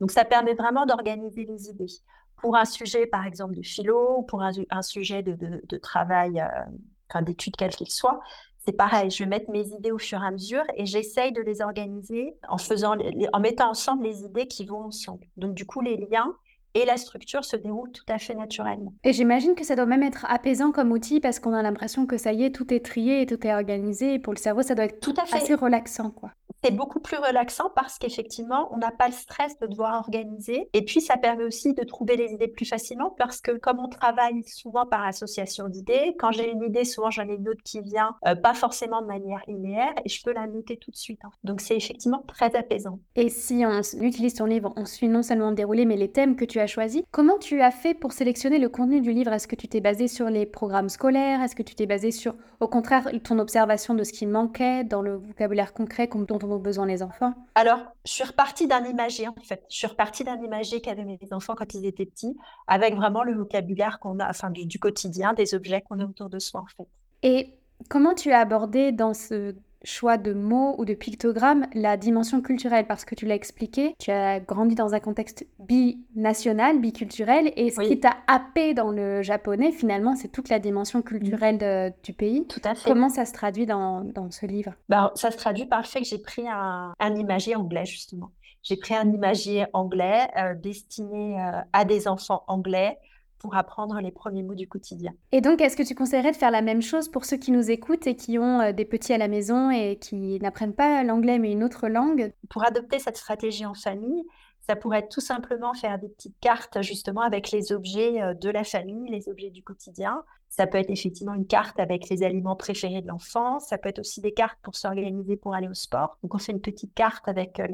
Donc 0.00 0.12
ça 0.12 0.24
permet 0.24 0.54
vraiment 0.54 0.86
d'organiser 0.86 1.44
les 1.44 1.68
idées. 1.68 1.92
Pour 2.36 2.56
un 2.56 2.64
sujet, 2.64 3.06
par 3.06 3.26
exemple, 3.26 3.54
de 3.54 3.62
philo, 3.62 4.18
ou 4.18 4.22
pour 4.22 4.42
un, 4.42 4.82
sujet 4.82 5.22
de, 5.22 5.34
de, 5.34 5.76
travail, 5.76 6.40
euh, 6.40 7.20
d'études 7.20 7.56
quel 7.56 7.70
qu'il 7.70 7.90
soit, 7.90 8.20
c'est 8.64 8.72
pareil, 8.72 9.10
je 9.10 9.24
vais 9.24 9.28
mettre 9.28 9.50
mes 9.50 9.66
idées 9.68 9.90
au 9.90 9.98
fur 9.98 10.22
et 10.22 10.26
à 10.26 10.30
mesure 10.30 10.62
et 10.76 10.86
j'essaye 10.86 11.32
de 11.32 11.42
les 11.42 11.62
organiser 11.62 12.34
en 12.48 12.58
faisant, 12.58 12.96
en 13.32 13.40
mettant 13.40 13.70
ensemble 13.70 14.04
les 14.04 14.22
idées 14.22 14.46
qui 14.46 14.64
vont 14.64 14.84
ensemble. 14.84 15.26
Donc 15.36 15.54
du 15.54 15.66
coup, 15.66 15.80
les 15.80 15.96
liens 15.96 16.32
et 16.74 16.84
la 16.84 16.96
structure 16.96 17.44
se 17.44 17.56
déroulent 17.56 17.92
tout 17.92 18.04
à 18.08 18.18
fait 18.18 18.34
naturellement. 18.34 18.94
Et 19.04 19.12
j'imagine 19.12 19.54
que 19.54 19.64
ça 19.64 19.76
doit 19.76 19.86
même 19.86 20.02
être 20.02 20.24
apaisant 20.28 20.72
comme 20.72 20.92
outil 20.92 21.20
parce 21.20 21.38
qu'on 21.38 21.52
a 21.52 21.62
l'impression 21.62 22.06
que 22.06 22.16
ça 22.16 22.32
y 22.32 22.44
est, 22.44 22.54
tout 22.54 22.72
est 22.72 22.84
trié 22.84 23.20
et 23.22 23.26
tout 23.26 23.46
est 23.46 23.52
organisé. 23.52 24.14
Et 24.14 24.18
pour 24.18 24.32
le 24.32 24.38
cerveau, 24.38 24.62
ça 24.62 24.74
doit 24.74 24.84
être 24.84 25.00
tout 25.00 25.14
à 25.20 25.26
fait. 25.26 25.36
assez 25.36 25.54
relaxant, 25.54 26.10
quoi 26.10 26.30
c'est 26.64 26.70
beaucoup 26.70 27.00
plus 27.00 27.16
relaxant 27.16 27.70
parce 27.74 27.98
qu'effectivement, 27.98 28.68
on 28.72 28.78
n'a 28.78 28.90
pas 28.90 29.06
le 29.06 29.12
stress 29.12 29.58
de 29.58 29.66
devoir 29.66 29.98
organiser. 29.98 30.68
Et 30.72 30.84
puis, 30.84 31.00
ça 31.00 31.16
permet 31.16 31.44
aussi 31.44 31.74
de 31.74 31.82
trouver 31.82 32.16
les 32.16 32.32
idées 32.32 32.48
plus 32.48 32.64
facilement 32.64 33.10
parce 33.18 33.40
que 33.40 33.52
comme 33.52 33.80
on 33.80 33.88
travaille 33.88 34.42
souvent 34.44 34.86
par 34.86 35.04
association 35.04 35.68
d'idées, 35.68 36.14
quand 36.18 36.30
j'ai 36.30 36.50
une 36.50 36.62
idée, 36.62 36.84
souvent 36.84 37.10
j'en 37.10 37.28
ai 37.28 37.34
une 37.34 37.48
autre 37.48 37.62
qui 37.64 37.80
vient, 37.80 38.16
euh, 38.26 38.34
pas 38.34 38.54
forcément 38.54 39.02
de 39.02 39.06
manière 39.06 39.42
linéaire, 39.48 39.92
et 40.04 40.08
je 40.08 40.22
peux 40.22 40.32
la 40.32 40.46
noter 40.46 40.76
tout 40.76 40.90
de 40.90 40.96
suite. 40.96 41.20
Hein. 41.24 41.30
Donc, 41.44 41.60
c'est 41.60 41.76
effectivement 41.76 42.22
très 42.28 42.54
apaisant. 42.54 43.00
Et 43.16 43.28
si 43.28 43.64
on 43.66 43.80
utilise 44.00 44.34
ton 44.34 44.44
livre, 44.44 44.72
on 44.76 44.84
suit 44.84 45.08
non 45.08 45.22
seulement 45.22 45.50
le 45.50 45.56
déroulé, 45.56 45.84
mais 45.84 45.96
les 45.96 46.10
thèmes 46.10 46.36
que 46.36 46.44
tu 46.44 46.60
as 46.60 46.66
choisis. 46.66 47.02
Comment 47.10 47.38
tu 47.38 47.60
as 47.60 47.70
fait 47.70 47.94
pour 47.94 48.12
sélectionner 48.12 48.58
le 48.58 48.68
contenu 48.68 49.00
du 49.00 49.12
livre? 49.12 49.32
Est-ce 49.32 49.48
que 49.48 49.56
tu 49.56 49.68
t'es 49.68 49.80
basé 49.80 50.06
sur 50.08 50.30
les 50.30 50.46
programmes 50.46 50.88
scolaires? 50.88 51.42
Est-ce 51.42 51.56
que 51.56 51.62
tu 51.62 51.74
t'es 51.74 51.86
basé 51.86 52.10
sur, 52.10 52.34
au 52.60 52.68
contraire, 52.68 53.08
ton 53.24 53.38
observation 53.38 53.94
de 53.94 54.04
ce 54.04 54.12
qui 54.12 54.26
manquait 54.26 54.84
dans 54.84 55.02
le 55.02 55.16
vocabulaire 55.16 55.72
concret 55.72 56.08
dont 56.12 56.38
on 56.42 56.51
besoin 56.58 56.86
les 56.86 57.02
enfants 57.02 57.34
Alors, 57.54 57.80
je 58.04 58.12
suis 58.12 58.24
repartie 58.24 58.66
d'un 58.66 58.84
imagé, 58.84 59.28
en 59.28 59.34
fait. 59.42 59.64
Je 59.70 59.76
suis 59.76 59.86
repartie 59.86 60.24
d'un 60.24 60.40
imagé 60.42 60.80
qu'avaient 60.80 61.04
mes 61.04 61.18
enfants 61.32 61.54
quand 61.54 61.74
ils 61.74 61.86
étaient 61.86 62.06
petits, 62.06 62.36
avec 62.66 62.94
vraiment 62.94 63.22
le 63.22 63.34
vocabulaire 63.34 63.98
qu'on 63.98 64.18
a, 64.18 64.28
enfin, 64.28 64.50
du, 64.50 64.66
du 64.66 64.78
quotidien, 64.78 65.32
des 65.32 65.54
objets 65.54 65.82
qu'on 65.82 66.00
a 66.00 66.04
autour 66.04 66.28
de 66.28 66.38
soi, 66.38 66.60
en 66.60 66.66
fait. 66.66 66.88
Et 67.22 67.54
comment 67.88 68.14
tu 68.14 68.32
as 68.32 68.40
abordé 68.40 68.92
dans 68.92 69.14
ce 69.14 69.54
choix 69.84 70.16
de 70.18 70.32
mots 70.32 70.74
ou 70.78 70.84
de 70.84 70.94
pictogrammes 70.94 71.66
la 71.74 71.96
dimension 71.96 72.40
culturelle 72.40 72.86
parce 72.86 73.04
que 73.04 73.14
tu 73.14 73.26
l'as 73.26 73.34
expliqué, 73.34 73.94
tu 73.98 74.10
as 74.10 74.40
grandi 74.40 74.74
dans 74.74 74.94
un 74.94 75.00
contexte 75.00 75.46
binational, 75.58 76.80
biculturel 76.80 77.52
et 77.56 77.70
ce 77.70 77.80
qui 77.80 78.00
t'a 78.00 78.16
happé 78.26 78.74
dans 78.74 78.90
le 78.90 79.22
japonais 79.22 79.72
finalement 79.72 80.14
c'est 80.16 80.28
toute 80.28 80.48
la 80.48 80.58
dimension 80.58 81.02
culturelle 81.02 81.92
du 82.02 82.12
pays. 82.12 82.46
Tout 82.46 82.60
à 82.64 82.74
fait. 82.74 82.88
Comment 82.88 83.08
ça 83.08 83.24
se 83.24 83.32
traduit 83.32 83.66
dans, 83.66 84.04
dans 84.04 84.30
ce 84.30 84.46
livre? 84.46 84.72
Bah, 84.88 85.12
Ça 85.14 85.30
se 85.30 85.36
traduit 85.36 85.66
par 85.66 85.80
le 85.80 85.86
fait 85.86 86.00
que 86.00 86.06
j'ai 86.06 86.18
pris 86.18 86.48
un, 86.48 86.92
un 86.98 87.14
imagier 87.14 87.56
anglais 87.56 87.86
justement. 87.86 88.30
J'ai 88.62 88.76
pris 88.76 88.94
un 88.94 89.10
imagier 89.10 89.66
anglais 89.72 90.28
euh, 90.38 90.54
destiné 90.54 91.40
euh, 91.40 91.60
à 91.72 91.84
des 91.84 92.06
enfants 92.06 92.44
anglais 92.46 92.98
pour 93.42 93.56
apprendre 93.56 94.00
les 94.00 94.12
premiers 94.12 94.44
mots 94.44 94.54
du 94.54 94.68
quotidien. 94.68 95.12
Et 95.32 95.40
donc, 95.40 95.60
est-ce 95.60 95.76
que 95.76 95.82
tu 95.82 95.94
conseillerais 95.94 96.30
de 96.30 96.36
faire 96.36 96.52
la 96.52 96.62
même 96.62 96.80
chose 96.80 97.08
pour 97.08 97.24
ceux 97.24 97.36
qui 97.36 97.50
nous 97.50 97.70
écoutent 97.70 98.06
et 98.06 98.14
qui 98.14 98.38
ont 98.38 98.60
euh, 98.60 98.72
des 98.72 98.84
petits 98.84 99.12
à 99.12 99.18
la 99.18 99.28
maison 99.28 99.70
et 99.70 99.98
qui 100.00 100.38
n'apprennent 100.40 100.74
pas 100.74 101.02
l'anglais 101.02 101.38
mais 101.38 101.52
une 101.52 101.64
autre 101.64 101.88
langue? 101.88 102.32
Pour 102.48 102.64
adopter 102.64 103.00
cette 103.00 103.16
stratégie 103.16 103.66
en 103.66 103.74
famille, 103.74 104.24
ça 104.60 104.76
pourrait 104.76 105.00
être 105.00 105.08
tout 105.08 105.20
simplement 105.20 105.74
faire 105.74 105.98
des 105.98 106.08
petites 106.08 106.38
cartes 106.40 106.80
justement 106.82 107.22
avec 107.22 107.50
les 107.50 107.72
objets 107.72 108.22
euh, 108.22 108.34
de 108.34 108.48
la 108.48 108.62
famille, 108.62 109.10
les 109.10 109.28
objets 109.28 109.50
du 109.50 109.62
quotidien. 109.62 110.22
Ça 110.54 110.66
peut 110.66 110.76
être 110.76 110.90
effectivement 110.90 111.32
une 111.32 111.46
carte 111.46 111.80
avec 111.80 112.10
les 112.10 112.22
aliments 112.22 112.56
préférés 112.56 113.00
de 113.00 113.08
l'enfant. 113.08 113.58
Ça 113.58 113.78
peut 113.78 113.88
être 113.88 114.00
aussi 114.00 114.20
des 114.20 114.32
cartes 114.32 114.58
pour 114.62 114.76
s'organiser 114.76 115.36
pour 115.36 115.54
aller 115.54 115.66
au 115.66 115.74
sport. 115.74 116.18
Donc 116.22 116.34
on 116.34 116.38
fait 116.38 116.52
une 116.52 116.60
petite 116.60 116.92
carte 116.94 117.26
avec 117.26 117.58
euh, 117.58 117.66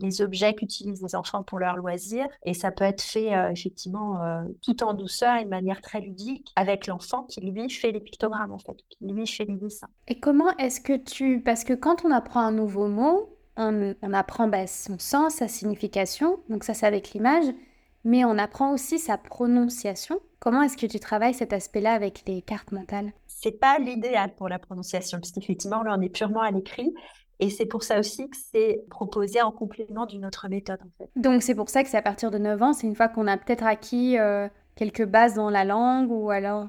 les, 0.00 0.20
objets 0.20 0.54
qu'utilisent 0.54 1.02
les 1.02 1.14
enfants 1.14 1.42
pour 1.42 1.60
leurs 1.60 1.76
loisirs. 1.76 2.26
Et 2.44 2.52
ça 2.52 2.72
peut 2.72 2.84
être 2.84 3.02
fait 3.02 3.34
euh, 3.34 3.50
effectivement 3.50 4.20
tout 4.62 4.82
en 4.82 4.94
douceur 4.94 5.36
et 5.36 5.44
de 5.44 5.50
manière 5.50 5.80
très 5.80 6.00
ludique 6.00 6.52
avec 6.56 6.86
l'enfant 6.86 7.24
qui 7.24 7.40
lui 7.40 7.70
fait 7.70 7.92
les 7.92 8.00
pictogrammes 8.00 8.52
en 8.52 8.58
fait, 8.58 8.76
qui 8.88 9.06
lui 9.06 9.26
fait 9.26 9.44
les 9.44 9.56
dessins. 9.56 9.88
Et 10.08 10.18
comment 10.18 10.50
est-ce 10.56 10.80
que 10.80 10.96
tu... 10.96 11.40
Parce 11.40 11.64
que 11.64 11.74
quand 11.74 12.04
on 12.04 12.10
apprend 12.10 12.40
un 12.40 12.52
nouveau 12.52 12.88
mot, 12.88 13.36
on, 13.56 14.12
apprend 14.12 14.48
bah, 14.48 14.66
son 14.66 14.98
sens, 14.98 15.34
sa 15.36 15.48
signification, 15.48 16.38
donc 16.48 16.64
ça 16.64 16.74
c'est 16.74 16.86
avec 16.86 17.12
l'image, 17.12 17.46
mais 18.04 18.24
on 18.24 18.38
apprend 18.38 18.72
aussi 18.72 18.98
sa 18.98 19.18
prononciation. 19.18 20.20
Comment 20.38 20.62
est-ce 20.62 20.76
que 20.76 20.86
tu 20.86 21.00
travailles 21.00 21.34
cet 21.34 21.52
aspect-là 21.52 21.92
avec 21.92 22.22
les 22.26 22.42
cartes 22.42 22.72
mentales? 22.72 23.12
C'est 23.26 23.58
pas 23.58 23.78
l'idéal 23.78 24.34
pour 24.36 24.48
la 24.48 24.58
prononciation, 24.58 25.18
puisqu'effectivement 25.18 25.82
là 25.82 25.96
on 25.98 26.00
est 26.02 26.08
purement 26.08 26.42
à 26.42 26.50
l'écrit. 26.50 26.92
Et 27.38 27.50
c'est 27.50 27.66
pour 27.66 27.82
ça 27.82 27.98
aussi 27.98 28.28
que 28.30 28.36
c'est 28.52 28.84
proposé 28.88 29.42
en 29.42 29.52
complément 29.52 30.06
d'une 30.06 30.24
autre 30.24 30.48
méthode. 30.48 30.78
En 30.80 30.90
fait. 30.98 31.10
Donc 31.16 31.42
c'est 31.42 31.54
pour 31.54 31.68
ça 31.68 31.82
que 31.82 31.88
c'est 31.88 31.98
à 31.98 32.02
partir 32.02 32.30
de 32.30 32.38
9 32.38 32.62
ans, 32.62 32.72
c'est 32.72 32.86
une 32.86 32.96
fois 32.96 33.08
qu'on 33.08 33.26
a 33.26 33.36
peut-être 33.36 33.64
acquis 33.64 34.18
euh, 34.18 34.48
quelques 34.74 35.04
bases 35.04 35.34
dans 35.34 35.50
la 35.50 35.64
langue 35.64 36.10
ou 36.10 36.30
alors... 36.30 36.68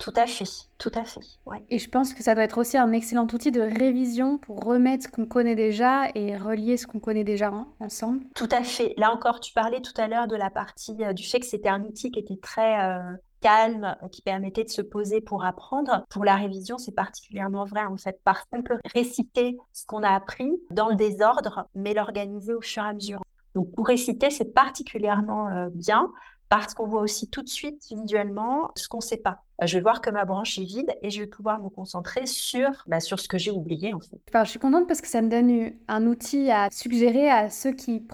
Tout 0.00 0.14
à 0.16 0.26
fait, 0.26 0.48
tout 0.78 0.90
à 0.94 1.04
fait. 1.04 1.20
Et 1.68 1.78
je 1.78 1.90
pense 1.90 2.14
que 2.14 2.22
ça 2.22 2.34
doit 2.34 2.44
être 2.44 2.56
aussi 2.56 2.78
un 2.78 2.90
excellent 2.92 3.26
outil 3.34 3.52
de 3.52 3.60
révision 3.60 4.38
pour 4.38 4.64
remettre 4.64 5.04
ce 5.04 5.08
qu'on 5.08 5.26
connaît 5.26 5.54
déjà 5.54 6.08
et 6.14 6.38
relier 6.38 6.78
ce 6.78 6.86
qu'on 6.86 7.00
connaît 7.00 7.22
déjà 7.22 7.52
ensemble. 7.80 8.24
Tout 8.34 8.48
à 8.50 8.62
fait. 8.62 8.94
Là 8.96 9.12
encore, 9.12 9.40
tu 9.40 9.52
parlais 9.52 9.82
tout 9.82 9.92
à 9.98 10.08
l'heure 10.08 10.26
de 10.26 10.36
la 10.36 10.48
partie 10.48 10.96
euh, 11.00 11.12
du 11.12 11.22
fait 11.22 11.38
que 11.38 11.46
c'était 11.46 11.68
un 11.68 11.82
outil 11.84 12.10
qui 12.10 12.18
était 12.18 12.38
très 12.40 12.82
euh, 12.82 13.12
calme, 13.42 13.94
qui 14.10 14.22
permettait 14.22 14.64
de 14.64 14.70
se 14.70 14.80
poser 14.80 15.20
pour 15.20 15.44
apprendre. 15.44 16.06
Pour 16.08 16.24
la 16.24 16.36
révision, 16.36 16.78
c'est 16.78 16.94
particulièrement 16.94 17.66
vrai 17.66 17.84
en 17.84 17.98
fait, 17.98 18.18
parce 18.24 18.42
qu'on 18.50 18.62
peut 18.62 18.78
réciter 18.94 19.58
ce 19.74 19.84
qu'on 19.84 20.02
a 20.02 20.14
appris 20.14 20.50
dans 20.70 20.88
le 20.88 20.96
désordre, 20.96 21.66
mais 21.74 21.92
l'organiser 21.92 22.54
au 22.54 22.62
fur 22.62 22.82
et 22.84 22.88
à 22.88 22.94
mesure. 22.94 23.20
Donc 23.54 23.70
pour 23.74 23.86
réciter, 23.86 24.30
c'est 24.30 24.54
particulièrement 24.54 25.48
euh, 25.48 25.68
bien 25.74 26.10
parce 26.50 26.74
qu'on 26.74 26.86
voit 26.86 27.00
aussi 27.00 27.30
tout 27.30 27.42
de 27.42 27.48
suite 27.48 27.86
visuellement 27.92 28.72
ce 28.74 28.88
qu'on 28.88 28.98
ne 28.98 29.02
sait 29.02 29.16
pas. 29.16 29.44
Euh, 29.62 29.66
je 29.66 29.76
vais 29.76 29.82
voir 29.82 30.00
que 30.00 30.10
ma 30.10 30.24
branche 30.24 30.58
est 30.58 30.64
vide 30.64 30.92
et 31.00 31.08
je 31.08 31.20
vais 31.20 31.28
pouvoir 31.28 31.62
me 31.62 31.68
concentrer 31.68 32.26
sur, 32.26 32.70
bah, 32.88 32.98
sur 32.98 33.20
ce 33.20 33.28
que 33.28 33.38
j'ai 33.38 33.52
oublié 33.52 33.94
en 33.94 34.00
fait. 34.00 34.18
je 34.34 34.50
suis 34.50 34.58
contente 34.58 34.88
parce 34.88 35.00
que 35.00 35.06
ça 35.06 35.22
me 35.22 35.28
donne 35.28 35.72
un 35.86 36.06
outil 36.06 36.50
à 36.50 36.68
suggérer 36.72 37.30
à 37.30 37.50
ceux 37.50 37.70
qui, 37.72 38.04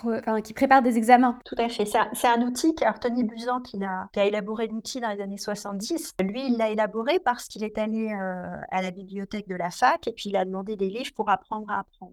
qui 0.44 0.52
préparent 0.52 0.82
des 0.82 0.98
examens. 0.98 1.38
Tout 1.46 1.54
à 1.56 1.70
fait. 1.70 1.86
C'est 1.86 2.28
un, 2.28 2.42
outil 2.42 2.74
qu'Anthony 2.74 3.22
Tony 3.22 3.24
Buzan 3.24 3.62
qui 3.62 3.82
a, 3.82 4.08
qui 4.12 4.20
a 4.20 4.26
élaboré 4.26 4.66
l'outil 4.66 5.00
dans 5.00 5.10
les 5.10 5.22
années 5.22 5.38
70. 5.38 6.12
Lui, 6.20 6.46
il 6.48 6.58
l'a 6.58 6.68
élaboré 6.68 7.18
parce 7.18 7.48
qu'il 7.48 7.64
est 7.64 7.78
allé 7.78 8.12
euh, 8.12 8.56
à 8.70 8.82
la 8.82 8.90
bibliothèque 8.90 9.48
de 9.48 9.56
la 9.56 9.70
fac 9.70 10.06
et 10.06 10.12
puis 10.12 10.28
il 10.28 10.36
a 10.36 10.44
demandé 10.44 10.76
des 10.76 10.90
livres 10.90 11.12
pour 11.14 11.30
apprendre 11.30 11.70
à 11.70 11.80
apprendre. 11.80 12.12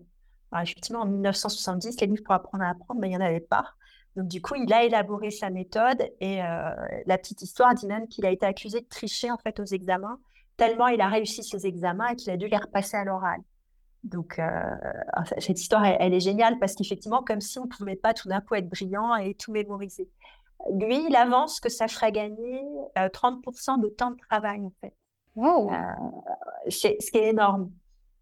Alors, 0.54 0.64
effectivement, 0.64 1.02
en 1.02 1.08
1970, 1.08 2.00
les 2.00 2.08
livres 2.08 2.24
pour 2.24 2.36
apprendre 2.36 2.64
à 2.64 2.70
apprendre, 2.70 3.02
mais 3.02 3.08
il 3.08 3.10
n'y 3.10 3.18
en 3.18 3.22
avait 3.22 3.42
pas. 3.42 3.74
Donc, 4.16 4.28
du 4.28 4.42
coup, 4.42 4.56
il 4.56 4.72
a 4.72 4.84
élaboré 4.84 5.32
sa 5.32 5.50
méthode 5.50 6.02
et 6.20 6.44
euh, 6.44 6.70
la 7.06 7.18
petite 7.18 7.42
histoire 7.42 7.74
dit 7.74 7.88
même 7.88 8.08
qu'il 8.08 8.26
a 8.26 8.32
été 8.32 8.46
accusé 8.46 8.82
de 8.82 8.88
tricher 8.88 9.32
en 9.32 9.38
fait 9.38 9.60
aux 9.60 9.66
examens, 9.66 10.20
tellement 10.56 10.88
il 10.88 11.02
a 11.02 11.08
réussi 11.08 11.44
ses 11.44 11.66
examens 11.66 12.10
et 12.10 12.16
qu'il 12.16 12.32
a 12.32 12.38
dû 12.38 12.48
les 12.48 12.58
repasser 12.58 12.96
à 12.96 13.04
l'oral. 13.04 13.40
Donc, 14.04 14.38
euh, 14.38 14.76
cette 15.40 15.60
histoire, 15.60 15.86
elle, 15.86 16.14
est 16.14 16.20
géniale 16.20 16.60
parce 16.60 16.76
qu'effectivement, 16.76 17.24
comme 17.24 17.42
si 17.42 17.58
on 17.58 17.64
ne 17.64 17.70
pouvait 17.70 17.96
pas 17.96 18.14
tout 18.14 18.28
d'un 18.28 18.42
coup 18.42 18.54
être 18.56 18.70
brillant 18.70 19.16
et 19.16 19.34
tout 19.34 19.52
mémoriser. 19.52 20.10
Lui, 20.74 21.06
il 21.08 21.16
avance 21.16 21.60
que 21.60 21.70
ça 21.70 21.88
ferait 21.88 22.12
gagner 22.12 22.62
30% 22.96 23.80
euh, 23.80 23.82
de 23.82 23.88
temps 23.90 24.12
de 24.12 24.18
travail, 24.30 24.62
en 24.62 24.74
fait. 24.82 24.94
Wow. 25.36 25.72
c'est 26.70 26.98
ce 27.00 27.10
qui 27.10 27.18
est 27.18 27.30
énorme. 27.30 27.72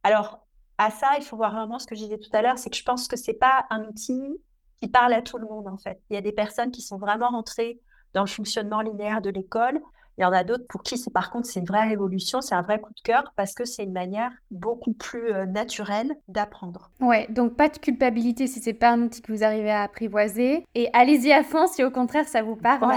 Alors, 0.04 0.47
à 0.77 0.89
ça, 0.91 1.17
il 1.17 1.23
faut 1.23 1.36
voir 1.36 1.51
vraiment 1.51 1.77
ce 1.77 1.86
que 1.86 1.95
je 1.95 2.04
disais 2.04 2.17
tout 2.17 2.30
à 2.32 2.41
l'heure, 2.41 2.58
c'est 2.58 2.69
que 2.69 2.77
je 2.77 2.84
pense 2.84 3.08
que 3.08 3.17
c'est 3.17 3.34
pas 3.34 3.65
un 3.69 3.84
outil 3.84 4.39
qui 4.81 4.89
parle 4.89 5.13
à 5.13 5.21
tout 5.21 5.37
le 5.37 5.47
monde 5.47 5.67
en 5.67 5.77
fait. 5.77 5.99
Il 6.09 6.15
y 6.15 6.17
a 6.17 6.21
des 6.21 6.31
personnes 6.31 6.71
qui 6.71 6.81
sont 6.81 6.97
vraiment 6.97 7.29
rentrées 7.29 7.79
dans 8.13 8.21
le 8.21 8.27
fonctionnement 8.27 8.81
linéaire 8.81 9.21
de 9.21 9.29
l'école. 9.29 9.79
Il 10.17 10.23
y 10.23 10.25
en 10.25 10.33
a 10.33 10.43
d'autres 10.43 10.65
pour 10.67 10.83
qui 10.83 10.97
c'est 10.97 11.11
par 11.11 11.31
contre 11.31 11.47
c'est 11.47 11.61
une 11.61 11.65
vraie 11.65 11.87
révolution, 11.87 12.41
c'est 12.41 12.53
un 12.53 12.61
vrai 12.61 12.81
coup 12.81 12.91
de 12.93 13.01
cœur 13.01 13.31
parce 13.37 13.53
que 13.53 13.63
c'est 13.63 13.83
une 13.83 13.93
manière 13.93 14.31
beaucoup 14.51 14.93
plus 14.93 15.31
euh, 15.31 15.45
naturelle 15.45 16.15
d'apprendre. 16.27 16.91
Ouais, 16.99 17.27
donc 17.29 17.55
pas 17.55 17.69
de 17.69 17.77
culpabilité 17.77 18.47
si 18.47 18.59
c'est 18.59 18.73
pas 18.73 18.91
un 18.91 19.03
outil 19.03 19.21
que 19.21 19.31
vous 19.31 19.43
arrivez 19.43 19.71
à 19.71 19.83
apprivoiser 19.83 20.65
et 20.75 20.89
allez-y 20.93 21.31
à 21.31 21.43
fond 21.43 21.65
si 21.67 21.83
au 21.83 21.91
contraire 21.91 22.27
ça 22.27 22.41
vous 22.41 22.55
parle. 22.55 22.95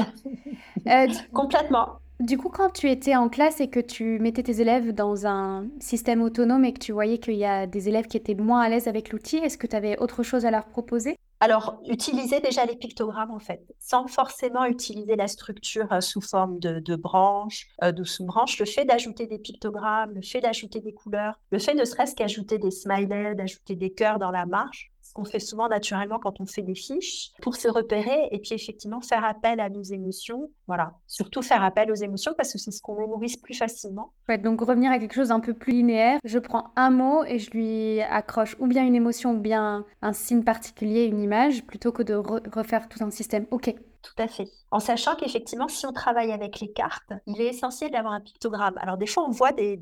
Euh, 0.87 1.07
Complètement. 1.33 1.99
Du 2.25 2.39
coup, 2.39 2.49
quand 2.49 2.71
tu 2.71 2.91
étais 2.91 3.17
en 3.17 3.29
classe 3.29 3.61
et 3.61 3.69
que 3.69 3.81
tu 3.81 4.19
mettais 4.19 4.43
tes 4.43 4.63
élèves 4.63 4.93
dans 4.93 5.27
un 5.27 5.67
système 5.79 6.23
autonome 6.23 6.65
et 6.65 6.73
que 6.73 6.79
tu 6.79 6.91
voyais 6.91 7.19
qu'il 7.19 7.35
y 7.35 7.45
a 7.45 7.67
des 7.67 7.91
élèves 7.91 8.07
qui 8.07 8.17
étaient 8.17 8.35
moins 8.35 8.63
à 8.63 8.71
l'aise 8.71 8.89
avec 8.89 9.13
l'outil, 9.13 9.37
est-ce 9.37 9.59
que 9.59 9.67
tu 9.67 9.77
avais 9.77 9.99
autre 9.99 10.23
chose 10.23 10.47
à 10.47 10.51
leur 10.51 10.65
proposer? 10.65 11.19
Alors, 11.41 11.83
utiliser 11.87 12.41
déjà 12.41 12.65
les 12.65 12.77
pictogrammes, 12.77 13.31
en 13.31 13.41
fait, 13.41 13.61
sans 13.79 14.07
forcément 14.07 14.65
utiliser 14.65 15.17
la 15.17 15.29
structure 15.29 15.93
euh, 15.93 16.01
sous 16.01 16.23
forme 16.23 16.59
de, 16.61 16.97
branches, 16.97 17.67
euh, 17.83 17.93
de 17.93 18.05
sous-branches. 18.05 18.59
Le 18.59 18.65
fait 18.65 18.87
d'ajouter 18.87 19.27
des 19.27 19.39
pictogrammes, 19.39 20.15
le 20.15 20.23
fait 20.23 20.41
d'ajouter 20.41 20.81
des 20.81 20.95
couleurs, 20.95 21.39
le 21.51 21.59
fait 21.59 21.75
ne 21.75 21.85
serait-ce 21.85 22.15
qu'ajouter 22.15 22.57
des 22.57 22.71
smileys, 22.71 23.35
d'ajouter 23.35 23.77
des 23.77 23.91
cœurs 23.91 24.19
dans 24.19 24.31
la 24.31 24.47
marche, 24.47 24.94
qu'on 25.15 25.25
fait 25.25 25.39
souvent 25.39 25.69
naturellement 25.69 26.19
quand 26.19 26.41
on 26.41 26.47
fait 26.47 26.63
des 26.63 26.75
fiches, 26.75 27.31
pour 27.41 27.57
se 27.57 27.69
repérer 27.69 28.29
et 28.31 28.39
puis 28.39 28.53
effectivement 28.53 29.01
faire 29.01 29.25
appel 29.25 29.61
à 29.61 29.71
nos 29.71 29.83
émotions. 29.83 30.51
Voilà, 30.67 30.95
surtout 31.07 31.41
faire 31.41 31.63
appel 31.63 31.91
aux 31.91 31.95
émotions 31.95 32.33
parce 32.37 32.53
que 32.53 32.59
c'est 32.59 32.71
ce 32.71 32.83
qu'on 32.83 32.99
mémorise 32.99 33.37
plus 33.37 33.55
facilement. 33.55 34.13
Donc 34.43 34.61
revenir 34.61 34.91
à 34.91 34.99
quelque 34.99 35.15
chose 35.15 35.31
un 35.31 35.41
peu 35.41 35.55
plus 35.55 35.73
linéaire. 35.73 36.19
Je 36.25 36.39
prends 36.39 36.73
un 36.77 36.91
mot 36.91 37.25
et 37.25 37.39
je 37.39 37.51
lui 37.53 38.01
accroche 38.01 38.57
ou 38.59 38.67
bien 38.67 38.85
une 38.85 38.95
émotion 38.95 39.33
ou 39.33 39.41
bien 39.41 39.85
un 40.03 40.13
signe 40.13 40.43
particulier, 40.43 41.05
une 41.05 41.21
image, 41.21 41.65
plutôt 41.65 41.93
que 41.93 42.03
de 42.03 42.15
refaire 42.15 42.89
tout 42.89 43.03
un 43.03 43.11
système. 43.11 43.47
Ok. 43.51 43.75
Tout 44.05 44.23
à 44.23 44.29
fait. 44.29 44.49
En 44.71 44.81
sachant 44.81 45.17
qu'effectivement, 45.17 45.69
si 45.69 45.87
on 45.87 45.93
travaille 45.93 46.31
avec 46.31 46.61
les 46.61 46.71
cartes, 46.71 47.13
il 47.27 47.41
est 47.41 47.47
essentiel 47.47 47.91
d'avoir 47.91 48.13
un 48.13 48.21
pictogramme. 48.21 48.77
Alors, 48.79 48.99
des 48.99 49.07
fois, 49.07 49.25
on 49.27 49.31
voit 49.31 49.53
des, 49.53 49.81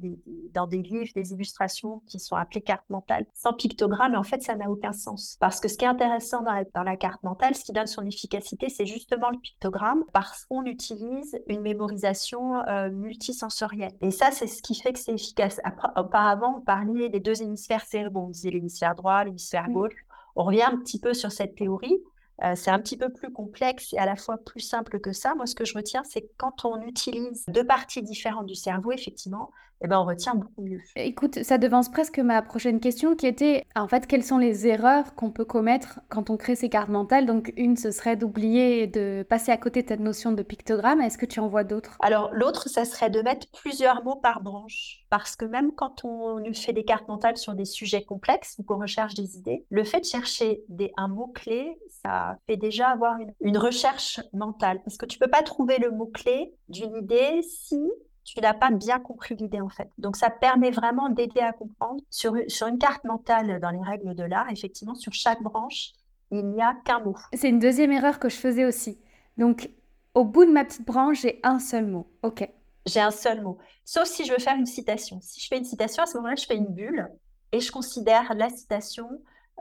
dans 0.52 0.68
des 0.68 0.80
livres 0.80 1.11
des 1.14 1.32
illustrations 1.32 2.02
qui 2.06 2.20
sont 2.20 2.37
appelées 2.37 2.61
cartes 2.61 2.88
mentales 2.88 3.26
sans 3.35 3.52
pictogramme, 3.52 4.12
mais 4.12 4.18
en 4.18 4.22
fait, 4.22 4.42
ça 4.42 4.54
n'a 4.54 4.70
aucun 4.70 4.92
sens. 4.92 5.37
Parce 5.40 5.58
que 5.58 5.66
ce 5.66 5.76
qui 5.76 5.85
est 5.85 5.88
intéressant 5.88 6.42
dans 6.42 6.52
la, 6.52 6.64
dans 6.72 6.85
la 6.85 6.96
carte 6.96 7.22
mentale, 7.24 7.56
ce 7.56 7.64
qui 7.64 7.72
donne 7.72 7.88
son 7.88 8.06
efficacité, 8.06 8.68
c'est 8.68 8.87
justement 8.87 9.30
le 9.30 9.38
pictogramme, 9.38 10.04
parce 10.12 10.44
qu'on 10.44 10.64
utilise 10.64 11.40
une 11.48 11.62
mémorisation 11.62 12.62
euh, 12.68 12.90
multisensorielle. 12.90 13.92
Et 14.02 14.12
ça, 14.12 14.30
c'est 14.30 14.46
ce 14.46 14.62
qui 14.62 14.76
fait 14.76 14.92
que 14.92 15.00
c'est 15.00 15.12
efficace. 15.12 15.61
auparavant, 15.96 16.58
on 16.58 16.61
parlait 16.61 17.08
des 17.08 17.20
deux 17.20 17.42
hémisphères 17.42 17.85
cérébraux. 17.85 18.26
On 18.26 18.30
disait 18.30 18.50
l'hémisphère 18.50 18.94
droit, 18.94 19.24
l'hémisphère 19.24 19.68
mmh. 19.68 19.72
gauche. 19.72 20.06
On 20.37 20.44
revient 20.44 20.62
un 20.62 20.78
petit 20.78 20.98
peu 20.98 21.12
sur 21.12 21.30
cette 21.30 21.56
théorie, 21.56 22.02
euh, 22.42 22.55
c'est 22.57 22.71
un 22.71 22.79
petit 22.79 22.97
peu 22.97 23.11
plus 23.12 23.33
complexe 23.33 23.92
et 23.92 23.99
à 23.99 24.07
la 24.07 24.16
fois 24.16 24.38
plus 24.38 24.61
simple 24.61 24.99
que 25.01 25.12
ça. 25.12 25.35
Moi, 25.35 25.47
ce 25.47 25.55
que 25.55 25.64
je 25.64 25.75
retiens, 25.75 26.03
c'est 26.05 26.29
quand 26.37 26.64
on 26.64 26.81
utilise 26.83 27.45
deux 27.49 27.66
parties 27.66 28.03
différentes 28.03 28.47
du 28.47 28.55
cerveau, 28.55 28.92
effectivement, 28.92 29.51
eh 29.83 29.88
ben, 29.88 29.99
on 29.99 30.05
retient 30.05 30.35
beaucoup 30.35 30.62
mieux. 30.62 30.81
Écoute, 30.97 31.42
ça 31.42 31.59
devance 31.59 31.90
presque 31.90 32.18
ma 32.18 32.40
prochaine 32.42 32.81
question 32.81 33.16
qui 33.16 33.27
était, 33.27 33.64
en 33.75 33.88
fait, 33.88 34.07
quelles 34.07 34.25
sont 34.25 34.38
les 34.38 34.66
erreurs 34.66 35.14
qu'on 35.14 35.31
peut 35.31 35.45
commettre 35.45 36.01
quand 36.09 36.31
on 36.31 36.37
crée 36.37 36.55
ces 36.55 36.68
cartes 36.68 36.88
mentales? 36.88 37.27
Donc, 37.27 37.53
une, 37.57 37.77
ce 37.77 37.90
serait 37.90 38.16
d'oublier 38.16 38.87
de 38.87 39.25
passer 39.29 39.51
à 39.51 39.57
côté 39.57 39.83
de 39.83 39.88
cette 39.88 40.01
notion 40.01 40.33
de 40.33 40.42
pictogramme. 40.42 41.01
Est-ce 41.01 41.18
que 41.18 41.27
tu 41.27 41.40
en 41.40 41.49
vois 41.49 41.64
d'autres? 41.64 41.97
Alors, 42.01 42.31
l'autre, 42.33 42.68
ça 42.68 42.85
serait 42.85 43.11
de 43.11 43.21
mettre 43.23 43.47
plusieurs 43.53 44.05
mots 44.05 44.16
par 44.16 44.42
branche. 44.42 45.05
Parce 45.11 45.37
que 45.37 45.45
même 45.45 45.73
quand 45.73 46.05
on 46.05 46.42
fait 46.55 46.73
des 46.73 46.85
cartes 46.85 47.09
mentales 47.09 47.37
sur 47.37 47.55
des 47.55 47.64
sujets 47.64 48.05
complexes 48.05 48.57
ou 48.59 48.62
qu'on 48.62 48.79
recherche 48.79 49.14
des 49.14 49.37
idées, 49.37 49.64
le 49.71 49.85
fait 49.85 50.01
de 50.01 50.05
chercher 50.05 50.62
des, 50.68 50.92
un 50.97 51.09
mot-clé, 51.09 51.77
ça 52.03 52.37
fait 52.47 52.57
déjà 52.57 52.88
avoir 52.88 53.18
une, 53.18 53.33
une 53.40 53.59
recherche 53.59 54.21
mentale. 54.33 54.81
Parce 54.85 54.97
que 54.97 55.07
tu 55.07 55.18
peux 55.18 55.29
pas 55.29 55.42
trouver 55.42 55.79
le 55.79 55.90
mot-clé 55.90 56.55
d'une 56.68 56.97
idée 56.97 57.42
si 57.42 57.81
tu 58.24 58.40
n'as 58.40 58.54
pas 58.54 58.70
bien 58.70 58.98
compris 58.98 59.35
l'idée 59.35 59.61
en 59.61 59.68
fait. 59.68 59.90
Donc 59.98 60.16
ça 60.16 60.30
permet 60.30 60.70
vraiment 60.70 61.08
d'aider 61.08 61.40
à 61.40 61.52
comprendre. 61.52 62.00
Sur, 62.11 62.37
sur 62.48 62.66
une 62.66 62.78
carte 62.78 63.04
mentale 63.04 63.61
dans 63.61 63.70
les 63.70 63.82
règles 63.82 64.14
de 64.14 64.22
l'art, 64.22 64.50
effectivement, 64.50 64.94
sur 64.94 65.12
chaque 65.12 65.42
branche, 65.42 65.92
il 66.30 66.46
n'y 66.46 66.62
a 66.62 66.74
qu'un 66.85 67.00
mot. 67.00 67.16
C'est 67.35 67.48
une 67.48 67.58
deuxième 67.58 67.92
erreur 67.92 68.18
que 68.18 68.28
je 68.28 68.37
faisais 68.37 68.64
aussi. 68.64 68.98
Donc 69.38 69.70
au 70.14 70.24
bout 70.24 70.44
de 70.44 70.50
ma 70.50 70.64
petite 70.64 70.87
branche, 70.87 71.22
j'ai 71.22 71.40
un 71.42 71.58
seul 71.58 71.87
mot. 71.87 72.06
Ok. 72.22 72.48
J'ai 72.87 73.00
un 73.00 73.11
seul 73.11 73.42
mot. 73.42 73.58
Sauf 73.85 74.04
si 74.04 74.24
je 74.24 74.32
veux 74.32 74.38
faire 74.38 74.56
une 74.56 74.66
citation. 74.66 75.20
Si 75.20 75.40
je 75.40 75.46
fais 75.46 75.58
une 75.58 75.64
citation, 75.64 76.02
à 76.02 76.06
ce 76.06 76.16
moment-là, 76.16 76.35
je 76.37 76.46
fais 76.46 76.56
une 76.56 76.66
bulle 76.66 77.08
et 77.52 77.61
je 77.61 77.70
considère 77.70 78.35
la 78.35 78.48
citation 78.48 79.08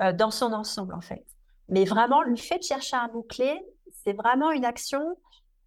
euh, 0.02 0.14
dans 0.14 0.32
son 0.32 0.54
ensemble 0.54 0.94
en 0.94 1.02
fait. 1.02 1.26
Mais 1.70 1.86
vraiment, 1.86 2.22
le 2.22 2.36
fait 2.36 2.58
de 2.58 2.64
chercher 2.64 2.98
un 2.98 3.08
mot-clé, 3.14 3.62
c'est 4.04 4.14
vraiment 4.14 4.52
une 4.52 4.66
action 4.66 5.18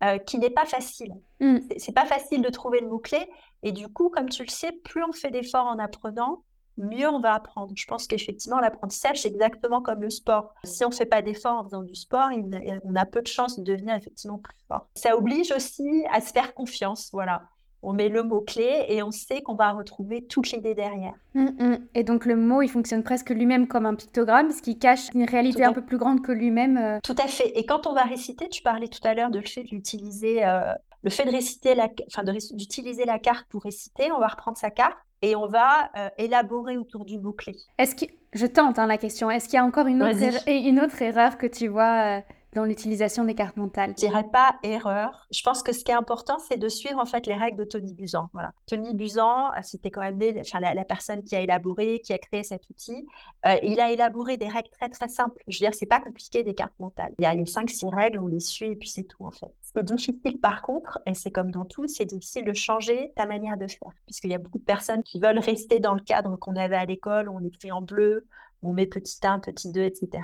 euh, 0.02 0.18
qui 0.18 0.38
n'est 0.38 0.50
pas 0.50 0.66
facile. 0.66 1.12
Mm. 1.40 1.58
C'est 1.76 1.94
pas 1.94 2.06
facile 2.06 2.42
de 2.42 2.50
trouver 2.50 2.80
le 2.80 2.88
mot-clé. 2.88 3.28
Et 3.62 3.72
du 3.72 3.88
coup, 3.88 4.08
comme 4.10 4.28
tu 4.28 4.42
le 4.42 4.50
sais, 4.50 4.72
plus 4.72 5.02
on 5.04 5.12
fait 5.12 5.30
d'efforts 5.30 5.66
en 5.66 5.78
apprenant, 5.78 6.42
mieux 6.76 7.08
on 7.08 7.20
va 7.20 7.34
apprendre. 7.34 7.72
Je 7.76 7.86
pense 7.86 8.06
qu'effectivement, 8.06 8.58
l'apprentissage, 8.58 9.22
c'est 9.22 9.28
exactement 9.28 9.80
comme 9.80 10.02
le 10.02 10.10
sport. 10.10 10.52
Si 10.64 10.84
on 10.84 10.88
ne 10.88 10.94
fait 10.94 11.06
pas 11.06 11.22
d'efforts 11.22 11.60
en 11.60 11.64
faisant 11.64 11.82
du 11.82 11.94
sport, 11.94 12.30
on 12.84 12.96
a 12.96 13.06
peu 13.06 13.22
de 13.22 13.28
chances 13.28 13.58
de 13.58 13.64
devenir 13.64 13.94
effectivement 13.94 14.38
plus 14.38 14.56
fort. 14.68 14.88
Ça 14.94 15.16
oblige 15.16 15.52
aussi 15.52 16.04
à 16.12 16.20
se 16.20 16.32
faire 16.32 16.54
confiance. 16.54 17.10
Voilà 17.12 17.42
on 17.84 17.92
met 17.92 18.08
le 18.08 18.22
mot-clé 18.22 18.86
et 18.88 19.02
on 19.02 19.10
sait 19.10 19.42
qu'on 19.42 19.54
va 19.54 19.72
retrouver 19.72 20.24
toute 20.26 20.50
l'idée 20.50 20.74
derrière. 20.74 21.14
Hum, 21.34 21.54
hum. 21.60 21.78
Et 21.94 22.02
donc 22.02 22.24
le 22.24 22.36
mot, 22.36 22.62
il 22.62 22.68
fonctionne 22.68 23.02
presque 23.02 23.30
lui-même 23.30 23.68
comme 23.68 23.86
un 23.86 23.94
pictogramme, 23.94 24.50
ce 24.50 24.62
qui 24.62 24.78
cache 24.78 25.08
une 25.14 25.24
réalité 25.24 25.64
un 25.64 25.72
peu 25.72 25.84
plus 25.84 25.98
grande 25.98 26.22
que 26.22 26.32
lui-même. 26.32 26.76
Euh. 26.76 26.98
Tout 27.02 27.16
à 27.22 27.26
fait. 27.26 27.52
Et 27.58 27.66
quand 27.66 27.86
on 27.86 27.92
va 27.92 28.02
réciter, 28.02 28.48
tu 28.48 28.62
parlais 28.62 28.88
tout 28.88 29.06
à 29.06 29.14
l'heure 29.14 29.30
de 29.30 29.38
le 29.38 29.46
fait 29.46 29.62
d'utiliser, 29.62 30.44
euh, 30.44 30.72
le 31.02 31.10
fait 31.10 31.24
de 31.24 31.30
réciter 31.30 31.74
la, 31.74 31.88
enfin 32.06 32.22
d'utiliser 32.24 33.04
la 33.04 33.18
carte 33.18 33.46
pour 33.50 33.62
réciter, 33.62 34.10
on 34.12 34.18
va 34.18 34.28
reprendre 34.28 34.56
sa 34.56 34.70
carte 34.70 34.96
et 35.22 35.36
on 35.36 35.46
va 35.46 35.90
euh, 35.96 36.08
élaborer 36.18 36.76
autour 36.76 37.04
du 37.04 37.18
mot-clé. 37.18 37.54
Est-ce 37.78 37.94
que 37.94 38.10
je 38.32 38.46
tente 38.46 38.78
hein, 38.78 38.86
la 38.86 38.98
question 38.98 39.30
Est-ce 39.30 39.46
qu'il 39.48 39.56
y 39.56 39.60
a 39.60 39.64
encore 39.64 39.86
une 39.86 40.02
autre, 40.02 40.22
er-, 40.22 40.68
une 40.68 40.80
autre 40.80 41.00
erreur 41.02 41.38
que 41.38 41.46
tu 41.46 41.68
vois 41.68 42.22
dans 42.54 42.64
l'utilisation 42.64 43.24
des 43.24 43.34
cartes 43.34 43.56
mentales 43.56 43.90
Je 43.90 44.06
dirais 44.06 44.24
pas 44.32 44.56
erreur. 44.62 45.26
Je 45.30 45.42
pense 45.42 45.62
que 45.62 45.72
ce 45.72 45.84
qui 45.84 45.90
est 45.90 45.94
important, 45.94 46.38
c'est 46.38 46.56
de 46.56 46.68
suivre 46.68 46.98
en 46.98 47.04
fait 47.04 47.26
les 47.26 47.34
règles 47.34 47.58
de 47.58 47.64
Tony 47.64 47.92
Buzan. 47.92 48.28
Voilà. 48.32 48.52
Tony 48.66 48.94
Buzan, 48.94 49.50
euh, 49.50 49.60
c'était 49.62 49.90
quand 49.90 50.00
même 50.00 50.18
la, 50.18 50.84
personne 50.84 51.22
qui 51.22 51.36
a 51.36 51.40
élaboré, 51.40 52.00
qui 52.00 52.12
a 52.12 52.18
créé 52.18 52.42
cet 52.42 52.68
outil. 52.70 53.06
Euh, 53.46 53.56
il 53.62 53.80
a 53.80 53.92
élaboré 53.92 54.36
des 54.36 54.48
règles 54.48 54.70
très 54.70 54.88
très 54.88 55.08
simples. 55.08 55.42
Je 55.48 55.58
veux 55.58 55.66
dire, 55.66 55.74
c'est 55.74 55.86
pas 55.86 56.00
compliqué 56.00 56.42
des 56.42 56.54
cartes 56.54 56.78
mentales. 56.78 57.12
Il 57.18 57.22
y 57.22 57.26
a 57.26 57.34
les 57.34 57.44
5-6 57.44 57.94
règles, 57.94 58.18
on 58.20 58.26
les 58.26 58.40
suit 58.40 58.66
et 58.66 58.76
puis 58.76 58.88
c'est 58.88 59.04
tout 59.04 59.24
en 59.24 59.30
fait. 59.30 59.52
Ce 59.62 59.72
qui 59.72 59.78
est 59.78 59.82
difficile 59.82 60.40
par 60.40 60.62
contre, 60.62 61.00
et 61.06 61.14
c'est 61.14 61.30
comme 61.30 61.50
dans 61.50 61.64
tout, 61.64 61.86
c'est 61.88 62.04
difficile 62.04 62.44
de 62.44 62.52
changer 62.52 63.12
ta 63.16 63.26
manière 63.26 63.56
de 63.56 63.66
faire. 63.66 63.92
Puisqu'il 64.06 64.30
y 64.30 64.34
a 64.34 64.38
beaucoup 64.38 64.58
de 64.58 64.64
personnes 64.64 65.02
qui 65.02 65.18
veulent 65.18 65.38
rester 65.38 65.80
dans 65.80 65.94
le 65.94 66.00
cadre 66.00 66.36
qu'on 66.36 66.56
avait 66.56 66.76
à 66.76 66.84
l'école, 66.84 67.28
on 67.28 67.44
écrit 67.44 67.72
en 67.72 67.82
bleu, 67.82 68.26
on 68.62 68.72
met 68.72 68.86
petit 68.86 69.18
1, 69.22 69.40
petit 69.40 69.72
2, 69.72 69.82
etc 69.82 70.22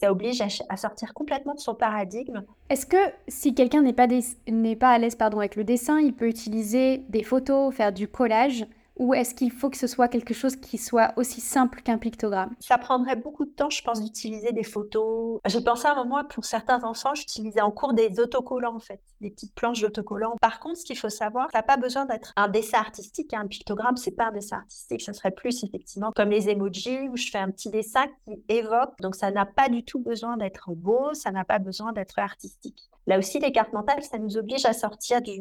ça 0.00 0.12
oblige 0.12 0.40
à, 0.40 0.76
sortir 0.76 1.12
complètement 1.12 1.54
de 1.54 1.60
son 1.60 1.74
paradigme. 1.74 2.42
Est-ce 2.70 2.86
que 2.86 2.96
si 3.26 3.52
quelqu'un 3.54 3.82
n'est 3.82 3.92
pas, 3.92 4.06
pas 4.06 4.90
à 4.90 4.98
l'aise 4.98 5.16
avec 5.20 5.56
le 5.56 5.64
dessin, 5.64 5.98
il 5.98 6.14
peut 6.14 6.28
utiliser 6.28 6.98
des 7.08 7.24
photos, 7.24 7.74
faire 7.74 7.92
du 7.92 8.06
collage 8.06 8.64
ou 8.98 9.14
est-ce 9.14 9.34
qu'il 9.34 9.50
faut 9.50 9.70
que 9.70 9.76
ce 9.76 9.86
soit 9.86 10.08
quelque 10.08 10.34
chose 10.34 10.56
qui 10.56 10.76
soit 10.76 11.12
aussi 11.16 11.40
simple 11.40 11.80
qu'un 11.82 11.98
pictogramme? 11.98 12.54
Ça 12.60 12.78
prendrait 12.78 13.16
beaucoup 13.16 13.44
de 13.44 13.50
temps, 13.50 13.70
je 13.70 13.82
pense, 13.82 14.02
d'utiliser 14.02 14.52
des 14.52 14.64
photos. 14.64 15.40
J'ai 15.46 15.62
pensé 15.62 15.86
à 15.86 15.92
un 15.92 15.94
moment, 15.94 16.24
pour 16.24 16.44
certains 16.44 16.82
enfants, 16.84 17.14
j'utilisais 17.14 17.60
en 17.60 17.70
cours 17.70 17.94
des 17.94 18.20
autocollants, 18.20 18.74
en 18.74 18.80
fait, 18.80 19.00
des 19.20 19.30
petites 19.30 19.54
planches 19.54 19.80
d'autocollants. 19.80 20.34
Par 20.40 20.60
contre, 20.60 20.78
ce 20.78 20.84
qu'il 20.84 20.98
faut 20.98 21.08
savoir, 21.08 21.48
ça 21.52 21.58
n'a 21.58 21.62
pas 21.62 21.76
besoin 21.76 22.04
d'être 22.06 22.32
un 22.36 22.48
dessin 22.48 22.78
artistique. 22.78 23.32
Un 23.34 23.46
pictogramme, 23.46 23.96
c'est 23.96 24.10
pas 24.10 24.26
un 24.26 24.32
dessin 24.32 24.58
artistique, 24.58 25.02
ça 25.02 25.12
serait 25.12 25.30
plus 25.30 25.62
effectivement 25.62 26.10
comme 26.14 26.30
les 26.30 26.48
emojis 26.48 27.08
où 27.08 27.16
je 27.16 27.30
fais 27.30 27.38
un 27.38 27.50
petit 27.50 27.70
dessin 27.70 28.06
qui 28.24 28.42
évoque. 28.48 28.98
Donc, 29.00 29.14
ça 29.14 29.30
n'a 29.30 29.46
pas 29.46 29.68
du 29.68 29.84
tout 29.84 30.00
besoin 30.00 30.36
d'être 30.36 30.70
beau, 30.74 31.14
ça 31.14 31.30
n'a 31.30 31.44
pas 31.44 31.58
besoin 31.58 31.92
d'être 31.92 32.18
artistique. 32.18 32.90
Là 33.08 33.18
aussi, 33.18 33.38
les 33.38 33.52
cartes 33.52 33.72
mentales, 33.72 34.02
ça 34.02 34.18
nous 34.18 34.36
oblige 34.36 34.66
à 34.66 34.74
sortir 34.74 35.22
du, 35.22 35.32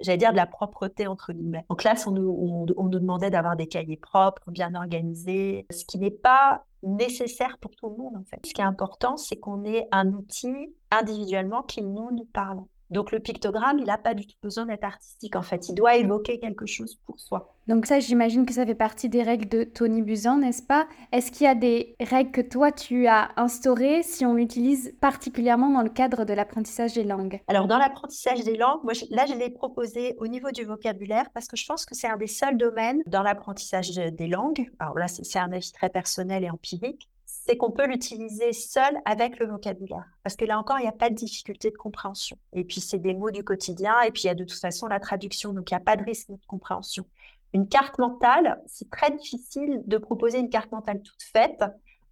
j'allais 0.00 0.18
dire, 0.18 0.32
de 0.32 0.36
la 0.36 0.44
propreté, 0.44 1.06
entre 1.06 1.32
guillemets. 1.32 1.64
En 1.70 1.74
classe, 1.74 2.06
on 2.06 2.10
nous, 2.10 2.66
demandait 2.90 3.30
d'avoir 3.30 3.56
des 3.56 3.66
cahiers 3.66 3.96
propres, 3.96 4.50
bien 4.50 4.74
organisés, 4.74 5.66
ce 5.70 5.86
qui 5.86 5.98
n'est 5.98 6.10
pas 6.10 6.66
nécessaire 6.82 7.56
pour 7.62 7.70
tout 7.70 7.88
le 7.88 7.96
monde, 7.96 8.16
en 8.18 8.24
fait. 8.24 8.44
Ce 8.44 8.52
qui 8.52 8.60
est 8.60 8.64
important, 8.64 9.16
c'est 9.16 9.36
qu'on 9.36 9.64
ait 9.64 9.88
un 9.90 10.12
outil 10.12 10.74
individuellement 10.90 11.62
qui 11.62 11.80
nous 11.80 12.28
parle. 12.34 12.60
Donc 12.92 13.10
le 13.10 13.20
pictogramme, 13.20 13.78
il 13.78 13.86
n'a 13.86 13.98
pas 13.98 14.14
du 14.14 14.26
tout 14.26 14.36
besoin 14.42 14.66
d'être 14.66 14.84
artistique 14.84 15.34
en 15.34 15.42
fait. 15.42 15.68
Il 15.68 15.74
doit 15.74 15.96
évoquer 15.96 16.38
quelque 16.38 16.66
chose 16.66 16.96
pour 17.06 17.18
soi. 17.18 17.54
Donc 17.68 17.86
ça, 17.86 18.00
j'imagine 18.00 18.44
que 18.44 18.52
ça 18.52 18.66
fait 18.66 18.74
partie 18.74 19.08
des 19.08 19.22
règles 19.22 19.48
de 19.48 19.64
Tony 19.64 20.02
Buzan, 20.02 20.38
n'est-ce 20.38 20.62
pas? 20.62 20.88
Est-ce 21.12 21.30
qu'il 21.30 21.44
y 21.44 21.48
a 21.48 21.54
des 21.54 21.94
règles 22.00 22.32
que 22.32 22.40
toi, 22.40 22.72
tu 22.72 23.06
as 23.06 23.30
instaurées 23.36 24.02
si 24.02 24.26
on 24.26 24.34
l'utilise 24.34 24.94
particulièrement 25.00 25.70
dans 25.70 25.82
le 25.82 25.88
cadre 25.88 26.24
de 26.24 26.34
l'apprentissage 26.34 26.94
des 26.94 27.04
langues? 27.04 27.40
Alors 27.46 27.68
dans 27.68 27.78
l'apprentissage 27.78 28.42
des 28.44 28.56
langues, 28.56 28.80
moi, 28.82 28.92
là, 29.10 29.26
je 29.26 29.34
l'ai 29.34 29.48
proposé 29.48 30.16
au 30.18 30.26
niveau 30.26 30.50
du 30.50 30.64
vocabulaire 30.64 31.30
parce 31.32 31.46
que 31.46 31.56
je 31.56 31.64
pense 31.64 31.86
que 31.86 31.94
c'est 31.94 32.08
un 32.08 32.16
des 32.16 32.26
seuls 32.26 32.58
domaines 32.58 33.00
dans 33.06 33.22
l'apprentissage 33.22 33.94
des 33.94 34.26
langues. 34.26 34.70
Alors 34.78 34.98
là, 34.98 35.06
c'est 35.08 35.38
un 35.38 35.52
avis 35.52 35.72
très 35.72 35.88
personnel 35.88 36.44
et 36.44 36.50
empirique 36.50 37.08
c'est 37.44 37.56
qu'on 37.56 37.72
peut 37.72 37.86
l'utiliser 37.86 38.52
seul 38.52 39.00
avec 39.04 39.40
le 39.40 39.46
vocabulaire. 39.46 40.04
Parce 40.22 40.36
que 40.36 40.44
là 40.44 40.58
encore, 40.58 40.78
il 40.78 40.82
n'y 40.82 40.88
a 40.88 40.92
pas 40.92 41.10
de 41.10 41.14
difficulté 41.16 41.70
de 41.70 41.76
compréhension. 41.76 42.38
Et 42.52 42.62
puis, 42.62 42.80
c'est 42.80 43.00
des 43.00 43.14
mots 43.14 43.32
du 43.32 43.42
quotidien, 43.42 44.00
et 44.02 44.12
puis 44.12 44.22
il 44.24 44.26
y 44.26 44.30
a 44.30 44.34
de 44.34 44.44
toute 44.44 44.60
façon 44.60 44.86
la 44.86 45.00
traduction, 45.00 45.52
donc 45.52 45.70
il 45.70 45.74
n'y 45.74 45.80
a 45.80 45.84
pas 45.84 45.96
de 45.96 46.04
risque 46.04 46.30
de 46.30 46.38
compréhension. 46.46 47.04
Une 47.52 47.68
carte 47.68 47.98
mentale, 47.98 48.62
c'est 48.66 48.88
très 48.90 49.10
difficile 49.10 49.82
de 49.86 49.98
proposer 49.98 50.38
une 50.38 50.50
carte 50.50 50.70
mentale 50.70 51.02
toute 51.02 51.22
faite 51.22 51.64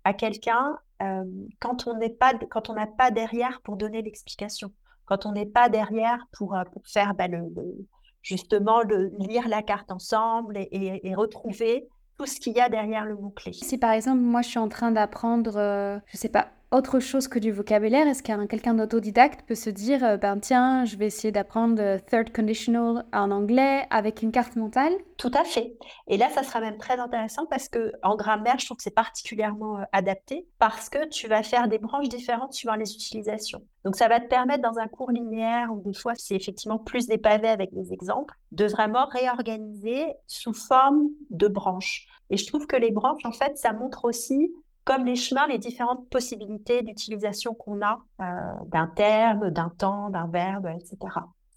à 0.02 0.14
quelqu'un 0.14 0.76
euh, 1.00 1.24
quand 1.60 1.86
on 1.86 1.96
n'est 1.96 2.10
pas, 2.10 2.32
n'a 2.34 2.86
pas 2.86 3.10
derrière 3.12 3.60
pour 3.62 3.76
donner 3.76 4.02
l'explication, 4.02 4.72
quand 5.06 5.26
on 5.26 5.32
n'est 5.32 5.46
pas 5.46 5.68
derrière 5.68 6.26
pour, 6.32 6.56
euh, 6.56 6.64
pour 6.72 6.82
faire 6.86 7.14
bah, 7.14 7.28
justement 8.20 8.82
le, 8.82 9.12
lire 9.18 9.48
la 9.48 9.62
carte 9.62 9.92
ensemble 9.92 10.58
et 10.58 11.14
retrouver 11.14 11.88
ce 12.26 12.40
qu'il 12.40 12.54
y 12.54 12.60
a 12.60 12.68
derrière 12.68 13.04
le 13.04 13.16
mot-clé. 13.16 13.52
Si 13.52 13.78
par 13.78 13.92
exemple, 13.92 14.20
moi, 14.20 14.42
je 14.42 14.48
suis 14.48 14.58
en 14.58 14.68
train 14.68 14.90
d'apprendre, 14.90 15.56
euh, 15.56 15.98
je 16.06 16.16
sais 16.16 16.28
pas, 16.28 16.48
autre 16.72 17.00
chose 17.00 17.26
que 17.26 17.38
du 17.38 17.50
vocabulaire, 17.50 18.06
est-ce 18.06 18.22
qu'un 18.22 18.46
quelqu'un 18.46 18.74
d'autodidacte 18.74 19.42
peut 19.46 19.54
se 19.56 19.70
dire, 19.70 20.04
euh, 20.04 20.16
ben 20.16 20.38
tiens, 20.38 20.84
je 20.84 20.96
vais 20.96 21.06
essayer 21.06 21.32
d'apprendre 21.32 21.98
third 22.06 22.32
conditional 22.32 23.04
en 23.12 23.30
anglais 23.30 23.86
avec 23.90 24.22
une 24.22 24.30
carte 24.30 24.54
mentale? 24.56 24.92
Tout 25.16 25.32
à 25.34 25.44
fait. 25.44 25.76
Et 26.06 26.16
là, 26.16 26.28
ça 26.30 26.42
sera 26.42 26.60
même 26.60 26.78
très 26.78 26.98
intéressant 26.98 27.46
parce 27.46 27.68
que 27.68 27.92
en 28.02 28.14
grammaire, 28.14 28.58
je 28.58 28.66
trouve 28.66 28.76
que 28.76 28.84
c'est 28.84 28.94
particulièrement 28.94 29.78
euh, 29.78 29.84
adapté 29.92 30.46
parce 30.58 30.88
que 30.88 31.08
tu 31.08 31.26
vas 31.26 31.42
faire 31.42 31.66
des 31.66 31.78
branches 31.78 32.08
différentes 32.08 32.52
suivant 32.52 32.76
les 32.76 32.94
utilisations. 32.94 33.62
Donc, 33.84 33.96
ça 33.96 34.08
va 34.08 34.20
te 34.20 34.28
permettre 34.28 34.62
dans 34.62 34.78
un 34.78 34.86
cours 34.86 35.10
linéaire 35.10 35.72
où 35.72 35.82
des 35.82 35.94
fois 35.94 36.12
c'est 36.16 36.36
effectivement 36.36 36.78
plus 36.78 37.06
des 37.06 37.18
pavés 37.18 37.48
avec 37.48 37.74
des 37.74 37.92
exemples, 37.92 38.34
de 38.52 38.66
vraiment 38.66 39.06
réorganiser 39.06 40.06
sous 40.26 40.54
forme 40.54 41.08
de 41.30 41.48
branches. 41.48 42.06
Et 42.30 42.36
je 42.36 42.46
trouve 42.46 42.66
que 42.66 42.76
les 42.76 42.92
branches, 42.92 43.24
en 43.24 43.32
fait, 43.32 43.58
ça 43.58 43.72
montre 43.72 44.04
aussi 44.04 44.52
comme 44.84 45.04
les 45.04 45.16
chemins, 45.16 45.46
les 45.46 45.58
différentes 45.58 46.08
possibilités 46.08 46.82
d'utilisation 46.82 47.54
qu'on 47.54 47.82
a 47.82 48.00
euh, 48.20 48.24
d'un 48.66 48.86
terme, 48.86 49.50
d'un 49.50 49.70
temps, 49.70 50.10
d'un 50.10 50.26
verbe, 50.26 50.66
etc. 50.66 50.98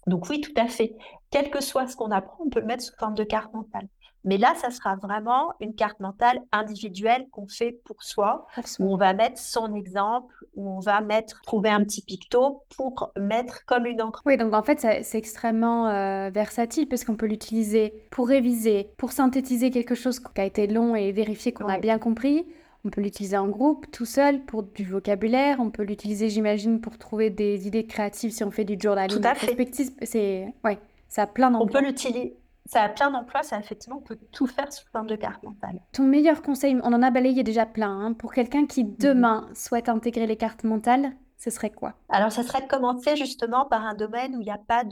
Donc 0.06 0.28
oui, 0.28 0.40
tout 0.40 0.52
à 0.56 0.68
fait. 0.68 0.94
Quel 1.30 1.50
que 1.50 1.62
soit 1.62 1.86
ce 1.86 1.96
qu'on 1.96 2.10
apprend, 2.10 2.44
on 2.44 2.50
peut 2.50 2.60
le 2.60 2.66
mettre 2.66 2.82
sous 2.82 2.94
forme 2.96 3.14
de 3.14 3.24
carte 3.24 3.52
mentale. 3.54 3.88
Mais 4.24 4.38
là, 4.38 4.54
ça 4.56 4.70
sera 4.70 4.96
vraiment 4.96 5.52
une 5.60 5.74
carte 5.74 6.00
mentale 6.00 6.40
individuelle 6.50 7.26
qu'on 7.30 7.46
fait 7.46 7.78
pour 7.84 8.02
soi, 8.02 8.46
où 8.78 8.92
on 8.92 8.96
va 8.96 9.12
mettre 9.12 9.38
son 9.38 9.74
exemple, 9.74 10.34
où 10.56 10.70
on 10.70 10.80
va 10.80 11.02
mettre, 11.02 11.42
trouver 11.42 11.68
un 11.68 11.84
petit 11.84 12.00
picto 12.00 12.62
pour 12.74 13.12
mettre 13.18 13.66
comme 13.66 13.84
une 13.84 14.00
encre. 14.00 14.22
Oui, 14.24 14.38
donc 14.38 14.54
en 14.54 14.62
fait, 14.62 14.80
c'est 14.80 15.18
extrêmement 15.18 15.88
euh, 15.88 16.30
versatile 16.30 16.88
parce 16.88 17.04
qu'on 17.04 17.16
peut 17.16 17.26
l'utiliser 17.26 18.06
pour 18.10 18.28
réviser, 18.28 18.88
pour 18.96 19.12
synthétiser 19.12 19.70
quelque 19.70 19.94
chose 19.94 20.20
qui 20.20 20.40
a 20.40 20.44
été 20.44 20.66
long 20.66 20.96
et 20.96 21.12
vérifier 21.12 21.52
qu'on 21.52 21.68
a 21.68 21.78
bien 21.78 21.98
compris. 21.98 22.46
On 22.84 22.90
peut 22.90 23.00
l'utiliser 23.00 23.36
en 23.38 23.48
groupe, 23.48 23.90
tout 23.90 24.04
seul, 24.04 24.44
pour 24.44 24.62
du 24.62 24.84
vocabulaire. 24.84 25.58
On 25.58 25.70
peut 25.70 25.84
l'utiliser, 25.84 26.28
j'imagine, 26.28 26.80
pour 26.80 26.98
trouver 26.98 27.30
des 27.30 27.66
idées 27.66 27.86
créatives 27.86 28.30
si 28.30 28.44
on 28.44 28.50
fait 28.50 28.64
du 28.64 28.76
journaling. 28.78 29.18
Tout 29.18 29.26
à 29.26 29.34
fait. 29.34 29.56
C'est, 30.02 30.54
ouais, 30.64 30.78
ça 31.08 31.22
a 31.22 31.26
plein 31.26 31.50
d'emplois. 31.50 31.80
On 31.80 31.82
peut 31.82 31.86
l'utiliser. 31.86 32.36
Ça 32.66 32.82
a 32.82 32.88
plein 32.88 33.10
d'emplois, 33.10 33.42
ça 33.42 33.58
effectivement, 33.58 33.98
on 33.98 34.02
peut 34.02 34.18
tout 34.32 34.46
faire 34.46 34.72
sous 34.72 34.86
forme 34.90 35.06
de 35.06 35.16
carte 35.16 35.42
mentale. 35.42 35.80
Ton 35.92 36.04
meilleur 36.04 36.40
conseil, 36.40 36.78
on 36.82 36.94
en 36.94 37.02
a 37.02 37.10
balayé 37.10 37.42
déjà 37.42 37.66
plein, 37.66 37.90
hein, 37.90 38.12
pour 38.14 38.32
quelqu'un 38.32 38.66
qui 38.66 38.84
mhm. 38.84 38.96
demain 38.98 39.48
souhaite 39.54 39.90
intégrer 39.90 40.26
les 40.26 40.36
cartes 40.36 40.64
mentales, 40.64 41.12
ce 41.36 41.50
serait 41.50 41.70
quoi? 41.70 41.92
Alors, 42.08 42.32
ça 42.32 42.42
serait 42.42 42.62
de 42.62 42.66
commencer 42.66 43.16
justement 43.16 43.66
par 43.66 43.84
un 43.84 43.94
domaine 43.94 44.34
où 44.34 44.40
il 44.40 44.44
n'y 44.44 44.50
a 44.50 44.58
pas 44.58 44.82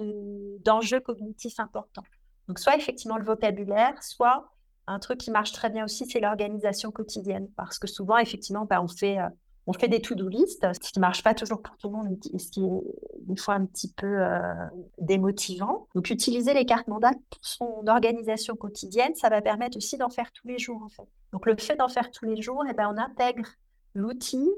d'enjeux 0.64 1.00
cognitifs 1.00 1.58
importants. 1.58 2.04
Donc, 2.46 2.58
soit 2.58 2.76
effectivement 2.76 3.16
le 3.16 3.24
vocabulaire, 3.24 4.02
soit 4.02 4.52
un 4.86 4.98
truc 4.98 5.18
qui 5.18 5.30
marche 5.30 5.52
très 5.52 5.70
bien 5.70 5.84
aussi, 5.84 6.06
c'est 6.06 6.20
l'organisation 6.20 6.90
quotidienne. 6.90 7.48
Parce 7.56 7.78
que 7.78 7.86
souvent, 7.86 8.18
effectivement, 8.18 8.64
bah, 8.64 8.82
on, 8.82 8.88
fait, 8.88 9.18
euh, 9.18 9.28
on 9.66 9.72
fait 9.72 9.88
des 9.88 10.00
to-do 10.00 10.28
list, 10.28 10.66
ce 10.72 10.78
qui 10.78 10.98
ne 10.98 11.00
marche 11.00 11.22
pas 11.22 11.34
toujours 11.34 11.62
pour 11.62 11.76
tout 11.76 11.88
le 11.88 11.94
monde, 11.94 12.18
ce 12.22 12.50
qui 12.50 12.64
est 12.64 12.82
une 13.28 13.38
fois 13.38 13.54
un 13.54 13.66
petit 13.66 13.92
peu 13.92 14.06
euh, 14.06 14.54
démotivant. 14.98 15.86
Donc, 15.94 16.10
utiliser 16.10 16.54
les 16.54 16.66
cartes 16.66 16.88
mandales 16.88 17.16
pour 17.30 17.40
son 17.42 17.86
organisation 17.86 18.56
quotidienne, 18.56 19.14
ça 19.14 19.28
va 19.28 19.40
permettre 19.40 19.76
aussi 19.76 19.96
d'en 19.96 20.10
faire 20.10 20.32
tous 20.32 20.48
les 20.48 20.58
jours, 20.58 20.82
en 20.82 20.88
fait. 20.88 21.08
Donc, 21.32 21.46
le 21.46 21.56
fait 21.56 21.76
d'en 21.76 21.88
faire 21.88 22.10
tous 22.10 22.24
les 22.24 22.40
jours, 22.42 22.64
eh 22.68 22.74
ben, 22.74 22.92
on 22.92 22.98
intègre 22.98 23.46
l'outil 23.94 24.50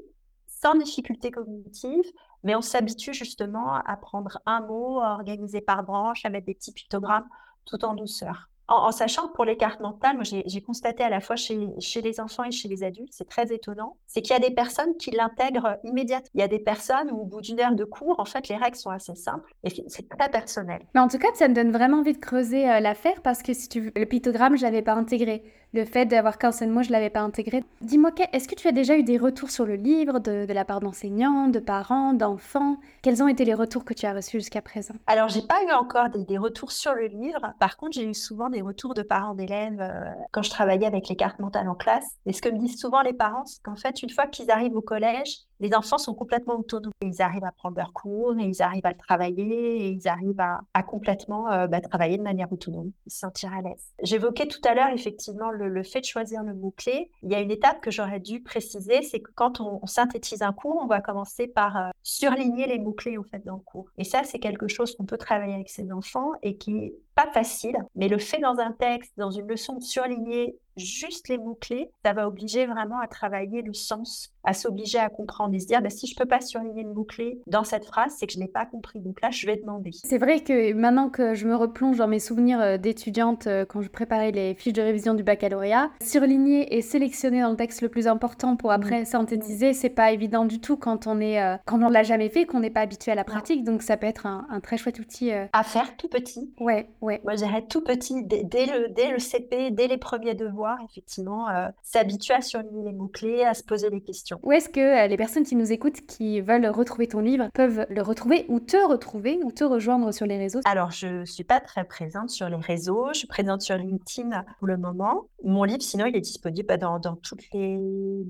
sans 0.47 0.75
difficulté 0.75 1.31
cognitive, 1.31 2.05
mais 2.43 2.55
on 2.55 2.61
s'habitue 2.61 3.13
justement 3.13 3.73
à 3.73 3.97
prendre 3.97 4.39
un 4.45 4.61
mot, 4.61 4.99
à 4.99 5.13
organiser 5.13 5.61
par 5.61 5.83
branche, 5.83 6.25
à 6.25 6.29
mettre 6.29 6.47
des 6.47 6.55
petits 6.55 6.71
pictogrammes 6.71 7.27
tout 7.65 7.83
en 7.83 7.93
douceur. 7.93 8.49
En, 8.67 8.91
sachant 8.91 9.27
que 9.27 9.33
pour 9.33 9.45
les 9.45 9.57
cartes 9.57 9.79
mentales, 9.79 10.15
moi 10.15 10.23
j'ai 10.23 10.61
constaté 10.61 11.03
à 11.03 11.09
la 11.09 11.19
fois 11.19 11.35
chez, 11.35 11.55
les 12.01 12.19
enfants 12.19 12.43
et 12.43 12.51
chez 12.51 12.67
les 12.67 12.83
adultes, 12.83 13.11
c'est 13.11 13.29
très 13.29 13.53
étonnant, 13.53 13.97
c'est 14.07 14.21
qu'il 14.21 14.33
y 14.33 14.37
a 14.37 14.39
des 14.39 14.53
personnes 14.53 14.97
qui 14.97 15.11
l'intègrent 15.11 15.77
immédiatement. 15.83 16.29
Il 16.33 16.39
y 16.39 16.43
a 16.43 16.47
des 16.47 16.59
personnes 16.59 17.11
où 17.11 17.21
au 17.21 17.25
bout 17.25 17.41
d'une 17.41 17.59
heure 17.59 17.75
de 17.75 17.83
cours, 17.83 18.19
en 18.19 18.25
fait, 18.25 18.47
les 18.47 18.55
règles 18.55 18.77
sont 18.77 18.89
assez 18.89 19.15
simples 19.15 19.53
et 19.63 19.69
c'est 19.87 20.09
très 20.09 20.29
personnel. 20.29 20.79
Mais 20.95 21.01
en 21.01 21.07
tout 21.07 21.19
cas, 21.19 21.27
ça 21.35 21.47
me 21.47 21.53
donne 21.53 21.71
vraiment 21.71 21.99
envie 21.99 22.13
de 22.13 22.17
creuser 22.17 22.69
euh, 22.69 22.79
l'affaire 22.79 23.21
parce 23.21 23.43
que 23.43 23.53
si 23.53 23.69
tu 23.69 23.81
veux, 23.81 23.91
le 23.95 24.05
pictogramme, 24.05 24.57
je 24.57 24.63
l'avais 24.63 24.81
pas 24.81 24.93
intégré 24.93 25.43
le 25.75 25.85
fait 25.85 26.05
d'avoir 26.05 26.37
seul 26.53 26.69
mot, 26.69 26.81
je 26.81 26.87
ne 26.87 26.93
l'avais 26.93 27.09
pas 27.09 27.19
intégré. 27.19 27.63
Dis-moi, 27.81 28.11
est-ce 28.31 28.47
que 28.47 28.55
tu 28.55 28.67
as 28.67 28.71
déjà 28.71 28.97
eu 28.97 29.03
des 29.03 29.17
retours 29.17 29.51
sur 29.51 29.65
le 29.65 29.75
livre 29.75 30.19
de, 30.19 30.51
la 30.51 30.63
part 30.63 30.79
d'enseignants, 30.79 31.49
de 31.49 31.59
parents, 31.59 32.13
d'enfants? 32.13 32.77
Quels 33.01 33.21
ont 33.21 33.27
été 33.27 33.43
les 33.45 33.53
retours 33.53 33.83
que 33.83 33.93
tu 33.93 34.05
as 34.05 34.13
reçus 34.13 34.37
jusqu'à 34.37 34.61
présent? 34.61 34.95
Alors, 35.05 35.27
j'ai 35.27 35.41
pas 35.41 35.61
eu 35.67 35.71
encore 35.73 36.09
des, 36.09 36.37
retours 36.37 36.71
sur 36.71 36.93
le 36.93 37.07
livre. 37.07 37.53
Par 37.59 37.77
contre, 37.77 37.93
j'ai 37.93 38.05
eu 38.05 38.13
souvent 38.13 38.49
des 38.49 38.61
retours 38.61 38.93
de 38.93 39.01
parents 39.01 39.35
d'élèves 39.35 39.81
euh, 39.81 40.11
quand 40.31 40.43
je 40.43 40.49
travaillais 40.49 40.87
avec 40.87 41.09
les 41.09 41.15
cartes 41.15 41.39
mentales 41.39 41.67
en 41.67 41.75
classe. 41.75 42.07
Et 42.25 42.33
ce 42.33 42.41
que 42.41 42.49
me 42.49 42.57
disent 42.57 42.79
souvent 42.79 43.01
les 43.01 43.13
parents, 43.13 43.45
c'est 43.45 43.61
qu'en 43.61 43.75
fait, 43.75 44.01
une 44.01 44.09
fois 44.09 44.27
qu'ils 44.27 44.51
arrivent 44.51 44.75
au 44.75 44.81
collège, 44.81 45.39
les 45.59 45.73
enfants 45.73 45.97
sont 45.97 46.13
complètement 46.13 46.55
autonomes. 46.59 46.91
Ils 47.01 47.21
arrivent 47.21 47.45
à 47.45 47.51
prendre 47.51 47.77
leur 47.77 47.93
cours, 47.93 48.37
et 48.39 48.43
ils 48.43 48.61
arrivent 48.61 48.85
à 48.85 48.91
le 48.91 48.97
travailler, 48.97 49.87
et 49.87 49.89
ils 49.89 50.07
arrivent 50.07 50.39
à, 50.39 50.83
complètement 50.83 51.51
euh, 51.51 51.67
bah, 51.67 51.81
travailler 51.81 52.17
de 52.17 52.23
manière 52.23 52.51
autonome, 52.51 52.91
se 53.07 53.19
sentir 53.19 53.53
à 53.53 53.61
l'aise. 53.61 53.93
J'évoquais 54.03 54.47
tout 54.47 54.61
à 54.65 54.73
l'heure 54.73 54.89
effectivement 54.93 55.51
le, 55.51 55.83
fait 55.83 56.01
de 56.01 56.05
choisir 56.05 56.43
le 56.43 56.53
mot-clé. 56.53 57.09
Il 57.23 57.31
y 57.31 57.35
a 57.35 57.41
une 57.41 57.51
étape 57.51 57.81
que 57.81 57.91
j'aurais 57.91 58.19
dû 58.19 58.41
préciser, 58.41 59.01
c'est 59.01 59.19
que 59.19 59.31
quand 59.35 59.61
on, 59.61 59.85
synthétise 59.85 60.41
un 60.41 60.51
cours, 60.51 60.79
on 60.81 60.87
va 60.87 60.99
commencer 60.99 61.47
par 61.47 61.77
euh, 61.77 61.89
surligner 62.03 62.67
les 62.67 62.79
mots-clés 62.79 63.17
en 63.17 63.23
fait 63.23 63.45
dans 63.45 63.55
le 63.55 63.61
cours. 63.61 63.87
Et 63.97 64.03
ça, 64.03 64.23
c'est 64.23 64.39
quelque 64.39 64.67
chose 64.67 64.95
qu'on 64.95 65.05
peut 65.05 65.17
travailler 65.17 65.53
avec 65.53 65.69
ses 65.69 65.91
enfants 65.91 66.31
et 66.41 66.57
qui 66.57 66.93
pas 67.15 67.27
facile, 67.31 67.77
mais 67.95 68.09
le 68.09 68.17
fait 68.17 68.39
dans 68.39 68.59
un 68.59 68.71
texte, 68.71 69.13
dans 69.17 69.31
une 69.31 69.47
leçon 69.47 69.77
de 69.77 69.83
surligner 69.83 70.57
juste 70.77 71.29
les 71.29 71.37
mots-clés, 71.37 71.89
ça 72.03 72.13
va 72.13 72.27
obliger 72.27 72.65
vraiment 72.65 72.99
à 72.99 73.07
travailler 73.07 73.61
le 73.61 73.73
sens, 73.73 74.33
à 74.43 74.53
s'obliger 74.53 74.99
à 74.99 75.09
comprendre 75.09 75.55
et 75.55 75.59
se 75.59 75.67
dire 75.67 75.81
bah, 75.81 75.89
si 75.89 76.07
je 76.07 76.15
peux 76.15 76.25
pas 76.25 76.41
surligner 76.41 76.83
le 76.83 76.93
mot-clé 76.93 77.39
dans 77.47 77.63
cette 77.63 77.85
phrase, 77.85 78.13
c'est 78.17 78.27
que 78.27 78.33
je 78.33 78.39
n'ai 78.39 78.47
pas 78.47 78.65
compris. 78.65 78.99
Donc 78.99 79.21
là, 79.21 79.31
je 79.31 79.47
vais 79.47 79.55
demander. 79.55 79.91
C'est 79.93 80.17
vrai 80.17 80.41
que 80.41 80.73
maintenant 80.73 81.09
que 81.09 81.33
je 81.33 81.47
me 81.47 81.55
replonge 81.55 81.97
dans 81.97 82.07
mes 82.07 82.19
souvenirs 82.19 82.59
euh, 82.59 82.77
d'étudiante 82.77 83.47
euh, 83.47 83.65
quand 83.65 83.81
je 83.81 83.89
préparais 83.89 84.31
les 84.31 84.53
fiches 84.55 84.73
de 84.73 84.81
révision 84.81 85.13
du 85.13 85.23
baccalauréat, 85.23 85.91
surligner 86.01 86.75
et 86.75 86.81
sélectionner 86.81 87.41
dans 87.41 87.51
le 87.51 87.55
texte 87.55 87.81
le 87.81 87.89
plus 87.89 88.07
important 88.07 88.55
pour 88.55 88.71
après 88.71 89.01
mmh. 89.01 89.05
synthétiser, 89.05 89.73
c'est 89.73 89.89
pas 89.89 90.11
évident 90.11 90.45
du 90.45 90.59
tout 90.59 90.77
quand 90.77 91.07
on 91.07 91.19
est 91.19 91.41
euh, 91.41 91.55
quand 91.65 91.81
on 91.81 91.89
l'a 91.89 92.03
jamais 92.03 92.29
fait, 92.29 92.45
qu'on 92.45 92.59
n'est 92.59 92.69
pas 92.69 92.81
habitué 92.81 93.11
à 93.11 93.15
la 93.15 93.23
pratique. 93.23 93.63
Donc 93.63 93.81
ça 93.81 93.97
peut 93.97 94.07
être 94.07 94.25
un, 94.25 94.59
très 94.61 94.77
chouette 94.77 94.99
outil 94.99 95.31
à 95.31 95.63
faire 95.63 95.95
tout 95.97 96.07
petit. 96.07 96.53
Ouais 96.59 96.89
Ouais. 97.05 97.21
Moi, 97.23 97.35
j'irais 97.35 97.61
tout 97.61 97.81
petit, 97.81 98.23
dès, 98.23 98.65
le, 98.65 98.89
dès 98.89 99.11
le 99.11 99.19
CP, 99.19 99.69
dès 99.69 99.87
les 99.87 99.97
premiers 99.97 100.33
devoirs, 100.33 100.79
effectivement, 100.89 101.47
euh, 101.49 101.67
s'habituer 101.83 102.33
à 102.33 102.41
surligner 102.41 102.83
les 102.83 102.93
mots-clés, 102.93 103.43
à 103.43 103.53
se 103.53 103.63
poser 103.63 103.91
des 103.91 104.01
questions. 104.01 104.39
Où 104.41 104.51
est-ce 104.51 104.69
que 104.69 104.79
euh, 104.79 105.07
les 105.07 105.15
personnes 105.15 105.43
qui 105.43 105.55
nous 105.55 105.71
écoutent, 105.71 106.01
qui 106.07 106.41
veulent 106.41 106.65
retrouver 106.65 107.07
ton 107.07 107.19
livre, 107.19 107.47
peuvent 107.53 107.85
le 107.89 108.01
retrouver 108.01 108.45
ou 108.49 108.59
te 108.59 108.77
retrouver 108.89 109.39
ou 109.43 109.51
te 109.51 109.63
rejoindre 109.63 110.11
sur 110.11 110.25
les 110.25 110.39
réseaux? 110.39 110.61
Alors, 110.65 110.89
je 110.89 111.19
ne 111.19 111.25
suis 111.25 111.43
pas 111.43 111.59
très 111.59 111.83
présente 111.83 112.31
sur 112.31 112.49
les 112.49 112.55
réseaux. 112.55 113.09
Je 113.13 113.19
suis 113.19 113.27
présente 113.27 113.61
sur 113.61 113.77
LinkedIn 113.77 114.43
pour 114.57 114.67
le 114.67 114.77
moment. 114.77 115.25
Mon 115.43 115.63
livre, 115.63 115.83
sinon, 115.83 116.07
il 116.07 116.15
est 116.15 116.21
disponible 116.21 116.75
dans, 116.79 116.97
dans 116.97 117.15
toutes 117.17 117.43
les 117.53 117.77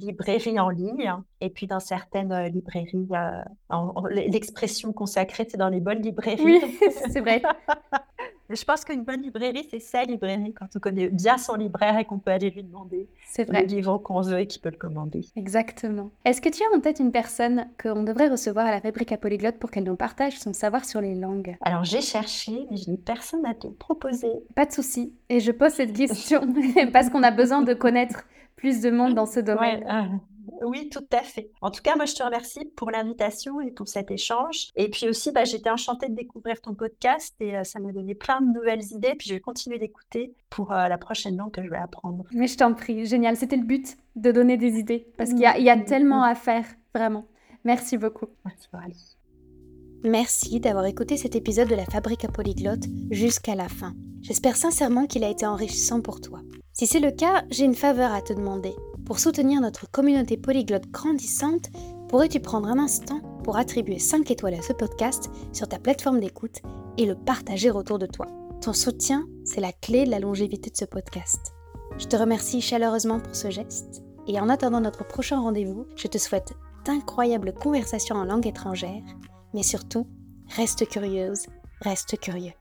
librairies 0.01 0.59
en 0.59 0.67
ligne 0.67 1.13
et 1.39 1.49
puis 1.49 1.65
dans 1.65 1.79
certaines 1.79 2.33
euh, 2.33 2.49
librairies. 2.49 3.07
L'expression 4.09 4.91
consacrée, 4.91 5.47
c'est 5.49 5.57
dans 5.57 5.69
les 5.69 5.79
bonnes 5.79 6.01
librairies. 6.01 6.43
Oui, 6.43 6.61
c'est 7.09 7.21
vrai. 7.21 7.41
Je 8.49 8.63
pense 8.63 8.85
qu'une 8.85 9.03
bonne 9.03 9.21
librairie, 9.21 9.67
c'est 9.71 9.79
sa 9.79 10.03
librairie 10.03 10.53
quand 10.53 10.67
on 10.75 10.79
connaît 10.79 11.09
bien 11.09 11.37
son 11.37 11.55
libraire 11.55 11.97
et 11.97 12.05
qu'on 12.05 12.19
peut 12.19 12.31
aller 12.31 12.51
lui 12.51 12.63
demander 12.63 13.07
vrai. 13.39 13.61
le 13.61 13.67
livre 13.67 13.97
qu'on 13.97 14.21
veut 14.21 14.39
et 14.39 14.47
qu'il 14.47 14.61
peut 14.61 14.69
le 14.69 14.77
commander. 14.77 15.25
Exactement. 15.35 16.11
Est-ce 16.25 16.41
que 16.41 16.49
tu 16.49 16.61
as 16.63 16.77
en 16.77 16.79
tête 16.79 16.99
une 16.99 17.11
personne 17.11 17.67
qu'on 17.81 18.03
devrait 18.03 18.29
recevoir 18.29 18.67
à 18.67 18.71
la 18.71 18.81
Fabrique 18.81 19.11
à 19.11 19.17
Polyglotte 19.17 19.57
pour 19.57 19.71
qu'elle 19.71 19.83
nous 19.83 19.95
partage 19.95 20.37
son 20.39 20.53
savoir 20.53 20.85
sur 20.85 21.01
les 21.01 21.15
langues? 21.15 21.57
Alors 21.61 21.83
j'ai 21.83 22.01
cherché, 22.01 22.67
mais 22.69 22.77
je 22.77 22.91
n'ai 22.91 22.97
personne 22.97 23.45
à 23.45 23.55
te 23.55 23.67
proposer. 23.67 24.31
Pas 24.53 24.65
de 24.65 24.71
souci. 24.71 25.13
Et 25.29 25.39
je 25.39 25.51
pose 25.51 25.71
cette 25.71 25.93
question 25.93 26.41
parce 26.93 27.09
qu'on 27.09 27.23
a 27.23 27.31
besoin 27.31 27.63
de 27.63 27.73
connaître 27.73 28.25
plus 28.55 28.81
de 28.81 28.91
monde 28.91 29.15
dans 29.15 29.25
ce 29.25 29.39
domaine. 29.39 29.83
Ouais, 29.83 29.91
euh, 29.91 30.17
oui, 30.63 30.89
tout 30.89 31.05
à 31.11 31.21
fait. 31.21 31.49
En 31.61 31.71
tout 31.71 31.81
cas, 31.81 31.95
moi, 31.95 32.05
je 32.05 32.15
te 32.15 32.23
remercie 32.23 32.65
pour 32.75 32.91
l'invitation 32.91 33.61
et 33.61 33.71
pour 33.71 33.87
cet 33.87 34.11
échange. 34.11 34.69
Et 34.75 34.89
puis 34.89 35.07
aussi, 35.07 35.31
bah, 35.31 35.43
j'étais 35.43 35.69
enchantée 35.69 36.09
de 36.09 36.15
découvrir 36.15 36.61
ton 36.61 36.73
podcast 36.73 37.35
et 37.39 37.57
euh, 37.57 37.63
ça 37.63 37.79
m'a 37.79 37.91
donné 37.91 38.15
plein 38.15 38.41
de 38.41 38.53
nouvelles 38.53 38.83
idées. 38.91 39.15
Puis 39.17 39.29
je 39.29 39.33
vais 39.35 39.39
continuer 39.39 39.79
d'écouter 39.79 40.33
pour 40.49 40.71
euh, 40.71 40.87
la 40.87 40.97
prochaine 40.97 41.37
langue 41.37 41.51
que 41.51 41.63
je 41.63 41.69
vais 41.69 41.77
apprendre. 41.77 42.25
Mais 42.31 42.47
je 42.47 42.57
t'en 42.57 42.73
prie, 42.73 43.05
génial. 43.05 43.35
C'était 43.37 43.57
le 43.57 43.65
but 43.65 43.97
de 44.15 44.31
donner 44.31 44.57
des 44.57 44.77
idées 44.79 45.07
parce 45.17 45.31
qu'il 45.31 45.39
y 45.39 45.45
a, 45.45 45.57
y 45.59 45.69
a 45.69 45.77
tellement 45.77 46.23
à 46.23 46.35
faire, 46.35 46.65
vraiment. 46.93 47.25
Merci 47.63 47.97
beaucoup. 47.97 48.27
Merci, 48.45 48.67
Coralie. 48.69 49.17
Merci 50.03 50.59
d'avoir 50.59 50.85
écouté 50.85 51.17
cet 51.17 51.35
épisode 51.35 51.67
de 51.67 51.75
la 51.75 51.85
Fabrique 51.85 52.25
à 52.25 52.27
Polyglotte 52.27 52.85
jusqu'à 53.09 53.55
la 53.55 53.67
fin. 53.67 53.95
J'espère 54.21 54.55
sincèrement 54.55 55.07
qu'il 55.07 55.23
a 55.23 55.29
été 55.29 55.45
enrichissant 55.47 56.01
pour 56.01 56.21
toi. 56.21 56.41
Si 56.73 56.85
c'est 56.85 56.99
le 56.99 57.11
cas, 57.11 57.43
j'ai 57.49 57.65
une 57.65 57.73
faveur 57.73 58.13
à 58.13 58.21
te 58.21 58.33
demander. 58.33 58.75
Pour 59.05 59.19
soutenir 59.19 59.61
notre 59.61 59.89
communauté 59.89 60.35
polyglotte 60.35 60.89
grandissante, 60.89 61.69
pourrais-tu 62.09 62.39
prendre 62.39 62.67
un 62.67 62.79
instant 62.79 63.21
pour 63.43 63.55
attribuer 63.55 63.99
5 63.99 64.31
étoiles 64.31 64.55
à 64.55 64.63
ce 64.63 64.73
podcast 64.73 65.29
sur 65.53 65.67
ta 65.67 65.77
plateforme 65.77 66.19
d'écoute 66.19 66.63
et 66.97 67.05
le 67.05 67.13
partager 67.13 67.69
autour 67.69 67.99
de 67.99 68.07
toi? 68.07 68.25
Ton 68.61 68.73
soutien, 68.73 69.27
c'est 69.43 69.61
la 69.61 69.71
clé 69.71 70.05
de 70.05 70.09
la 70.09 70.19
longévité 70.19 70.71
de 70.71 70.75
ce 70.75 70.85
podcast. 70.85 71.53
Je 71.99 72.07
te 72.07 72.15
remercie 72.15 72.61
chaleureusement 72.61 73.19
pour 73.19 73.35
ce 73.35 73.51
geste 73.51 74.01
et 74.27 74.39
en 74.39 74.49
attendant 74.49 74.81
notre 74.81 75.05
prochain 75.05 75.39
rendez-vous, 75.39 75.85
je 75.95 76.07
te 76.07 76.17
souhaite 76.17 76.53
d'incroyables 76.83 77.53
conversations 77.53 78.15
en 78.15 78.25
langue 78.25 78.47
étrangère, 78.47 79.03
mais 79.53 79.61
surtout, 79.61 80.07
reste 80.55 80.87
curieuse, 80.87 81.45
reste 81.81 82.19
curieux. 82.19 82.53